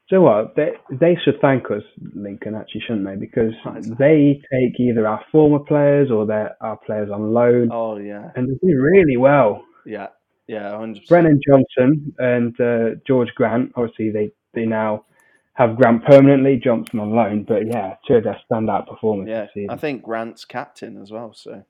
So 0.09 0.21
what? 0.21 0.55
They 0.55 0.71
they 0.91 1.17
should 1.23 1.39
thank 1.41 1.71
us, 1.71 1.83
Lincoln, 2.13 2.55
actually, 2.55 2.81
shouldn't 2.81 3.05
they? 3.05 3.15
Because 3.15 3.53
they 3.97 4.41
take 4.51 4.79
either 4.79 5.07
our 5.07 5.23
former 5.31 5.59
players 5.59 6.11
or 6.11 6.25
their 6.25 6.57
our 6.61 6.77
players 6.77 7.09
on 7.09 7.33
loan. 7.33 7.69
Oh 7.71 7.97
yeah, 7.97 8.31
and 8.35 8.47
they 8.47 8.67
do 8.67 8.81
really 8.81 9.17
well. 9.17 9.63
Yeah, 9.85 10.07
yeah, 10.47 10.77
hundred 10.77 11.03
Brennan 11.07 11.39
Johnson 11.47 12.13
and 12.17 12.59
uh, 12.59 12.99
George 13.05 13.29
Grant. 13.35 13.71
Obviously, 13.75 14.11
they 14.11 14.31
they 14.53 14.65
now 14.65 15.05
have 15.53 15.75
Grant 15.75 16.05
permanently, 16.05 16.59
Johnson 16.63 16.99
on 16.99 17.11
loan. 17.11 17.43
But 17.43 17.67
yeah, 17.67 17.95
two 18.07 18.15
of 18.15 18.23
their 18.23 18.39
standout 18.51 18.87
performances. 18.87 19.49
Yeah, 19.55 19.67
I 19.69 19.77
think 19.77 20.03
Grant's 20.03 20.45
captain 20.45 21.01
as 21.01 21.11
well. 21.11 21.33
So 21.33 21.63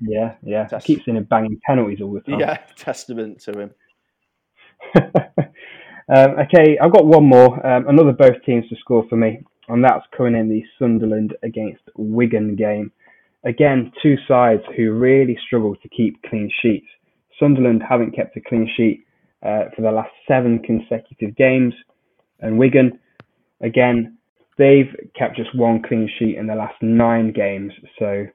yeah, 0.00 0.34
yeah, 0.42 0.66
Test- 0.66 0.86
keeps 0.86 1.04
in 1.06 1.16
him 1.16 1.24
banging 1.24 1.60
penalties 1.66 2.00
all 2.00 2.12
the 2.12 2.20
time. 2.20 2.40
Yeah, 2.40 2.56
testament 2.76 3.40
to 3.42 3.52
him. 3.52 3.70
Um, 6.10 6.40
okay, 6.40 6.76
I've 6.82 6.92
got 6.92 7.06
one 7.06 7.24
more. 7.24 7.64
Um, 7.64 7.88
another 7.88 8.12
both 8.12 8.42
teams 8.44 8.68
to 8.68 8.76
score 8.80 9.06
for 9.08 9.16
me, 9.16 9.44
and 9.68 9.84
that's 9.84 10.04
coming 10.16 10.34
in 10.34 10.48
the 10.48 10.64
Sunderland 10.76 11.36
against 11.44 11.82
Wigan 11.94 12.56
game. 12.56 12.90
Again, 13.44 13.92
two 14.02 14.16
sides 14.26 14.62
who 14.76 14.90
really 14.92 15.38
struggle 15.46 15.76
to 15.76 15.88
keep 15.88 16.20
clean 16.28 16.50
sheets. 16.60 16.88
Sunderland 17.40 17.82
haven't 17.82 18.14
kept 18.14 18.36
a 18.36 18.40
clean 18.40 18.70
sheet 18.76 19.04
uh, 19.42 19.64
for 19.74 19.82
the 19.82 19.90
last 19.90 20.10
seven 20.28 20.60
consecutive 20.60 21.34
games, 21.36 21.74
and 22.40 22.58
Wigan, 22.58 22.98
again, 23.60 24.18
they've 24.58 24.94
kept 25.18 25.36
just 25.36 25.54
one 25.56 25.82
clean 25.82 26.08
sheet 26.18 26.36
in 26.36 26.46
the 26.46 26.54
last 26.54 26.76
nine 26.82 27.32
games. 27.32 27.72
So 27.98 28.26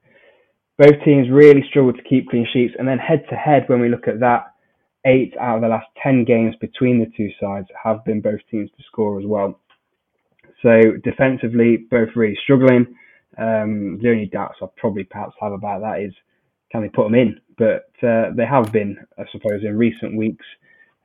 both 0.78 1.04
teams 1.06 1.30
really 1.30 1.64
struggle 1.70 1.94
to 1.94 2.04
keep 2.04 2.30
clean 2.30 2.48
sheets. 2.52 2.74
And 2.78 2.88
then 2.88 2.98
head 2.98 3.24
to 3.30 3.36
head, 3.36 3.66
when 3.68 3.80
we 3.80 3.90
look 3.90 4.08
at 4.08 4.20
that, 4.20 4.48
eight 5.06 5.34
out 5.40 5.58
of 5.58 5.62
the 5.62 5.68
last 5.68 5.88
10 6.02 6.26
games 6.26 6.56
between 6.60 7.00
the 7.00 7.12
two 7.16 7.30
sides 7.40 7.68
have 7.82 8.04
been 8.06 8.22
both 8.22 8.40
teams 8.50 8.70
to 8.72 8.84
score 8.88 9.20
as 9.20 9.26
well. 9.26 9.60
So 10.62 10.94
defensively, 11.04 11.86
both 11.92 12.10
really 12.16 12.38
struggling. 12.44 12.88
Um, 13.38 14.00
the 14.02 14.10
only 14.10 14.26
doubts 14.26 14.56
I 14.62 14.66
probably 14.78 15.04
perhaps 15.04 15.36
have 15.40 15.52
about 15.52 15.82
that 15.82 16.02
is 16.02 16.14
can 16.72 16.82
they 16.82 16.90
put 16.90 17.04
them 17.04 17.16
in? 17.16 17.40
But 17.58 17.90
uh, 18.04 18.32
they 18.36 18.46
have 18.46 18.72
been, 18.72 18.98
I 19.18 19.24
suppose, 19.32 19.64
in 19.64 19.78
recent 19.78 20.18
weeks. 20.18 20.46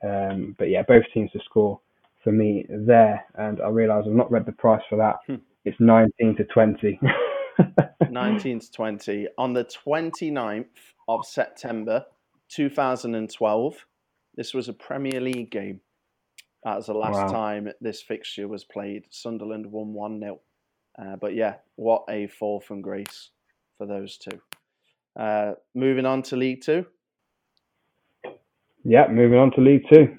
Um, 0.03 0.55
but 0.57 0.69
yeah, 0.69 0.83
both 0.83 1.03
teams 1.13 1.31
to 1.31 1.39
score 1.45 1.79
for 2.23 2.31
me 2.31 2.65
there. 2.69 3.23
And 3.35 3.61
I 3.61 3.69
realise 3.69 4.05
I've 4.07 4.13
not 4.13 4.31
read 4.31 4.45
the 4.45 4.51
price 4.51 4.81
for 4.89 4.97
that. 4.97 5.17
Hmm. 5.27 5.41
It's 5.63 5.79
19 5.79 6.35
to 6.37 6.43
20. 6.45 6.99
19 8.09 8.59
to 8.59 8.71
20. 8.71 9.27
On 9.37 9.53
the 9.53 9.65
29th 9.65 10.65
of 11.07 11.25
September 11.25 12.05
2012, 12.49 13.85
this 14.35 14.53
was 14.53 14.69
a 14.69 14.73
Premier 14.73 15.21
League 15.21 15.51
game. 15.51 15.81
That 16.63 16.77
was 16.77 16.87
the 16.87 16.93
last 16.93 17.15
wow. 17.15 17.27
time 17.27 17.71
this 17.81 18.01
fixture 18.01 18.47
was 18.47 18.63
played. 18.63 19.05
Sunderland 19.09 19.65
won 19.65 19.93
1 19.93 20.19
0. 20.19 20.39
Uh, 20.99 21.15
but 21.15 21.35
yeah, 21.35 21.55
what 21.75 22.03
a 22.09 22.27
fall 22.27 22.59
from 22.59 22.81
grace 22.81 23.29
for 23.77 23.87
those 23.87 24.17
two. 24.17 24.39
Uh, 25.17 25.53
moving 25.75 26.05
on 26.05 26.21
to 26.23 26.35
League 26.35 26.61
Two. 26.61 26.85
Yeah, 28.83 29.07
moving 29.09 29.37
on 29.37 29.51
to 29.51 29.61
League 29.61 29.87
Two. 29.89 30.15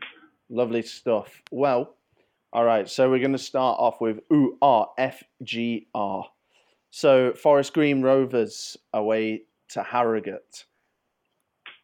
Lovely 0.48 0.82
stuff. 0.82 1.42
Well, 1.50 1.96
all 2.52 2.64
right, 2.64 2.88
so 2.88 3.08
we're 3.08 3.18
going 3.18 3.32
to 3.32 3.38
start 3.38 3.78
off 3.80 4.00
with 4.00 4.20
URFGR. 4.30 6.24
So 6.90 7.32
Forest 7.32 7.72
Green 7.72 8.02
Rovers 8.02 8.76
away 8.92 9.44
to 9.70 9.82
Harrogate. 9.82 10.66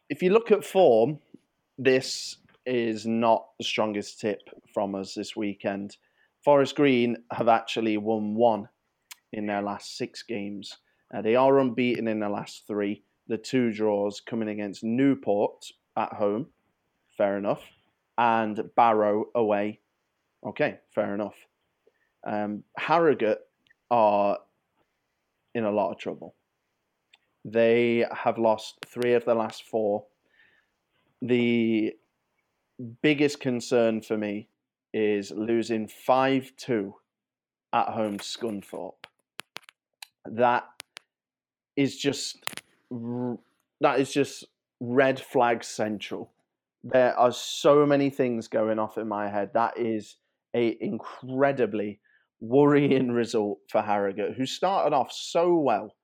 If 0.09 0.21
you 0.21 0.29
look 0.29 0.51
at 0.51 0.63
form, 0.63 1.17
this 1.79 2.37
is 2.67 3.07
not 3.07 3.47
the 3.57 3.63
strongest 3.63 4.19
tip 4.19 4.41
from 4.71 4.93
us 4.93 5.15
this 5.15 5.35
weekend. 5.35 5.97
Forest 6.45 6.75
Green 6.75 7.17
have 7.31 7.47
actually 7.47 7.97
won 7.97 8.35
one 8.35 8.69
in 9.33 9.47
their 9.47 9.63
last 9.63 9.97
six 9.97 10.21
games. 10.21 10.77
Uh, 11.13 11.21
they 11.21 11.35
are 11.35 11.59
unbeaten 11.59 12.07
in 12.07 12.19
the 12.19 12.29
last 12.29 12.67
three. 12.67 13.03
The 13.27 13.37
two 13.37 13.71
draws 13.71 14.19
coming 14.21 14.49
against 14.49 14.83
Newport 14.83 15.71
at 15.95 16.13
home, 16.13 16.47
fair 17.17 17.37
enough, 17.37 17.63
and 18.17 18.69
Barrow 18.75 19.25
away. 19.35 19.79
Okay, 20.45 20.79
fair 20.93 21.13
enough. 21.13 21.35
Um, 22.25 22.63
Harrogate 22.77 23.39
are 23.91 24.37
in 25.55 25.63
a 25.63 25.71
lot 25.71 25.91
of 25.91 25.97
trouble. 25.97 26.35
They 27.45 28.05
have 28.11 28.37
lost 28.37 28.85
three 28.87 29.13
of 29.13 29.25
the 29.25 29.35
last 29.35 29.63
four 29.63 30.05
the 31.21 31.93
biggest 33.01 33.39
concern 33.39 34.01
for 34.01 34.17
me 34.17 34.47
is 34.93 35.31
losing 35.31 35.87
5 35.87 36.53
2 36.55 36.95
at 37.73 37.87
home 37.89 38.17
to 38.17 38.23
Scunthorpe. 38.23 39.05
That 40.25 40.63
is 41.79 41.97
just 41.97 42.37
that 42.91 43.99
is 43.99 44.11
just 44.11 44.45
red 44.81 45.17
flag 45.17 45.63
central. 45.63 46.29
There 46.83 47.17
are 47.17 47.31
so 47.31 47.85
many 47.85 48.09
things 48.09 48.49
going 48.49 48.79
off 48.79 48.97
in 48.97 49.07
my 49.07 49.29
head. 49.29 49.51
That 49.53 49.77
is 49.77 50.17
a 50.53 50.77
incredibly 50.81 52.01
worrying 52.41 53.11
result 53.11 53.59
for 53.69 53.81
Harrogate, 53.81 54.35
who 54.35 54.45
started 54.45 54.93
off 54.93 55.11
so 55.13 55.55
well, 55.55 55.95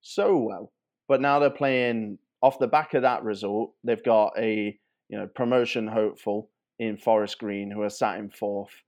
so 0.00 0.36
well, 0.36 0.72
but 1.08 1.20
now 1.20 1.40
they're 1.40 1.50
playing 1.50 2.18
off 2.40 2.60
the 2.60 2.68
back 2.68 2.94
of 2.94 3.02
that 3.02 3.24
result. 3.24 3.72
They've 3.82 4.04
got 4.04 4.32
a 4.38 4.78
you 5.08 5.18
know 5.18 5.26
promotion 5.26 5.88
hopeful 5.88 6.50
in 6.78 6.96
Forest 6.96 7.38
Green 7.38 7.72
who 7.72 7.82
are 7.82 7.90
sat 7.90 8.18
in 8.18 8.30
fourth. 8.30 8.82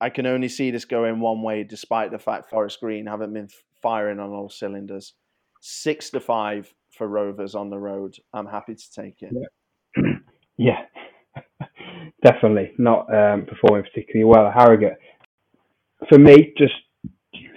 I 0.00 0.10
can 0.10 0.26
only 0.26 0.48
see 0.48 0.72
this 0.72 0.84
going 0.84 1.20
one 1.20 1.42
way, 1.42 1.62
despite 1.62 2.10
the 2.10 2.18
fact 2.18 2.50
Forest 2.50 2.80
Green 2.80 3.06
haven't 3.06 3.32
been 3.32 3.48
firing 3.80 4.18
on 4.18 4.30
all 4.30 4.48
cylinders. 4.48 5.14
Six 5.64 6.10
to 6.10 6.20
five 6.20 6.72
for 6.98 7.06
Rovers 7.06 7.54
on 7.54 7.70
the 7.70 7.78
road. 7.78 8.16
I'm 8.34 8.46
happy 8.46 8.74
to 8.74 8.92
take 8.92 9.22
it. 9.22 9.32
Yeah, 9.32 10.02
yeah. 10.56 10.82
definitely 12.24 12.72
not 12.78 13.12
um, 13.14 13.46
performing 13.46 13.84
particularly 13.84 14.24
well. 14.24 14.46
at 14.46 14.54
Harrogate, 14.54 14.98
for 16.08 16.18
me, 16.18 16.52
just 16.58 16.74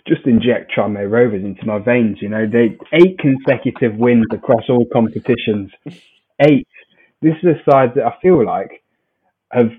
just 0.07 0.25
inject 0.25 0.71
Tranmere 0.75 1.09
Rovers 1.09 1.43
into 1.43 1.65
my 1.65 1.79
veins. 1.79 2.17
You 2.21 2.29
know, 2.29 2.45
they 2.47 2.77
eight 2.93 3.17
consecutive 3.17 3.95
wins 3.95 4.25
across 4.31 4.63
all 4.69 4.85
competitions. 4.93 5.71
Eight. 6.41 6.67
This 7.21 7.35
is 7.41 7.55
a 7.55 7.71
side 7.71 7.93
that 7.95 8.05
I 8.05 8.13
feel 8.21 8.45
like 8.45 8.83
have 9.51 9.71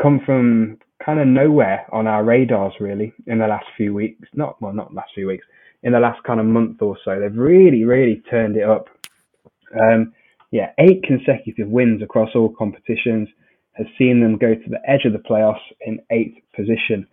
come 0.00 0.20
from 0.26 0.78
kind 1.04 1.20
of 1.20 1.28
nowhere 1.28 1.86
on 1.92 2.08
our 2.08 2.24
radars 2.24 2.72
really 2.80 3.14
in 3.26 3.38
the 3.38 3.46
last 3.46 3.66
few 3.76 3.94
weeks. 3.94 4.28
Not 4.34 4.60
well, 4.60 4.72
not 4.72 4.92
last 4.92 5.12
few 5.14 5.28
weeks. 5.28 5.46
In 5.82 5.92
the 5.92 6.00
last 6.00 6.22
kind 6.24 6.40
of 6.40 6.46
month 6.46 6.80
or 6.80 6.96
so, 7.04 7.18
they've 7.18 7.36
really, 7.36 7.84
really 7.84 8.22
turned 8.30 8.56
it 8.56 8.68
up. 8.68 8.86
Um, 9.78 10.12
yeah, 10.50 10.70
eight 10.78 11.02
consecutive 11.02 11.68
wins 11.68 12.02
across 12.02 12.30
all 12.34 12.54
competitions 12.56 13.28
has 13.72 13.86
seen 13.98 14.20
them 14.20 14.38
go 14.38 14.54
to 14.54 14.70
the 14.70 14.78
edge 14.88 15.04
of 15.06 15.12
the 15.12 15.18
playoffs 15.18 15.64
in 15.80 15.98
eighth 16.10 16.36
position. 16.54 17.06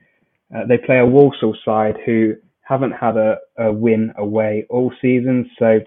Uh, 0.56 0.66
they 0.68 0.78
play 0.78 1.00
a 1.00 1.06
Walsall 1.06 1.56
side 1.64 1.96
who 2.06 2.34
haven't 2.62 2.92
had 2.92 3.18
a, 3.18 3.38
a 3.58 3.72
win 3.72 4.12
away 4.18 4.66
all 4.70 4.92
season, 5.02 5.50
so 5.58 5.80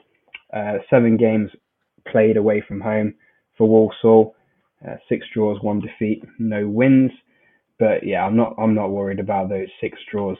uh, 0.54 0.78
seven 0.90 1.16
games 1.16 1.50
played 2.10 2.36
away 2.36 2.62
from 2.66 2.80
home 2.80 3.14
for 3.56 3.68
Walsall, 3.68 4.34
uh, 4.88 4.96
six 5.08 5.26
draws, 5.32 5.62
one 5.62 5.80
defeat, 5.80 6.24
no 6.38 6.66
wins. 6.66 7.12
But 7.78 8.04
yeah, 8.04 8.24
I'm 8.24 8.36
not 8.36 8.54
I'm 8.58 8.74
not 8.74 8.90
worried 8.90 9.20
about 9.20 9.48
those 9.48 9.68
six 9.80 9.98
draws. 10.10 10.38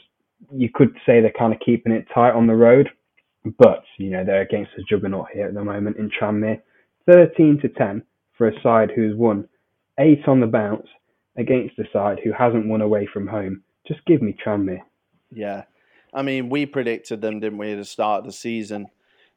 You 0.51 0.69
could 0.73 0.95
say 1.07 1.21
they're 1.21 1.33
kind 1.39 1.53
of 1.53 1.61
keeping 1.61 1.93
it 1.93 2.07
tight 2.15 2.33
on 2.33 2.47
the 2.47 2.55
road, 2.55 2.89
but 3.59 3.85
you 3.99 4.11
know 4.11 4.25
they're 4.25 4.43
against 4.43 4.73
a 4.79 4.83
juggernaut 4.89 5.29
here 5.33 5.47
at 5.47 5.55
the 5.55 5.65
moment 5.65 5.97
in 5.97 6.11
Tranmere. 6.11 6.61
13 7.11 7.59
to 7.63 7.69
10 7.69 8.03
for 8.37 8.49
a 8.49 8.63
side 8.63 8.91
who's 8.95 9.17
won 9.17 9.49
eight 9.99 10.27
on 10.27 10.41
the 10.41 10.47
bounce 10.47 10.87
against 11.37 11.79
a 11.79 11.85
side 11.93 12.21
who 12.23 12.33
hasn't 12.33 12.69
won 12.69 12.81
away 12.81 13.09
from 13.13 13.27
home. 13.27 13.63
Just 13.87 14.05
give 14.07 14.23
me 14.23 14.37
Tranmere. 14.45 14.83
Yeah. 15.31 15.65
I 16.15 16.23
mean, 16.23 16.51
we 16.51 16.67
predicted 16.67 17.21
them, 17.21 17.41
didn't 17.41 17.59
we, 17.59 17.73
at 17.73 17.79
the 17.79 17.85
start 17.85 18.21
of 18.21 18.27
the 18.27 18.33
season 18.33 18.89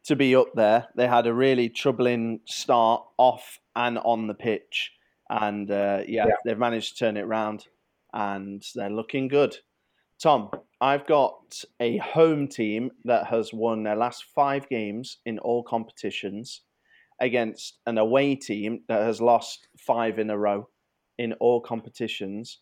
to 0.05 0.15
be 0.15 0.35
up 0.35 0.53
there. 0.53 0.87
They 0.95 1.07
had 1.07 1.27
a 1.27 1.33
really 1.33 1.69
troubling 1.69 2.41
start 2.45 3.03
off 3.17 3.59
and 3.75 3.97
on 3.99 4.27
the 4.27 4.33
pitch. 4.33 4.91
And 5.29 5.69
uh, 5.71 6.01
yeah, 6.07 6.27
yeah, 6.27 6.33
they've 6.45 6.57
managed 6.57 6.97
to 6.97 7.05
turn 7.05 7.17
it 7.17 7.25
round, 7.25 7.65
and 8.13 8.63
they're 8.75 8.91
looking 8.91 9.27
good. 9.27 9.57
Tom, 10.21 10.51
I've 10.85 11.07
got 11.07 11.63
a 11.79 11.97
home 11.97 12.47
team 12.47 12.91
that 13.05 13.25
has 13.25 13.51
won 13.51 13.81
their 13.81 13.95
last 13.95 14.23
five 14.35 14.69
games 14.69 15.17
in 15.25 15.39
all 15.39 15.63
competitions 15.63 16.61
against 17.19 17.79
an 17.87 17.97
away 17.97 18.35
team 18.35 18.81
that 18.87 19.01
has 19.01 19.19
lost 19.19 19.67
five 19.79 20.19
in 20.19 20.29
a 20.29 20.37
row 20.37 20.69
in 21.17 21.33
all 21.39 21.59
competitions. 21.59 22.59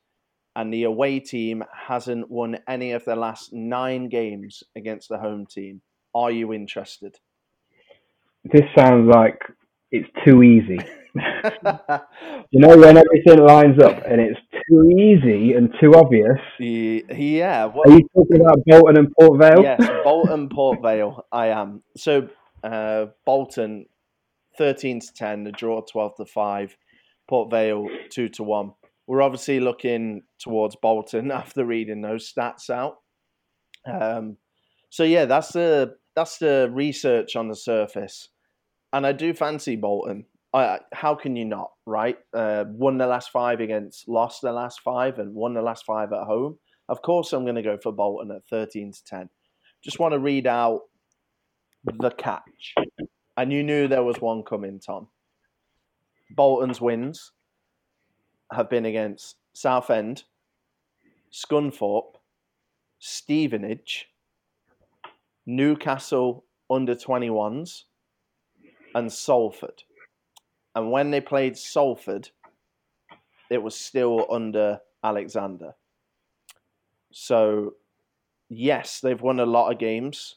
And 0.56 0.74
the 0.74 0.84
away 0.84 1.20
team 1.20 1.66
hasn't 1.74 2.32
won 2.32 2.60
any 2.66 2.94
of 2.94 3.04
their 3.04 3.18
last 3.18 3.52
nine 3.52 4.08
games 4.08 4.64
against 4.78 5.10
the 5.10 5.18
home 5.18 5.46
team. 5.46 5.82
Are 6.16 6.32
you 6.32 6.54
interested? 6.54 7.18
This 8.46 8.70
sounds 8.74 9.12
like 9.14 9.42
it's 9.92 10.08
too 10.26 10.44
easy. 10.44 10.80
you 12.52 12.60
know, 12.60 12.78
when 12.78 12.98
everything 12.98 13.46
lines 13.46 13.82
up 13.82 14.02
and 14.08 14.20
it's 14.20 14.40
too 14.70 14.90
easy 14.98 15.54
and 15.54 15.74
too 15.80 15.94
obvious. 15.94 16.40
Yeah. 16.60 17.66
Well, 17.66 17.84
Are 17.86 17.92
you 17.92 18.08
talking 18.16 18.42
about 18.42 18.60
Bolton 18.66 18.98
and 18.98 19.14
Port 19.20 19.40
Vale? 19.40 19.64
Yes, 19.64 19.90
Bolton, 20.04 20.50
Port 20.54 20.82
Vale. 20.82 21.26
I 21.32 21.48
am. 21.48 21.84
So, 21.96 22.30
uh, 22.64 23.08
Bolton 23.26 23.86
13 24.58 25.00
to 25.02 25.14
10, 25.14 25.44
the 25.44 25.52
draw 25.52 25.82
12 25.82 26.16
to 26.18 26.26
5, 26.26 26.78
Port 27.30 27.52
Vale 27.52 27.88
2 28.10 28.30
to 28.30 28.44
1. 28.44 28.72
We're 29.06 29.22
obviously 29.22 29.60
looking 29.60 30.24
towards 30.40 30.76
Bolton 30.76 31.32
after 31.32 31.66
reading 31.66 32.02
those 32.02 32.32
stats 32.32 32.70
out. 32.70 32.98
Um, 33.86 34.38
so 34.90 35.04
yeah, 35.04 35.26
that's 35.26 35.52
the 35.52 35.96
that's 36.16 36.38
the 36.38 36.70
research 36.72 37.36
on 37.36 37.48
the 37.50 37.56
surface, 37.56 38.30
and 38.94 39.06
I 39.06 39.12
do 39.12 39.34
fancy 39.34 39.76
Bolton. 39.76 40.26
I, 40.54 40.80
how 40.92 41.16
can 41.16 41.36
you 41.36 41.46
not, 41.46 41.72
right? 41.86 42.18
Uh, 42.34 42.66
won 42.68 42.98
the 42.98 43.08
last 43.08 43.32
five 43.32 43.60
against, 43.60 44.08
lost 44.08 44.42
the 44.42 44.52
last 44.52 44.82
five, 44.82 45.20
and 45.20 45.34
won 45.34 45.54
the 45.54 45.62
last 45.62 45.86
five 45.86 46.14
at 46.14 46.24
home. 46.26 46.60
Of 46.90 47.02
course, 47.02 47.34
I'm 47.34 47.44
going 47.44 47.56
to 47.56 47.62
go 47.62 47.78
for 47.78 47.92
Bolton 47.92 48.32
at 48.32 48.46
13 48.50 48.92
to 48.92 49.04
10. 49.06 49.30
Just 49.84 50.00
want 50.00 50.14
to 50.14 50.20
read 50.20 50.46
out 50.46 50.82
the 51.86 52.12
catch 52.12 52.76
and 53.38 53.52
you 53.52 53.64
knew 53.64 53.88
there 53.88 54.04
was 54.04 54.18
one 54.22 54.44
coming, 54.44 54.80
Tom. 54.80 55.08
Bolton's 56.36 56.80
wins 56.80 57.32
have 58.52 58.70
been 58.70 58.86
against 58.86 59.38
Southend, 59.54 60.24
Scunthorpe, 61.32 62.16
Stevenage, 63.00 64.10
Newcastle 65.46 66.46
under 66.70 66.96
21s, 66.96 67.84
and 68.96 69.12
Salford. 69.12 69.84
And 70.76 70.92
when 70.92 71.12
they 71.12 71.22
played 71.22 71.58
Salford, 71.58 72.30
it 73.50 73.62
was 73.62 73.76
still 73.76 74.26
under 74.32 74.80
Alexander. 75.04 75.76
So, 77.12 77.76
yes, 78.50 79.00
they've 79.00 79.22
won 79.22 79.40
a 79.40 79.46
lot 79.46 79.72
of 79.72 79.78
games 79.78 80.36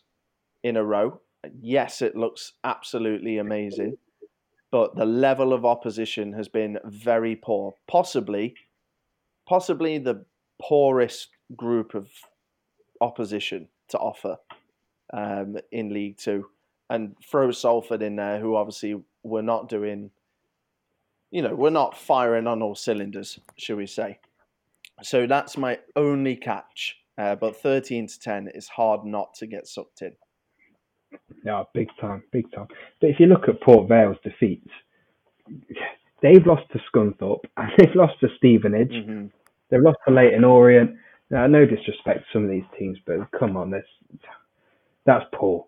in 0.62 0.76
a 0.76 0.84
row 0.84 1.20
yes, 1.60 2.02
it 2.02 2.16
looks 2.16 2.52
absolutely 2.64 3.38
amazing, 3.38 3.96
but 4.70 4.96
the 4.96 5.04
level 5.04 5.52
of 5.52 5.64
opposition 5.64 6.32
has 6.32 6.48
been 6.48 6.78
very 6.84 7.36
poor. 7.36 7.74
Possibly, 7.86 8.54
possibly 9.46 9.98
the 9.98 10.24
poorest 10.60 11.28
group 11.56 11.94
of 11.94 12.08
opposition 13.00 13.68
to 13.88 13.98
offer 13.98 14.36
um, 15.12 15.56
in 15.70 15.92
League 15.92 16.18
Two, 16.18 16.46
and 16.90 17.14
throw 17.24 17.50
Salford 17.50 18.02
in 18.02 18.16
there, 18.16 18.40
who 18.40 18.56
obviously 18.56 19.00
were 19.22 19.42
not 19.42 19.68
doing, 19.68 20.10
you 21.36 21.42
know, 21.42 21.54
we're 21.54 21.68
not 21.68 21.94
firing 21.94 22.46
on 22.46 22.62
all 22.62 22.74
cylinders, 22.74 23.38
shall 23.58 23.76
we 23.76 23.86
say? 23.86 24.18
So 25.02 25.26
that's 25.26 25.58
my 25.58 25.78
only 25.94 26.34
catch. 26.34 26.96
Uh, 27.18 27.34
but 27.34 27.60
13 27.60 28.06
to 28.06 28.18
10 28.18 28.48
is 28.54 28.68
hard 28.68 29.04
not 29.04 29.34
to 29.34 29.46
get 29.46 29.66
sucked 29.66 30.00
in. 30.00 30.12
Yeah, 31.44 31.64
big 31.74 31.88
time, 32.00 32.22
big 32.32 32.50
time. 32.52 32.68
But 33.02 33.10
if 33.10 33.20
you 33.20 33.26
look 33.26 33.50
at 33.50 33.60
Port 33.60 33.86
Vale's 33.86 34.16
defeats, 34.24 34.70
they've 36.22 36.46
lost 36.46 36.62
to 36.72 36.80
Scunthorpe 36.90 37.44
and 37.58 37.70
they've 37.76 37.94
lost 37.94 38.18
to 38.20 38.28
Stevenage. 38.38 38.92
Mm-hmm. 38.92 39.26
They've 39.68 39.82
lost 39.82 39.98
to 40.08 40.14
Leyton 40.14 40.42
Orient. 40.42 40.96
Now, 41.28 41.46
no 41.46 41.66
disrespect 41.66 42.20
to 42.20 42.26
some 42.32 42.44
of 42.44 42.50
these 42.50 42.64
teams, 42.78 42.96
but 43.04 43.30
come 43.38 43.58
on, 43.58 43.70
that's 43.70 43.86
that's 45.04 45.26
poor. 45.34 45.66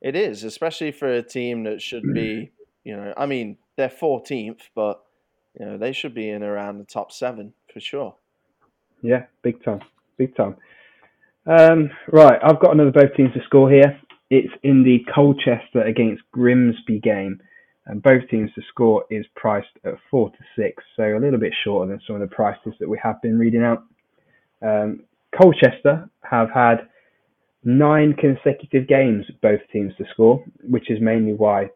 It 0.00 0.14
is, 0.14 0.44
especially 0.44 0.92
for 0.92 1.08
a 1.08 1.22
team 1.22 1.64
that 1.64 1.82
should 1.82 2.04
be, 2.14 2.52
you 2.84 2.96
know, 2.96 3.14
I 3.16 3.26
mean, 3.26 3.58
they're 3.76 3.88
14th, 3.88 4.60
but 4.74 5.02
you 5.58 5.66
know 5.66 5.76
they 5.78 5.92
should 5.92 6.14
be 6.14 6.30
in 6.30 6.42
around 6.42 6.78
the 6.78 6.84
top 6.84 7.12
seven 7.12 7.52
for 7.72 7.80
sure. 7.80 8.14
Yeah, 9.02 9.24
big 9.42 9.62
time, 9.64 9.80
big 10.16 10.34
time. 10.36 10.56
Um, 11.46 11.90
right, 12.10 12.38
I've 12.42 12.60
got 12.60 12.72
another 12.72 12.92
both 12.92 13.14
teams 13.16 13.34
to 13.34 13.40
score 13.44 13.70
here. 13.70 14.00
It's 14.30 14.52
in 14.62 14.84
the 14.84 15.04
Colchester 15.12 15.82
against 15.82 16.22
Grimsby 16.32 17.00
game, 17.00 17.40
and 17.86 18.02
both 18.02 18.28
teams 18.30 18.50
to 18.54 18.62
score 18.68 19.04
is 19.10 19.26
priced 19.34 19.76
at 19.84 19.94
four 20.10 20.30
to 20.30 20.36
six, 20.56 20.82
so 20.96 21.02
a 21.02 21.18
little 21.18 21.40
bit 21.40 21.52
shorter 21.64 21.90
than 21.90 22.00
some 22.06 22.16
of 22.16 22.20
the 22.20 22.34
prices 22.34 22.72
that 22.80 22.88
we 22.88 22.98
have 23.02 23.20
been 23.20 23.38
reading 23.38 23.62
out. 23.62 23.84
Um, 24.62 25.00
Colchester 25.36 26.08
have 26.22 26.50
had 26.50 26.88
nine 27.64 28.14
consecutive 28.14 28.86
games, 28.86 29.26
both 29.42 29.60
teams 29.72 29.92
to 29.98 30.04
score, 30.12 30.44
which 30.68 30.90
is 30.90 31.00
mainly 31.00 31.32
why 31.32 31.68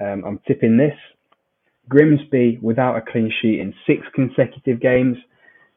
um, 0.00 0.24
I'm 0.26 0.40
tipping 0.46 0.76
this. 0.76 0.94
Grimsby 1.88 2.58
without 2.62 2.96
a 2.96 3.00
clean 3.00 3.32
sheet 3.40 3.60
in 3.60 3.74
six 3.86 4.02
consecutive 4.14 4.80
games, 4.80 5.16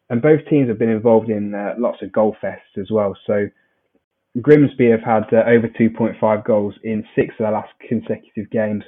and 0.09 0.21
both 0.21 0.39
teams 0.49 0.67
have 0.69 0.79
been 0.79 0.89
involved 0.89 1.29
in 1.29 1.53
uh, 1.53 1.75
lots 1.77 2.01
of 2.01 2.11
goal 2.11 2.35
fests 2.41 2.77
as 2.79 2.89
well. 2.91 3.15
So 3.27 3.47
Grimsby 4.41 4.89
have 4.89 5.03
had 5.03 5.23
uh, 5.33 5.43
over 5.47 5.67
2.5 5.67 6.45
goals 6.45 6.73
in 6.83 7.03
six 7.15 7.33
of 7.39 7.43
their 7.43 7.51
last 7.51 7.71
consecutive 7.87 8.49
games. 8.51 8.83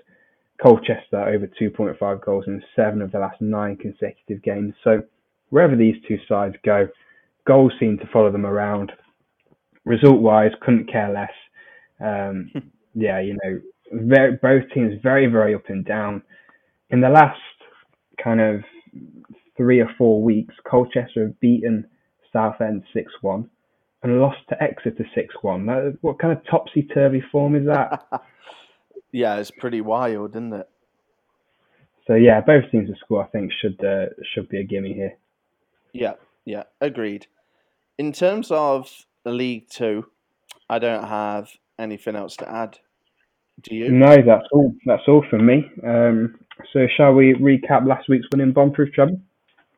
Colchester 0.61 1.19
over 1.27 1.47
2.5 1.59 2.25
goals 2.25 2.45
in 2.47 2.61
seven 2.75 3.01
of 3.01 3.11
the 3.11 3.19
last 3.19 3.41
nine 3.41 3.75
consecutive 3.75 4.43
games. 4.43 4.73
So 4.83 5.01
wherever 5.49 5.75
these 5.75 5.95
two 6.07 6.17
sides 6.27 6.55
go, 6.63 6.87
goals 7.47 7.73
seem 7.79 7.97
to 7.97 8.07
follow 8.13 8.31
them 8.31 8.45
around. 8.45 8.91
Result 9.85 10.21
wise, 10.21 10.51
couldn't 10.61 10.91
care 10.91 11.11
less. 11.11 11.31
Um, 11.99 12.51
yeah, 12.93 13.19
you 13.19 13.37
know, 13.43 13.59
very, 13.91 14.37
both 14.41 14.63
teams 14.73 14.99
very, 15.01 15.27
very 15.27 15.55
up 15.55 15.69
and 15.69 15.85
down. 15.85 16.23
In 16.89 17.01
the 17.01 17.09
last 17.09 17.39
kind 18.21 18.41
of 18.41 18.61
three 19.57 19.79
or 19.79 19.89
four 19.97 20.21
weeks, 20.21 20.53
Colchester 20.69 21.27
have 21.27 21.39
beaten 21.39 21.85
Southend 22.33 22.83
6 22.93 23.11
1 23.21 23.49
and 24.03 24.19
lost 24.19 24.39
to 24.49 24.61
Exeter 24.61 25.05
6 25.13 25.35
1. 25.41 25.97
What 26.01 26.19
kind 26.19 26.37
of 26.37 26.43
topsy 26.49 26.83
turvy 26.83 27.23
form 27.31 27.55
is 27.55 27.65
that? 27.67 28.03
yeah, 29.11 29.37
it's 29.37 29.51
pretty 29.51 29.81
wild, 29.81 30.31
isn't 30.31 30.53
it? 30.53 30.69
So 32.07 32.15
yeah, 32.15 32.41
both 32.41 32.69
teams 32.71 32.89
to 32.89 32.95
score, 32.95 33.23
I 33.23 33.27
think, 33.27 33.51
should 33.61 33.83
uh, 33.83 34.07
should 34.33 34.49
be 34.49 34.59
a 34.59 34.63
gimme 34.63 34.93
here. 34.93 35.17
Yeah, 35.93 36.13
yeah, 36.45 36.63
agreed. 36.79 37.27
In 37.97 38.11
terms 38.11 38.49
of 38.49 39.05
the 39.23 39.31
League 39.31 39.69
Two, 39.69 40.07
I 40.69 40.79
don't 40.79 41.07
have 41.07 41.51
anything 41.77 42.15
else 42.15 42.35
to 42.37 42.49
add. 42.49 42.79
Do 43.63 43.75
you? 43.75 43.91
No, 43.91 44.15
that's 44.15 44.47
all. 44.51 44.73
That's 44.85 45.03
all 45.07 45.25
from 45.29 45.45
me. 45.45 45.69
Um, 45.85 46.35
so 46.73 46.87
shall 46.95 47.13
we 47.13 47.33
recap 47.33 47.87
last 47.87 48.07
week's 48.09 48.27
winning 48.31 48.53
bomb-proof 48.53 48.93
treble? 48.93 49.19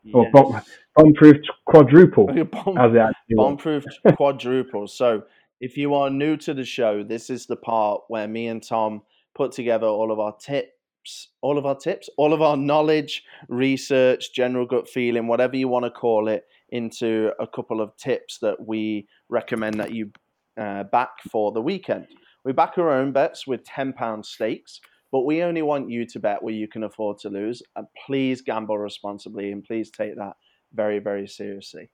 Yes. 0.03 0.13
Or 0.13 0.31
bomb, 0.31 0.61
bomb-proof 0.95 1.37
quadruple, 1.65 2.27
bomb, 2.51 2.77
as 2.77 2.91
it 3.29 3.35
Bomb-proof 3.35 3.85
quadruple. 4.15 4.87
So 4.87 5.23
if 5.61 5.77
you 5.77 5.93
are 5.93 6.09
new 6.09 6.35
to 6.37 6.53
the 6.53 6.65
show, 6.65 7.03
this 7.03 7.29
is 7.29 7.45
the 7.45 7.55
part 7.55 8.01
where 8.09 8.27
me 8.27 8.47
and 8.47 8.61
Tom 8.61 9.01
put 9.33 9.53
together 9.53 9.87
all 9.87 10.11
of 10.11 10.19
our 10.19 10.35
tips, 10.35 11.29
all 11.41 11.57
of 11.57 11.65
our 11.65 11.75
tips, 11.75 12.09
all 12.17 12.33
of 12.33 12.41
our 12.41 12.57
knowledge, 12.57 13.23
research, 13.47 14.33
general 14.33 14.65
gut 14.65 14.89
feeling, 14.89 15.27
whatever 15.27 15.55
you 15.55 15.67
want 15.67 15.85
to 15.85 15.91
call 15.91 16.27
it, 16.27 16.43
into 16.69 17.31
a 17.39 17.47
couple 17.47 17.79
of 17.79 17.95
tips 17.97 18.39
that 18.39 18.65
we 18.65 19.07
recommend 19.29 19.79
that 19.79 19.93
you 19.93 20.11
uh, 20.59 20.83
back 20.83 21.11
for 21.31 21.51
the 21.51 21.61
weekend. 21.61 22.07
We 22.43 22.51
back 22.53 22.77
our 22.77 22.91
own 22.91 23.11
bets 23.11 23.47
with 23.47 23.63
£10 23.63 24.25
stakes, 24.25 24.81
but 25.11 25.21
we 25.21 25.43
only 25.43 25.61
want 25.61 25.89
you 25.89 26.05
to 26.07 26.19
bet 26.19 26.43
where 26.43 26.53
you 26.53 26.67
can 26.67 26.83
afford 26.83 27.19
to 27.19 27.29
lose. 27.29 27.61
And 27.75 27.87
please 28.05 28.41
gamble 28.41 28.77
responsibly 28.77 29.51
and 29.51 29.63
please 29.63 29.89
take 29.89 30.15
that 30.17 30.33
very, 30.73 30.99
very 30.99 31.27
seriously. 31.27 31.89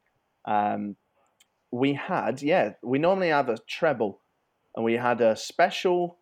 Um, 0.45 0.95
we 1.71 1.93
had, 1.93 2.41
yeah, 2.41 2.71
we 2.81 2.97
normally 2.97 3.29
have 3.29 3.49
a 3.49 3.57
treble, 3.67 4.21
and 4.75 4.83
we 4.83 4.93
had 4.93 5.21
a 5.21 5.35
special 5.35 6.17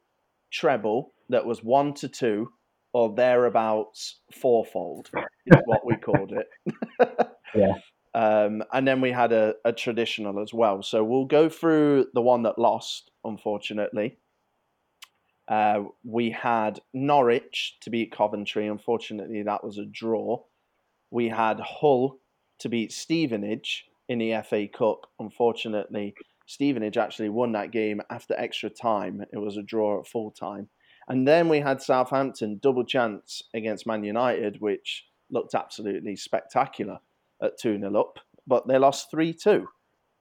treble 0.51 1.13
that 1.29 1.45
was 1.45 1.63
one 1.63 1.93
to 1.95 2.07
two 2.07 2.51
or 2.93 3.13
thereabouts 3.15 4.21
fourfold, 4.33 5.09
is 5.45 5.61
what 5.65 5.85
we 5.85 5.95
called 5.95 6.33
it. 6.33 7.29
yeah. 7.55 7.73
Um, 8.13 8.63
and 8.73 8.87
then 8.87 8.99
we 8.99 9.11
had 9.11 9.31
a, 9.31 9.53
a, 9.63 9.71
traditional 9.71 10.41
as 10.41 10.51
well. 10.51 10.81
So 10.81 11.03
we'll 11.03 11.25
go 11.25 11.49
through 11.49 12.07
the 12.15 12.21
one 12.21 12.41
that 12.43 12.57
lost, 12.57 13.11
unfortunately. 13.27 14.17
Uh, 15.47 15.83
we 16.03 16.31
had 16.31 16.79
Norwich 16.93 17.77
to 17.81 17.89
beat 17.89 18.11
Coventry. 18.11 18.67
Unfortunately, 18.67 19.43
that 19.43 19.63
was 19.63 19.77
a 19.77 19.85
draw. 19.85 20.43
We 21.09 21.29
had 21.29 21.59
Hull 21.59 22.19
to 22.59 22.69
beat 22.69 22.91
Stevenage 22.91 23.85
in 24.09 24.19
the 24.19 24.41
FA 24.43 24.67
Cup. 24.67 25.07
Unfortunately, 25.19 26.15
Stevenage 26.47 26.97
actually 26.97 27.29
won 27.29 27.53
that 27.53 27.71
game 27.71 28.01
after 28.09 28.33
extra 28.37 28.69
time. 28.69 29.23
It 29.31 29.37
was 29.37 29.57
a 29.57 29.63
draw 29.63 29.99
at 29.99 30.07
full 30.07 30.31
time. 30.31 30.69
And 31.07 31.25
then 31.27 31.47
we 31.47 31.59
had 31.59 31.81
Southampton 31.81 32.59
double 32.61 32.83
chance 32.83 33.41
against 33.53 33.87
Man 33.87 34.03
United, 34.03 34.59
which 34.59 35.05
looked 35.29 35.55
absolutely 35.55 36.15
spectacular 36.15 36.99
at 37.41 37.57
2 37.57 37.79
0 37.79 37.95
up, 37.99 38.19
but 38.45 38.67
they 38.67 38.77
lost 38.77 39.11
3 39.11 39.33
2. 39.33 39.67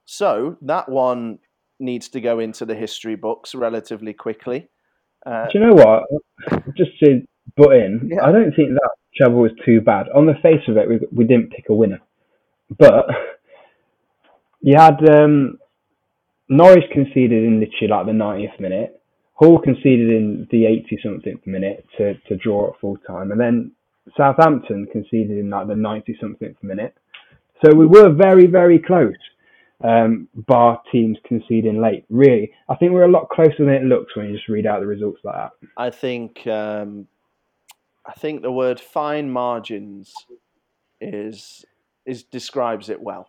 So 0.05 0.57
that 0.63 0.89
one 0.89 1.39
needs 1.79 2.09
to 2.11 2.21
go 2.21 2.39
into 2.39 2.65
the 2.65 2.75
history 2.75 3.17
books 3.17 3.55
relatively 3.55 4.13
quickly. 4.13 4.69
Uh, 5.25 5.47
Do 5.51 5.59
you 5.59 5.67
know 5.67 5.75
what? 5.75 6.05
Just 6.77 6.99
to 7.01 7.23
butt 7.57 7.77
in, 7.77 8.11
yeah. 8.13 8.25
I 8.25 8.33
don't 8.33 8.55
think 8.55 8.71
that 8.71 8.91
treble 9.17 9.41
was 9.41 9.53
too 9.65 9.81
bad. 9.81 10.07
On 10.15 10.27
the 10.27 10.35
face 10.43 10.63
of 10.69 10.77
it, 10.77 10.89
we, 10.89 11.01
we 11.13 11.25
didn't 11.25 11.51
pick 11.51 11.67
a 11.69 11.75
winner. 11.75 12.01
But 12.79 13.07
you 14.61 14.77
had 14.77 14.99
um, 15.09 15.59
Norwich 16.49 16.85
conceded 16.93 17.45
in 17.45 17.61
literally 17.61 17.89
like 17.89 18.07
the 18.07 18.13
90th 18.13 18.61
minute. 18.61 19.01
Hull 19.35 19.59
conceded 19.59 20.09
in 20.11 20.49
the 20.51 20.65
80 20.67 20.99
something 21.03 21.41
minute 21.45 21.87
to, 21.99 22.15
to 22.29 22.37
draw 22.37 22.69
at 22.69 22.81
full 22.81 22.97
time. 23.07 23.33
And 23.33 23.41
then 23.41 23.73
Southampton 24.17 24.87
conceded 24.91 25.39
in 25.39 25.51
like 25.51 25.67
the 25.67 25.77
90 25.77 26.17
something 26.21 26.57
minute. 26.63 26.95
So 27.65 27.75
we 27.75 27.87
were 27.87 28.13
very, 28.13 28.47
very 28.47 28.79
close, 28.79 29.15
um, 29.85 30.29
bar 30.35 30.81
teams 30.91 31.19
conceding 31.27 31.81
late. 31.81 32.05
Really, 32.09 32.51
I 32.69 32.77
think 32.77 32.93
we're 32.93 33.05
a 33.05 33.11
lot 33.11 33.29
closer 33.29 33.57
than 33.59 33.71
it 33.71 33.85
looks 33.85 34.17
when 34.17 34.27
you 34.27 34.37
just 34.37 34.49
read 34.49 34.67
out 34.67 34.81
the 34.81 34.87
results 34.87 35.21
like 35.25 35.35
that. 35.35 35.51
I 35.77 35.91
think, 35.91 36.47
um, 36.47 37.07
I 38.07 38.13
think 38.13 38.43
the 38.43 38.53
word 38.53 38.81
fine 38.81 39.31
margins 39.31 40.13
is 41.01 41.65
is 42.07 42.23
describes 42.25 42.89
it 42.89 43.01
well. 43.01 43.29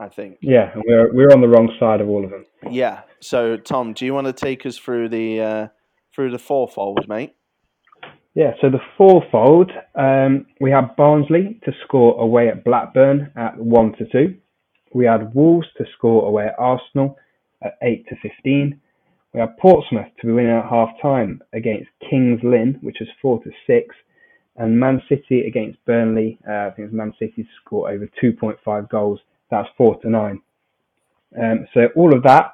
I 0.00 0.08
think. 0.08 0.38
Yeah, 0.40 0.72
we're 0.84 1.12
we're 1.14 1.32
on 1.32 1.40
the 1.40 1.48
wrong 1.48 1.74
side 1.78 2.00
of 2.00 2.08
all 2.08 2.24
of 2.24 2.30
them. 2.30 2.44
Yeah. 2.70 3.02
So, 3.20 3.56
Tom, 3.56 3.92
do 3.92 4.04
you 4.04 4.14
want 4.14 4.26
to 4.26 4.32
take 4.32 4.66
us 4.66 4.76
through 4.76 5.10
the 5.10 5.40
uh, 5.40 5.68
through 6.14 6.30
the 6.30 6.38
fourfold, 6.38 7.06
mate? 7.08 7.34
Yeah, 8.34 8.52
so 8.62 8.70
the 8.70 8.80
fourfold, 8.96 9.70
um, 9.94 10.46
we 10.58 10.70
had 10.70 10.96
Barnsley 10.96 11.60
to 11.64 11.72
score 11.84 12.18
away 12.18 12.48
at 12.48 12.64
Blackburn 12.64 13.30
at 13.36 13.58
1 13.58 13.92
to 13.96 14.06
2. 14.06 14.34
We 14.94 15.06
had 15.06 15.34
Wolves 15.34 15.66
to 15.78 15.84
score 15.96 16.26
away 16.26 16.46
at 16.46 16.58
Arsenal 16.58 17.18
at 17.62 17.78
8 17.82 18.06
to 18.08 18.16
15. 18.16 18.80
We 19.32 19.40
had 19.40 19.56
Portsmouth 19.56 20.08
to 20.20 20.26
be 20.26 20.32
winning 20.32 20.52
at 20.52 20.68
half 20.68 20.90
time 21.00 21.42
against 21.52 21.88
Kings 22.08 22.40
Lynn, 22.42 22.78
which 22.82 22.98
was 23.00 23.08
4 23.20 23.42
to 23.44 23.50
6. 23.66 23.96
And 24.56 24.78
Man 24.78 25.00
City 25.08 25.46
against 25.46 25.82
Burnley, 25.86 26.38
uh, 26.46 26.52
I 26.52 26.70
think 26.70 26.80
it 26.80 26.92
was 26.92 26.92
Man 26.92 27.14
City 27.18 27.44
to 27.44 27.48
score 27.64 27.90
over 27.90 28.06
2.5 28.22 28.90
goals. 28.90 29.20
That's 29.50 29.68
4 29.78 30.00
to 30.02 30.10
9. 30.10 30.42
Um, 31.40 31.66
so 31.72 31.88
all 31.96 32.14
of 32.14 32.22
that 32.24 32.52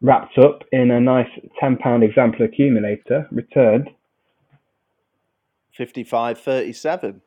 wrapped 0.00 0.36
up 0.38 0.64
in 0.72 0.90
a 0.90 1.00
nice 1.00 1.28
£10 1.62 2.02
example 2.02 2.44
accumulator 2.44 3.28
returned 3.30 3.88
55 5.72 6.38
37. 6.38 7.22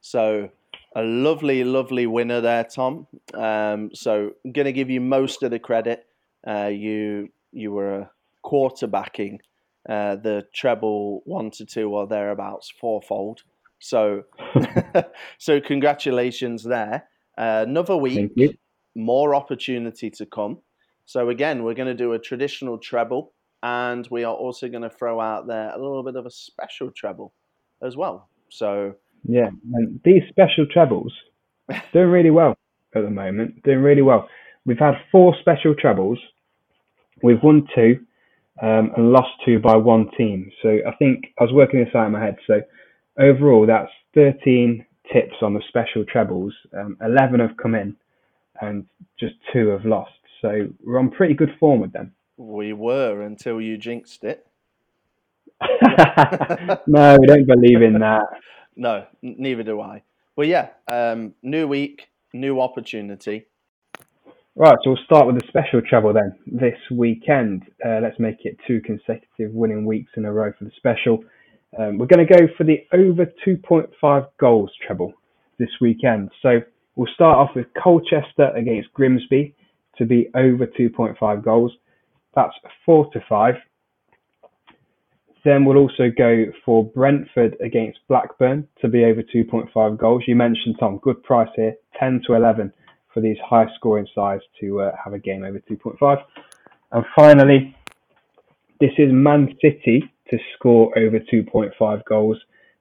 So 0.00 0.50
a 0.96 1.02
lovely, 1.02 1.64
lovely 1.64 2.06
winner 2.06 2.40
there, 2.40 2.64
Tom. 2.64 3.06
Um, 3.34 3.90
so 3.94 4.32
I'm 4.44 4.52
going 4.52 4.66
to 4.66 4.72
give 4.72 4.90
you 4.90 5.00
most 5.00 5.42
of 5.42 5.50
the 5.50 5.58
credit. 5.58 6.06
Uh, 6.46 6.66
you 6.72 7.28
you 7.52 7.72
were 7.72 8.08
quarterbacking 8.44 9.38
uh, 9.88 10.16
the 10.16 10.46
treble 10.52 11.22
one 11.24 11.50
to 11.50 11.66
two 11.66 11.94
or 11.94 12.06
thereabouts 12.06 12.72
fourfold. 12.80 13.42
So 13.78 14.24
so 15.38 15.60
congratulations 15.60 16.64
there. 16.64 17.08
Uh, 17.38 17.64
another 17.66 17.96
week, 17.96 18.32
more 18.94 19.34
opportunity 19.34 20.10
to 20.10 20.26
come. 20.26 20.58
So 21.06 21.30
again, 21.30 21.64
we're 21.64 21.74
going 21.74 21.88
to 21.88 21.94
do 21.94 22.12
a 22.12 22.18
traditional 22.18 22.78
treble, 22.78 23.32
and 23.62 24.06
we 24.10 24.24
are 24.24 24.34
also 24.34 24.68
going 24.68 24.82
to 24.82 24.90
throw 24.90 25.20
out 25.20 25.46
there 25.46 25.70
a 25.70 25.78
little 25.78 26.02
bit 26.02 26.16
of 26.16 26.26
a 26.26 26.30
special 26.30 26.90
treble 26.90 27.32
as 27.82 27.96
well. 27.96 28.28
So 28.50 28.94
yeah, 29.24 29.50
and 29.74 30.00
these 30.04 30.22
special 30.28 30.66
trebles 30.66 31.12
doing 31.92 32.08
really 32.08 32.30
well 32.30 32.56
at 32.94 33.02
the 33.02 33.10
moment. 33.10 33.62
Doing 33.62 33.80
really 33.80 34.02
well. 34.02 34.28
We've 34.64 34.78
had 34.78 34.94
four 35.10 35.34
special 35.40 35.74
trebles. 35.74 36.18
We've 37.22 37.42
won 37.42 37.66
two 37.74 38.00
um, 38.62 38.92
and 38.96 39.12
lost 39.12 39.30
two 39.44 39.58
by 39.58 39.76
one 39.76 40.10
team. 40.16 40.50
So 40.62 40.78
I 40.86 40.94
think 40.96 41.32
I 41.38 41.44
was 41.44 41.52
working 41.52 41.82
this 41.82 41.94
out 41.94 42.06
in 42.06 42.12
my 42.12 42.20
head. 42.22 42.36
So 42.46 42.60
overall, 43.18 43.66
that's 43.66 43.90
13 44.14 44.84
tips 45.12 45.36
on 45.42 45.54
the 45.54 45.62
special 45.68 46.04
trebles. 46.04 46.54
Um, 46.78 46.96
11 47.04 47.40
have 47.40 47.56
come 47.60 47.74
in 47.74 47.96
and 48.60 48.86
just 49.18 49.34
two 49.52 49.68
have 49.68 49.84
lost. 49.84 50.12
So 50.40 50.68
we're 50.84 50.98
on 50.98 51.10
pretty 51.10 51.34
good 51.34 51.54
form 51.58 51.80
with 51.80 51.92
them. 51.92 52.12
We 52.36 52.72
were 52.72 53.22
until 53.22 53.60
you 53.60 53.76
jinxed 53.76 54.24
it. 54.24 54.46
no, 56.86 57.18
we 57.20 57.26
don't 57.26 57.46
believe 57.46 57.82
in 57.82 57.98
that. 58.00 58.22
No, 58.80 59.04
neither 59.20 59.62
do 59.62 59.78
I. 59.82 60.02
But 60.34 60.46
yeah, 60.46 60.70
um, 60.90 61.34
new 61.42 61.68
week, 61.68 62.08
new 62.32 62.62
opportunity. 62.62 63.46
Right, 64.56 64.78
so 64.82 64.92
we'll 64.92 65.04
start 65.04 65.26
with 65.26 65.38
the 65.38 65.46
special 65.48 65.82
treble 65.82 66.14
then. 66.14 66.34
This 66.46 66.78
weekend, 66.90 67.64
uh, 67.84 68.00
let's 68.02 68.18
make 68.18 68.46
it 68.46 68.56
two 68.66 68.80
consecutive 68.80 69.52
winning 69.52 69.84
weeks 69.84 70.12
in 70.16 70.24
a 70.24 70.32
row 70.32 70.50
for 70.58 70.64
the 70.64 70.70
special. 70.78 71.22
Um, 71.78 71.98
we're 71.98 72.06
going 72.06 72.26
to 72.26 72.38
go 72.38 72.48
for 72.56 72.64
the 72.64 72.78
over 72.94 73.26
2.5 73.46 74.26
goals 74.40 74.70
treble 74.86 75.12
this 75.58 75.68
weekend. 75.82 76.30
So 76.40 76.60
we'll 76.96 77.12
start 77.12 77.36
off 77.36 77.54
with 77.54 77.66
Colchester 77.80 78.50
against 78.56 78.94
Grimsby 78.94 79.54
to 79.98 80.06
be 80.06 80.30
over 80.34 80.66
2.5 80.66 81.44
goals. 81.44 81.72
That's 82.34 82.54
4 82.86 83.12
to 83.12 83.20
5. 83.28 83.54
Then 85.44 85.64
we'll 85.64 85.78
also 85.78 86.10
go 86.16 86.46
for 86.64 86.84
Brentford 86.84 87.56
against 87.60 87.98
Blackburn 88.08 88.66
to 88.80 88.88
be 88.88 89.04
over 89.04 89.22
2.5 89.22 89.98
goals. 89.98 90.22
You 90.26 90.36
mentioned 90.36 90.76
Tom, 90.78 90.98
good 90.98 91.22
price 91.22 91.48
here, 91.56 91.74
10 91.98 92.22
to 92.26 92.34
11 92.34 92.72
for 93.12 93.20
these 93.20 93.36
high 93.44 93.66
scoring 93.76 94.06
sides 94.14 94.42
to 94.60 94.82
uh, 94.82 94.92
have 95.02 95.14
a 95.14 95.18
game 95.18 95.44
over 95.44 95.60
2.5. 95.70 96.22
And 96.92 97.04
finally, 97.16 97.74
this 98.80 98.90
is 98.98 99.08
Man 99.12 99.56
City 99.62 100.02
to 100.30 100.38
score 100.56 100.96
over 100.98 101.18
2.5 101.18 102.04
goals 102.04 102.38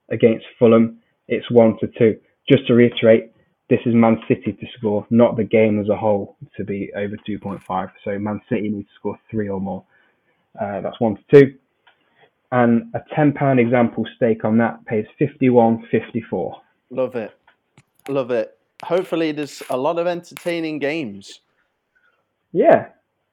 against 0.09 0.45
Fulham. 0.57 0.99
It's 1.27 1.49
1 1.51 1.77
to 1.79 1.87
2. 1.97 2.19
Just 2.49 2.67
to 2.67 2.73
reiterate, 2.73 3.31
this 3.69 3.79
is 3.85 3.93
Man 3.93 4.17
City 4.27 4.53
to 4.53 4.65
score, 4.77 5.05
not 5.09 5.37
the 5.37 5.43
game 5.43 5.79
as 5.79 5.89
a 5.89 5.95
whole 5.95 6.37
to 6.57 6.63
be 6.63 6.91
over 6.95 7.15
2.5. 7.27 7.91
So 8.03 8.17
Man 8.17 8.41
City 8.49 8.69
needs 8.69 8.87
to 8.87 8.95
score 8.95 9.19
three 9.29 9.49
or 9.49 9.61
more. 9.61 9.83
Uh, 10.59 10.81
that's 10.81 10.99
1 10.99 11.17
to 11.31 11.45
2. 11.45 11.53
And 12.51 12.91
a 12.95 13.01
£10 13.15 13.59
example 13.59 14.05
stake 14.15 14.43
on 14.43 14.57
that 14.57 14.83
pays 14.85 15.05
51.54. 15.21 16.53
Love 16.89 17.15
it. 17.15 17.31
Love 18.07 18.31
it. 18.31 18.57
Hopefully, 18.83 19.31
there's 19.31 19.61
a 19.69 19.77
lot 19.77 19.99
of 19.99 20.07
entertaining 20.07 20.79
games. 20.79 21.41
Yeah, 22.51 22.87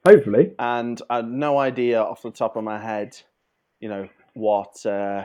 hopefully. 0.05 0.51
And 0.59 1.01
I 1.09 1.17
had 1.17 1.29
no 1.29 1.57
idea 1.57 2.01
off 2.01 2.21
the 2.21 2.31
top 2.31 2.55
of 2.55 2.63
my 2.63 2.79
head, 2.79 3.17
you 3.79 3.89
know, 3.89 4.07
what 4.33 4.85
uh, 4.85 5.23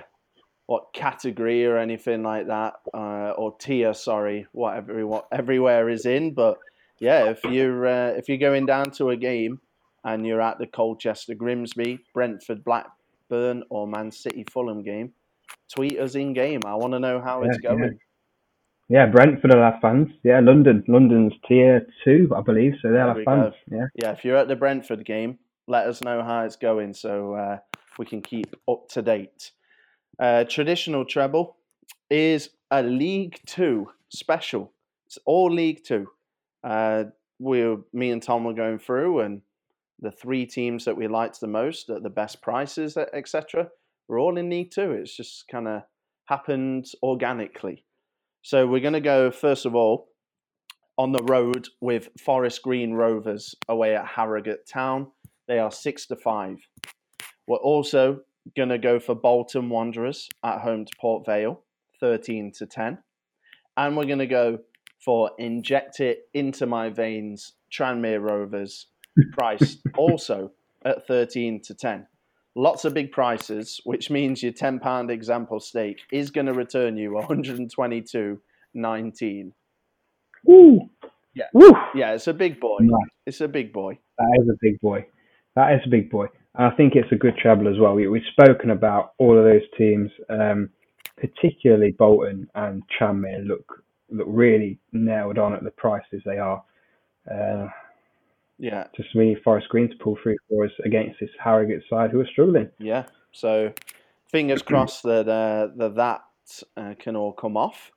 what 0.66 0.93
category 0.95 1.66
or 1.66 1.76
anything 1.76 2.22
like 2.22 2.47
that, 2.47 2.74
uh, 2.95 3.32
or 3.36 3.55
tier, 3.59 3.93
sorry, 3.93 4.47
whatever 4.53 5.07
what 5.07 5.26
everywhere 5.32 5.90
is 5.90 6.07
in. 6.07 6.32
But 6.32 6.59
yeah, 6.99 7.30
if 7.30 7.45
you're 7.45 7.86
uh, 7.86 8.09
if 8.12 8.28
you're 8.28 8.38
going 8.38 8.64
down 8.64 8.90
to 8.93 9.11
a 9.11 9.16
game 9.16 9.61
and 10.05 10.26
you're 10.26 10.40
at 10.40 10.59
the 10.59 10.66
Colchester 10.66 11.34
Grimsby, 11.34 11.99
Brentford 12.14 12.64
Blackburn, 13.33 13.62
or 13.70 13.87
Man 13.87 14.11
City 14.11 14.45
Fulham 14.51 14.83
game, 14.83 15.12
tweet 15.74 15.99
us 15.99 16.14
in 16.14 16.33
game. 16.33 16.61
I 16.66 16.74
want 16.74 16.93
to 16.93 17.01
know 17.01 17.20
how 17.20 17.43
it's 17.43 17.59
going. 17.59 17.83
yeah. 17.83 17.91
Yeah, 18.89 19.07
Brentford 19.07 19.55
will 19.55 19.62
have 19.62 19.80
fans. 19.80 20.09
Yeah, 20.22 20.41
London. 20.41 20.85
London's 20.87 21.33
tier 21.49 21.87
two, 22.05 22.30
I 22.37 22.43
believe, 22.43 22.74
so 22.83 22.89
they'll 22.89 22.99
There 22.99 23.07
have 23.07 23.16
we 23.16 23.24
fans. 23.24 23.55
Yeah. 23.70 23.87
yeah, 23.95 24.11
if 24.12 24.24
you're 24.24 24.37
at 24.37 24.49
the 24.49 24.57
Brentford 24.57 25.07
game, 25.07 25.39
let 25.66 25.87
us 25.87 26.03
know 26.03 26.22
how 26.22 26.45
it's 26.45 26.57
going 26.57 26.93
so 26.93 27.35
uh, 27.35 27.59
we 27.99 28.05
can 28.05 28.20
keep 28.20 28.55
up 28.68 28.89
to 28.91 29.01
date. 29.01 29.53
Uh, 30.18 30.45
traditional 30.45 31.07
treble 31.07 31.57
is 32.11 32.51
a 32.70 32.83
League 32.83 33.41
Two 33.47 33.89
special. 34.11 34.72
It's 35.07 35.18
all 35.24 35.51
League 35.51 35.85
Two. 35.85 36.09
Uh, 36.62 37.05
we, 37.39 37.76
me 37.95 38.11
and 38.11 38.22
Tom 38.22 38.45
were 38.45 38.53
going 38.53 38.78
through, 38.78 39.20
and 39.20 39.41
the 40.03 40.11
three 40.11 40.44
teams 40.44 40.84
that 40.84 40.96
we 40.96 41.07
liked 41.07 41.40
the 41.40 41.46
most 41.46 41.88
at 41.88 42.03
the 42.03 42.11
best 42.11 42.42
prices, 42.42 42.96
etc. 42.96 43.68
We're 44.09 44.20
all 44.20 44.36
in 44.36 44.50
League 44.50 44.72
Two. 44.72 44.90
It's 44.90 45.16
just 45.16 45.46
kind 45.48 45.68
of 45.68 45.82
happened 46.26 46.86
organically. 47.03 47.84
So 48.42 48.66
we're 48.66 48.80
going 48.80 48.92
to 48.94 49.00
go 49.00 49.30
first 49.30 49.64
of 49.64 49.74
all 49.74 50.09
on 50.98 51.12
the 51.12 51.22
road 51.22 51.68
with 51.80 52.09
Forest 52.20 52.62
Green 52.62 52.92
Rovers 52.92 53.55
away 53.68 53.96
at 53.96 54.07
Harrogate 54.07 54.66
Town. 54.66 55.07
They 55.48 55.59
are 55.59 55.70
six 55.70 56.07
to 56.07 56.16
five. 56.16 56.59
We're 57.46 57.57
also 57.57 58.20
going 58.57 58.70
to 58.70 58.78
go 58.78 58.98
for 58.98 59.14
Bolton 59.14 59.68
Wanderers 59.68 60.28
at 60.44 60.61
home 60.61 60.84
to 60.84 60.92
Port 61.00 61.24
Vale, 61.24 61.62
thirteen 62.00 62.53
to 62.59 62.66
ten, 62.66 62.98
and 63.76 63.96
we're 63.96 64.07
going 64.07 64.18
to 64.18 64.26
go 64.26 64.59
for 65.05 65.30
Inject 65.38 66.00
It 66.00 66.28
into 66.34 66.66
My 66.66 66.88
Veins 66.90 67.55
Tranmere 67.72 68.20
Rovers, 68.20 68.88
priced 69.33 69.81
also 69.97 70.53
at 70.85 71.07
thirteen 71.07 71.61
to 71.63 71.75
ten. 71.75 72.07
Lots 72.55 72.85
of 72.85 72.93
big 72.93 73.13
prices, 73.13 73.81
which 73.85 74.11
means 74.11 74.43
your 74.43 74.53
ten 74.53 74.79
pound 74.79 75.11
example 75.11 75.61
stake 75.61 76.01
is 76.13 76.31
going 76.31 76.47
to 76.47 76.53
return 76.53 76.97
you 76.97 77.15
one 77.15 77.25
hundred 77.25 77.59
and 77.59 77.71
twenty 77.71 78.03
two 78.03 78.41
nineteen. 78.75 79.55
Woo! 80.45 80.91
Yeah. 81.35 81.47
Woo! 81.55 81.73
Yeah, 81.95 82.13
it's 82.13 82.27
a 82.27 82.35
big 82.35 82.61
boy. 82.61 82.79
Nice. 82.81 83.09
It's 83.27 83.41
a 83.41 83.49
big 83.49 83.73
boy. 83.73 83.99
That 84.19 84.39
is 84.41 84.49
a 84.49 84.57
big 84.61 84.81
boy. 84.81 85.07
That 85.57 85.73
is 85.73 85.81
a 85.87 85.89
big 85.89 86.11
boy. 86.11 86.27
And 86.55 86.67
I 86.67 86.77
think 86.77 86.95
it's 86.95 87.11
a 87.13 87.17
good 87.17 87.39
treble 87.39 87.69
as 87.69 87.79
well. 87.79 87.95
We, 87.95 88.07
we've 88.09 88.23
spoken 88.33 88.71
about 88.71 89.13
all 89.19 89.39
of 89.39 89.45
those 89.45 89.63
teams, 89.79 90.11
um, 90.29 90.69
particularly 91.17 91.93
Bolton 91.93 92.49
and 92.55 92.83
Tranmere 93.01 93.47
look 93.47 93.83
look 94.11 94.27
really 94.29 94.79
nailed 94.93 95.39
on 95.39 95.55
at 95.55 95.65
the 95.65 95.71
prices 95.71 96.21
they 96.27 96.37
are. 96.37 96.63
Uh, 97.31 97.69
Yeah, 98.63 98.87
just 98.97 99.09
need 99.17 99.39
Forest 99.43 99.69
Green 99.71 99.91
to 99.91 99.97
pull 99.97 100.17
through 100.23 100.37
for 100.49 100.65
us 100.65 100.71
against 100.85 101.19
this 101.21 101.31
Harrogate 101.43 101.83
side 101.91 102.13
who 102.13 102.21
are 102.21 102.27
struggling. 102.27 102.71
yeah. 102.79 103.07
So 103.33 103.73
fingers 104.31 104.63
crossed 104.71 105.03
that 105.03 105.29
uh, 105.29 105.69
that, 105.77 105.95
that 105.97 106.21
uh, 106.77 106.95
can 106.99 107.17
all 107.17 107.33
come 107.33 107.57
off. 107.57 107.91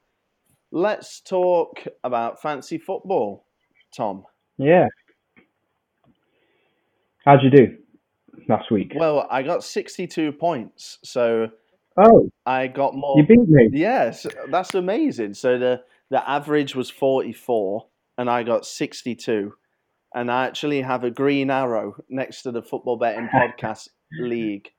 Let's 0.72 1.22
talk 1.22 1.84
about 2.04 2.42
fancy 2.42 2.80
football, 2.80 3.46
Tom. 3.96 4.24
Yeah. 4.58 4.88
How'd 7.26 7.44
you 7.44 7.50
do 7.50 7.78
last 8.50 8.72
week? 8.72 8.94
Well, 8.96 9.28
I 9.30 9.42
got 9.44 9.64
62 9.64 10.32
points, 10.34 11.00
so 11.04 11.50
Oh, 11.98 12.30
I 12.46 12.68
got 12.68 12.94
more. 12.96 13.18
you 13.18 13.26
beat 13.26 13.48
me. 13.48 13.70
Yes, 13.72 14.26
that's 14.50 14.74
amazing. 14.74 15.34
So 15.36 15.58
the 15.60 15.84
the 16.10 16.28
average 16.30 16.76
was 16.76 16.90
44 16.90 17.86
and 18.18 18.30
I 18.30 18.44
got 18.44 18.66
62. 18.66 19.54
And 20.16 20.32
I 20.32 20.48
actually 20.48 20.82
have 20.82 21.04
a 21.04 21.12
green 21.12 21.52
arrow 21.52 21.98
next 22.08 22.44
to 22.44 22.52
the 22.52 22.62
football 22.62 22.98
betting 22.98 23.28
podcast 23.28 23.90
league, 24.20 24.72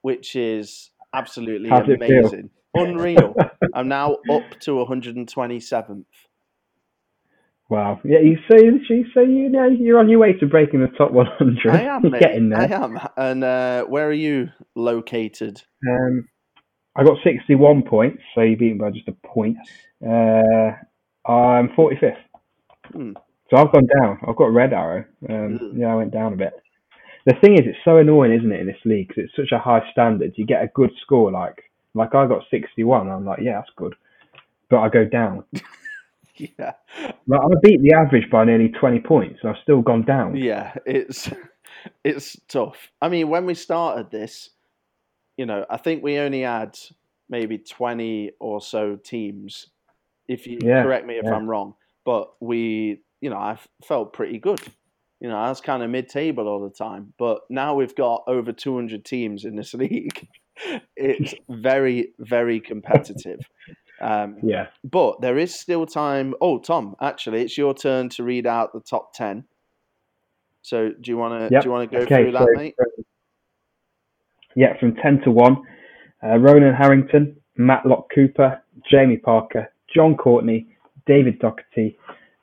which 0.00 0.34
is 0.34 0.90
absolutely 1.12 1.68
amazing. 1.68 2.48
Unreal. 2.74 3.34
I'm 3.74 3.88
now 3.88 4.14
up 4.30 4.58
to 4.60 4.70
127th. 4.72 6.04
Wow. 7.68 8.00
Yeah, 8.02 8.20
you 8.20 8.38
say 8.50 8.64
you 8.64 9.04
say 9.14 9.26
you 9.26 9.50
know 9.50 9.66
you're 9.66 9.98
on 9.98 10.08
your 10.08 10.20
way 10.20 10.32
to 10.32 10.46
breaking 10.46 10.80
the 10.80 10.88
top 10.96 11.12
100. 11.12 11.70
I 11.70 11.82
am, 11.82 12.02
mate. 12.10 12.20
getting 12.20 12.48
there. 12.48 12.60
I 12.60 12.64
am. 12.64 12.98
And 13.18 13.44
uh, 13.44 13.84
where 13.84 14.08
are 14.08 14.12
you 14.12 14.48
located? 14.74 15.62
Um, 15.86 16.26
I 16.96 17.04
got 17.04 17.18
61 17.22 17.82
points, 17.82 18.22
so 18.34 18.40
you 18.40 18.56
beat 18.56 18.72
me 18.72 18.78
by 18.78 18.90
just 18.90 19.06
a 19.06 19.12
point. 19.26 19.58
Uh, 20.02 20.72
I'm 21.30 21.68
45th. 21.76 22.16
Hmm. 22.90 23.12
So 23.50 23.56
I've 23.56 23.72
gone 23.72 23.86
down. 24.00 24.18
I've 24.26 24.36
got 24.36 24.46
a 24.46 24.50
red 24.50 24.72
arrow. 24.72 25.04
Um, 25.28 25.58
Mm. 25.58 25.78
yeah, 25.78 25.92
I 25.92 25.94
went 25.94 26.12
down 26.12 26.32
a 26.34 26.36
bit. 26.36 26.52
The 27.26 27.34
thing 27.40 27.54
is, 27.54 27.66
it's 27.66 27.78
so 27.84 27.98
annoying, 27.98 28.32
isn't 28.32 28.52
it, 28.52 28.60
in 28.60 28.66
this 28.66 28.84
league? 28.84 29.08
Because 29.08 29.24
it's 29.24 29.36
such 29.36 29.52
a 29.52 29.58
high 29.58 29.82
standard. 29.92 30.32
You 30.36 30.46
get 30.46 30.62
a 30.62 30.68
good 30.74 30.90
score, 31.02 31.30
like 31.30 31.62
like 31.94 32.14
I 32.14 32.26
got 32.26 32.44
61. 32.50 33.08
I'm 33.10 33.24
like, 33.24 33.40
yeah, 33.42 33.54
that's 33.54 33.70
good. 33.76 33.94
But 34.70 34.78
I 34.80 34.88
go 34.88 35.04
down. 35.04 35.44
Yeah. 36.36 36.74
Like, 37.26 37.40
I 37.40 37.48
beat 37.64 37.82
the 37.82 37.94
average 37.94 38.30
by 38.30 38.44
nearly 38.44 38.68
20 38.68 39.00
points. 39.00 39.40
and 39.42 39.50
I've 39.50 39.60
still 39.62 39.82
gone 39.82 40.02
down. 40.02 40.36
Yeah, 40.36 40.72
it's 40.86 41.28
it's 42.04 42.36
tough. 42.48 42.92
I 43.02 43.08
mean, 43.08 43.28
when 43.28 43.44
we 43.44 43.54
started 43.54 44.10
this, 44.12 44.50
you 45.36 45.46
know, 45.46 45.66
I 45.68 45.78
think 45.78 46.02
we 46.02 46.18
only 46.18 46.42
had 46.42 46.78
maybe 47.28 47.58
twenty 47.58 48.32
or 48.38 48.60
so 48.60 48.96
teams. 48.96 49.66
If 50.28 50.46
you 50.46 50.58
Yeah, 50.62 50.82
correct 50.84 51.06
me 51.06 51.18
if 51.18 51.24
yeah. 51.24 51.34
I'm 51.34 51.48
wrong, 51.48 51.74
but 52.04 52.34
we, 52.40 53.00
you 53.20 53.30
know, 53.30 53.36
I 53.36 53.58
felt 53.84 54.12
pretty 54.12 54.38
good. 54.38 54.60
You 55.20 55.28
know, 55.28 55.36
I 55.36 55.48
was 55.48 55.60
kind 55.60 55.82
of 55.82 55.90
mid-table 55.90 56.46
all 56.46 56.60
the 56.62 56.70
time, 56.70 57.12
but 57.18 57.40
now 57.50 57.74
we've 57.74 57.94
got 57.94 58.22
over 58.28 58.52
200 58.52 59.04
teams 59.04 59.44
in 59.44 59.56
this 59.56 59.74
league. 59.74 60.26
it's 60.96 61.34
very, 61.48 62.12
very 62.18 62.60
competitive. 62.60 63.40
Um, 64.00 64.38
Yeah. 64.42 64.68
but 64.84 65.20
there 65.20 65.38
is 65.38 65.54
still 65.54 65.86
time. 65.86 66.34
Oh, 66.40 66.58
Tom, 66.58 66.94
actually, 67.00 67.42
it's 67.42 67.58
your 67.58 67.74
turn 67.74 68.08
to 68.10 68.22
read 68.22 68.46
out 68.46 68.72
the 68.72 68.80
top 68.80 69.12
ten. 69.12 69.44
So, 70.62 70.90
do 71.00 71.10
you 71.10 71.16
want 71.16 71.34
to 71.34 71.54
Yep. 71.54 71.62
do 71.62 71.68
you 71.68 71.72
want 71.72 71.90
to 71.90 71.96
go 71.96 72.02
Okay, 72.04 72.22
through 72.22 72.32
so 72.32 72.38
that, 72.38 72.54
mate? 72.54 72.74
yeah, 74.54 74.78
from 74.78 74.94
10 74.96 75.22
to 75.22 75.30
1, 75.30 75.56
uh, 76.24 76.38
Ronan 76.38 76.74
Harrington, 76.74 77.36
Matlock 77.56 78.08
Cooper, 78.14 78.60
Jamie 78.90 79.16
Parker, 79.16 79.72
John 79.94 80.16
Courtney, 80.16 80.66
David 81.06 81.38
Doherty, 81.38 81.96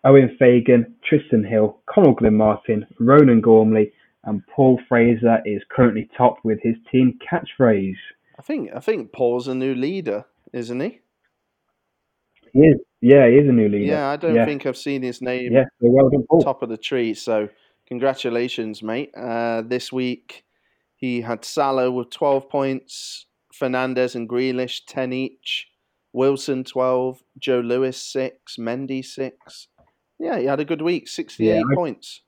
Owen 0.06 0.36
Fagan, 0.38 0.96
Tristan 1.04 1.44
Hill, 1.44 1.80
Connell 1.88 2.14
Glyn 2.14 2.36
Martin, 2.36 2.86
Ronan 3.00 3.42
Gormley, 3.42 3.92
and 4.24 4.42
Paul 4.48 4.80
Fraser 4.88 5.40
is 5.46 5.62
currently 5.70 6.10
top 6.16 6.38
with 6.44 6.60
his 6.62 6.76
team 6.92 7.18
catchphrase. 7.28 7.96
I 8.38 8.42
think 8.44 8.70
I 8.76 8.80
think 8.80 9.12
Paul's 9.12 9.48
a 9.48 9.56
new 9.56 9.74
leader, 9.74 10.26
isn't 10.54 10.80
he? 10.80 11.00
He 12.54 12.60
is, 12.60 12.80
yeah, 13.02 13.28
he 13.28 13.36
is 13.36 13.50
a 13.50 13.52
new 13.52 13.68
leader. 13.68 13.86
Yeah, 13.86 14.10
I 14.10 14.16
don't 14.16 14.36
yeah. 14.36 14.46
think 14.46 14.66
I've 14.66 14.78
seen 14.78 15.02
his 15.02 15.22
name 15.22 15.52
Yeah, 15.52 15.66
well 15.82 16.10
done, 16.10 16.26
Paul. 16.30 16.42
top 16.42 16.62
of 16.62 16.70
the 16.70 16.78
tree. 16.78 17.14
So, 17.14 17.50
congratulations, 17.88 18.82
mate. 18.82 19.12
Uh, 19.16 19.62
this 19.62 19.92
week 19.92 20.46
he 20.96 21.22
had 21.22 21.44
Salah 21.44 21.92
with 21.92 22.12
twelve 22.12 22.48
points, 22.48 23.26
Fernandes 23.54 24.16
and 24.16 24.30
Grealish 24.30 24.82
ten 24.88 25.14
each, 25.14 25.68
Wilson 26.14 26.64
twelve, 26.64 27.24
Joe 27.40 27.60
Lewis 27.60 28.02
six, 28.02 28.56
Mendy 28.58 29.04
six. 29.04 29.68
Yeah, 30.20 30.40
he 30.40 30.46
had 30.46 30.60
a 30.60 30.66
good 30.66 30.82
week, 30.82 31.08
sixty-eight 31.08 31.64
I- 31.72 31.76
points. 31.76 32.22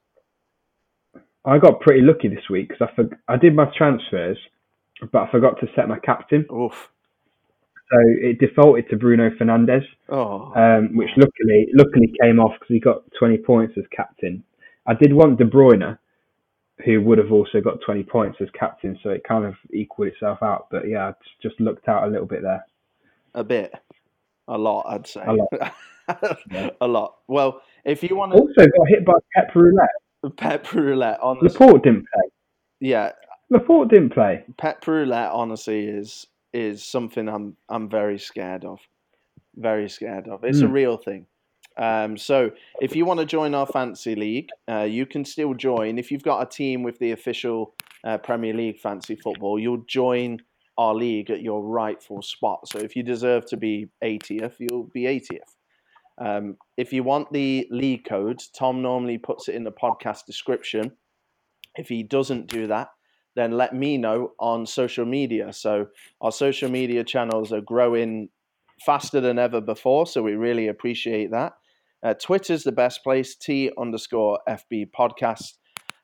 I 1.45 1.59
got 1.59 1.79
pretty 1.79 2.01
lucky 2.01 2.27
this 2.27 2.49
week 2.49 2.69
because 2.69 2.89
I, 2.89 3.01
forg 3.01 3.13
I 3.29 3.37
did 3.37 3.55
my 3.55 3.71
transfers 3.77 4.37
but 5.11 5.19
I 5.27 5.31
forgot 5.31 5.59
to 5.59 5.67
set 5.75 5.87
my 5.87 5.99
captain. 5.99 6.45
Oof. 6.51 6.89
So 7.91 7.97
it 8.21 8.39
defaulted 8.39 8.89
to 8.89 8.97
Bruno 8.97 9.29
Fernandes, 9.29 9.85
Oh. 10.09 10.51
um, 10.55 10.95
which 10.97 11.09
luckily 11.15 11.67
luckily 11.73 12.11
came 12.21 12.39
off 12.39 12.53
because 12.59 12.67
he 12.73 12.79
got 12.79 13.03
20 13.17 13.37
points 13.37 13.75
as 13.77 13.85
captain. 13.95 14.43
I 14.87 14.93
did 14.95 15.13
want 15.13 15.37
De 15.37 15.45
Bruyne, 15.45 15.97
who 16.83 17.01
would 17.03 17.17
have 17.19 17.31
also 17.31 17.61
got 17.61 17.79
20 17.85 18.03
points 18.03 18.39
as 18.41 18.49
captain, 18.59 18.97
so 19.03 19.11
it 19.11 19.23
kind 19.23 19.45
of 19.45 19.53
equaled 19.71 20.09
itself 20.09 20.39
out. 20.41 20.67
But 20.71 20.87
yeah, 20.89 21.09
I 21.09 21.13
just 21.41 21.59
looked 21.61 21.87
out 21.87 22.03
a 22.07 22.11
little 22.11 22.27
bit 22.27 22.41
there. 22.41 22.65
a 23.35 23.43
bit. 23.43 23.71
A 24.47 24.57
lot, 24.57 24.85
I'd 24.87 25.07
say. 25.07 25.21
A 25.25 25.33
lot. 25.33 26.73
a 26.81 26.87
lot. 26.87 27.15
Well, 27.27 27.61
if 27.85 28.03
you 28.03 28.15
want 28.15 28.31
to 28.31 28.37
Also 28.39 28.53
got 28.65 28.87
hit 28.87 29.05
by 29.05 29.13
Pep 29.35 29.53
Roulette. 29.55 30.35
pep 30.37 30.73
roulette, 30.73 31.19
honestly, 31.21 31.49
Laporte 31.49 31.83
didn't 31.83 32.05
play. 32.13 32.29
yeah, 32.79 33.11
Laporte 33.49 33.89
didn't 33.89 34.09
play. 34.11 34.43
pep 34.57 34.85
roulette, 34.87 35.31
honestly, 35.31 35.85
is 35.87 36.27
is 36.53 36.83
something 36.83 37.27
I'm 37.27 37.55
I'm 37.69 37.89
very 37.89 38.17
scared 38.19 38.63
of. 38.65 38.79
Very 39.55 39.89
scared 39.89 40.27
of. 40.27 40.43
It's 40.43 40.61
a 40.61 40.67
Hmm. 40.67 40.73
real 40.73 40.97
thing. 40.97 41.25
Um, 41.77 42.17
so 42.17 42.51
if 42.81 42.95
you 42.95 43.05
want 43.05 43.19
to 43.19 43.25
join 43.25 43.53
our 43.53 43.67
fancy 43.67 44.15
league, 44.15 44.49
uh, 44.67 44.81
you 44.89 45.05
can 45.05 45.23
still 45.25 45.53
join. 45.53 45.99
If 45.99 46.11
you've 46.11 46.23
got 46.23 46.41
a 46.41 46.45
team 46.49 46.81
with 46.83 46.97
the 46.99 47.11
official 47.11 47.75
uh, 48.03 48.17
Premier 48.17 48.53
League 48.53 48.79
fancy 48.79 49.15
football, 49.15 49.59
you'll 49.59 49.83
join 49.87 50.39
our 50.77 50.93
league 50.93 51.29
at 51.29 51.41
your 51.41 51.63
rightful 51.63 52.21
spot. 52.21 52.67
So 52.67 52.79
if 52.79 52.95
you 52.95 53.03
deserve 53.03 53.45
to 53.47 53.57
be 53.57 53.87
80th, 54.03 54.55
you'll 54.59 54.89
be 54.93 55.03
80th. 55.03 55.55
Um, 56.19 56.57
if 56.77 56.93
you 56.93 57.03
want 57.03 57.31
the 57.31 57.67
league 57.69 58.05
code, 58.05 58.41
Tom 58.57 58.81
normally 58.81 59.17
puts 59.17 59.47
it 59.47 59.55
in 59.55 59.63
the 59.63 59.71
podcast 59.71 60.25
description. 60.25 60.91
If 61.75 61.89
he 61.89 62.03
doesn't 62.03 62.47
do 62.47 62.67
that, 62.67 62.89
then 63.35 63.51
let 63.51 63.73
me 63.73 63.97
know 63.97 64.31
on 64.39 64.65
social 64.65 65.05
media. 65.05 65.53
So 65.53 65.87
our 66.21 66.31
social 66.31 66.69
media 66.69 67.03
channels 67.03 67.53
are 67.53 67.61
growing 67.61 68.29
faster 68.85 69.21
than 69.21 69.37
ever 69.37 69.61
before, 69.61 70.07
so 70.07 70.23
we 70.23 70.33
really 70.33 70.67
appreciate 70.67 71.31
that. 71.31 71.53
Uh, 72.03 72.13
Twitter's 72.13 72.63
the 72.63 72.71
best 72.71 73.03
place, 73.03 73.35
T 73.35 73.71
underscore 73.77 74.39
FB 74.47 74.89
podcast. 74.97 75.53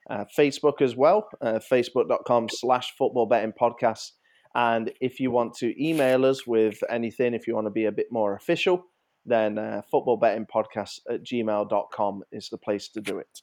Uh, 0.09 0.25
Facebook 0.37 0.81
as 0.81 0.95
well, 0.95 1.27
uh, 1.41 1.59
facebook.com 1.71 2.49
slash 2.49 2.93
football 2.97 3.25
betting 3.25 3.53
podcast. 3.59 4.11
And 4.55 4.91
if 5.01 5.19
you 5.19 5.31
want 5.31 5.55
to 5.55 5.83
email 5.83 6.25
us 6.25 6.45
with 6.45 6.83
anything, 6.89 7.33
if 7.33 7.47
you 7.47 7.55
want 7.55 7.67
to 7.67 7.71
be 7.71 7.85
a 7.85 7.91
bit 7.91 8.11
more 8.11 8.35
official, 8.35 8.85
then 9.25 9.57
uh, 9.57 9.81
football 9.89 10.17
betting 10.17 10.45
podcast 10.45 10.99
at 11.09 11.23
gmail.com 11.23 12.23
is 12.31 12.49
the 12.49 12.57
place 12.57 12.89
to 12.89 13.01
do 13.01 13.17
it. 13.17 13.41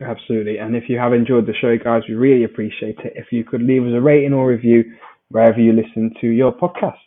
Absolutely. 0.00 0.58
And 0.58 0.76
if 0.76 0.88
you 0.88 0.98
have 0.98 1.14
enjoyed 1.14 1.46
the 1.46 1.54
show, 1.54 1.76
guys, 1.82 2.02
we 2.08 2.14
really 2.14 2.44
appreciate 2.44 2.98
it. 2.98 3.14
If 3.16 3.32
you 3.32 3.44
could 3.44 3.62
leave 3.62 3.82
us 3.82 3.94
a 3.94 4.00
rating 4.00 4.34
or 4.34 4.46
review 4.46 4.84
wherever 5.30 5.58
you 5.58 5.72
listen 5.72 6.14
to 6.20 6.28
your 6.28 6.52
podcasts. 6.52 6.98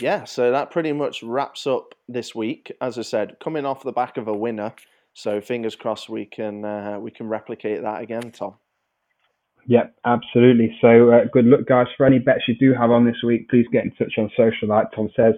Yeah, 0.00 0.24
so 0.24 0.52
that 0.52 0.70
pretty 0.70 0.92
much 0.92 1.22
wraps 1.22 1.66
up 1.66 1.94
this 2.08 2.34
week. 2.34 2.70
As 2.80 2.98
I 2.98 3.02
said, 3.02 3.36
coming 3.40 3.64
off 3.64 3.82
the 3.82 3.92
back 3.92 4.16
of 4.16 4.28
a 4.28 4.34
winner, 4.34 4.74
so 5.14 5.40
fingers 5.40 5.74
crossed 5.74 6.08
we 6.08 6.26
can 6.26 6.64
uh, 6.64 6.98
we 7.00 7.10
can 7.10 7.26
replicate 7.26 7.82
that 7.82 8.02
again, 8.02 8.30
Tom. 8.30 8.56
Yep, 9.68 9.96
absolutely. 10.06 10.76
So 10.80 11.10
uh, 11.10 11.24
good 11.30 11.44
luck, 11.44 11.60
guys. 11.68 11.86
For 11.96 12.06
any 12.06 12.18
bets 12.18 12.48
you 12.48 12.56
do 12.56 12.72
have 12.72 12.90
on 12.90 13.04
this 13.04 13.22
week, 13.22 13.50
please 13.50 13.66
get 13.70 13.84
in 13.84 13.90
touch 13.92 14.14
on 14.16 14.30
social, 14.34 14.68
like 14.68 14.86
Tom 14.96 15.10
says. 15.14 15.34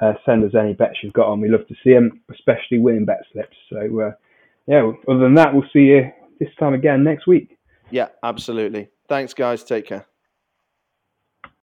Uh, 0.00 0.14
send 0.24 0.44
us 0.44 0.52
any 0.58 0.72
bets 0.72 0.96
you've 1.02 1.12
got 1.12 1.26
on. 1.26 1.40
We 1.40 1.48
love 1.48 1.66
to 1.68 1.74
see 1.84 1.92
them, 1.92 2.22
especially 2.32 2.78
winning 2.78 3.04
bet 3.04 3.20
slips. 3.32 3.56
So, 3.70 4.00
uh, 4.00 4.12
yeah, 4.66 4.90
other 5.08 5.20
than 5.20 5.34
that, 5.34 5.52
we'll 5.52 5.68
see 5.72 5.80
you 5.80 6.10
this 6.40 6.48
time 6.58 6.72
again 6.72 7.04
next 7.04 7.26
week. 7.26 7.58
Yeah, 7.90 8.08
absolutely. 8.22 8.88
Thanks, 9.08 9.34
guys. 9.34 9.62
Take 9.62 9.86
care. 9.86 10.06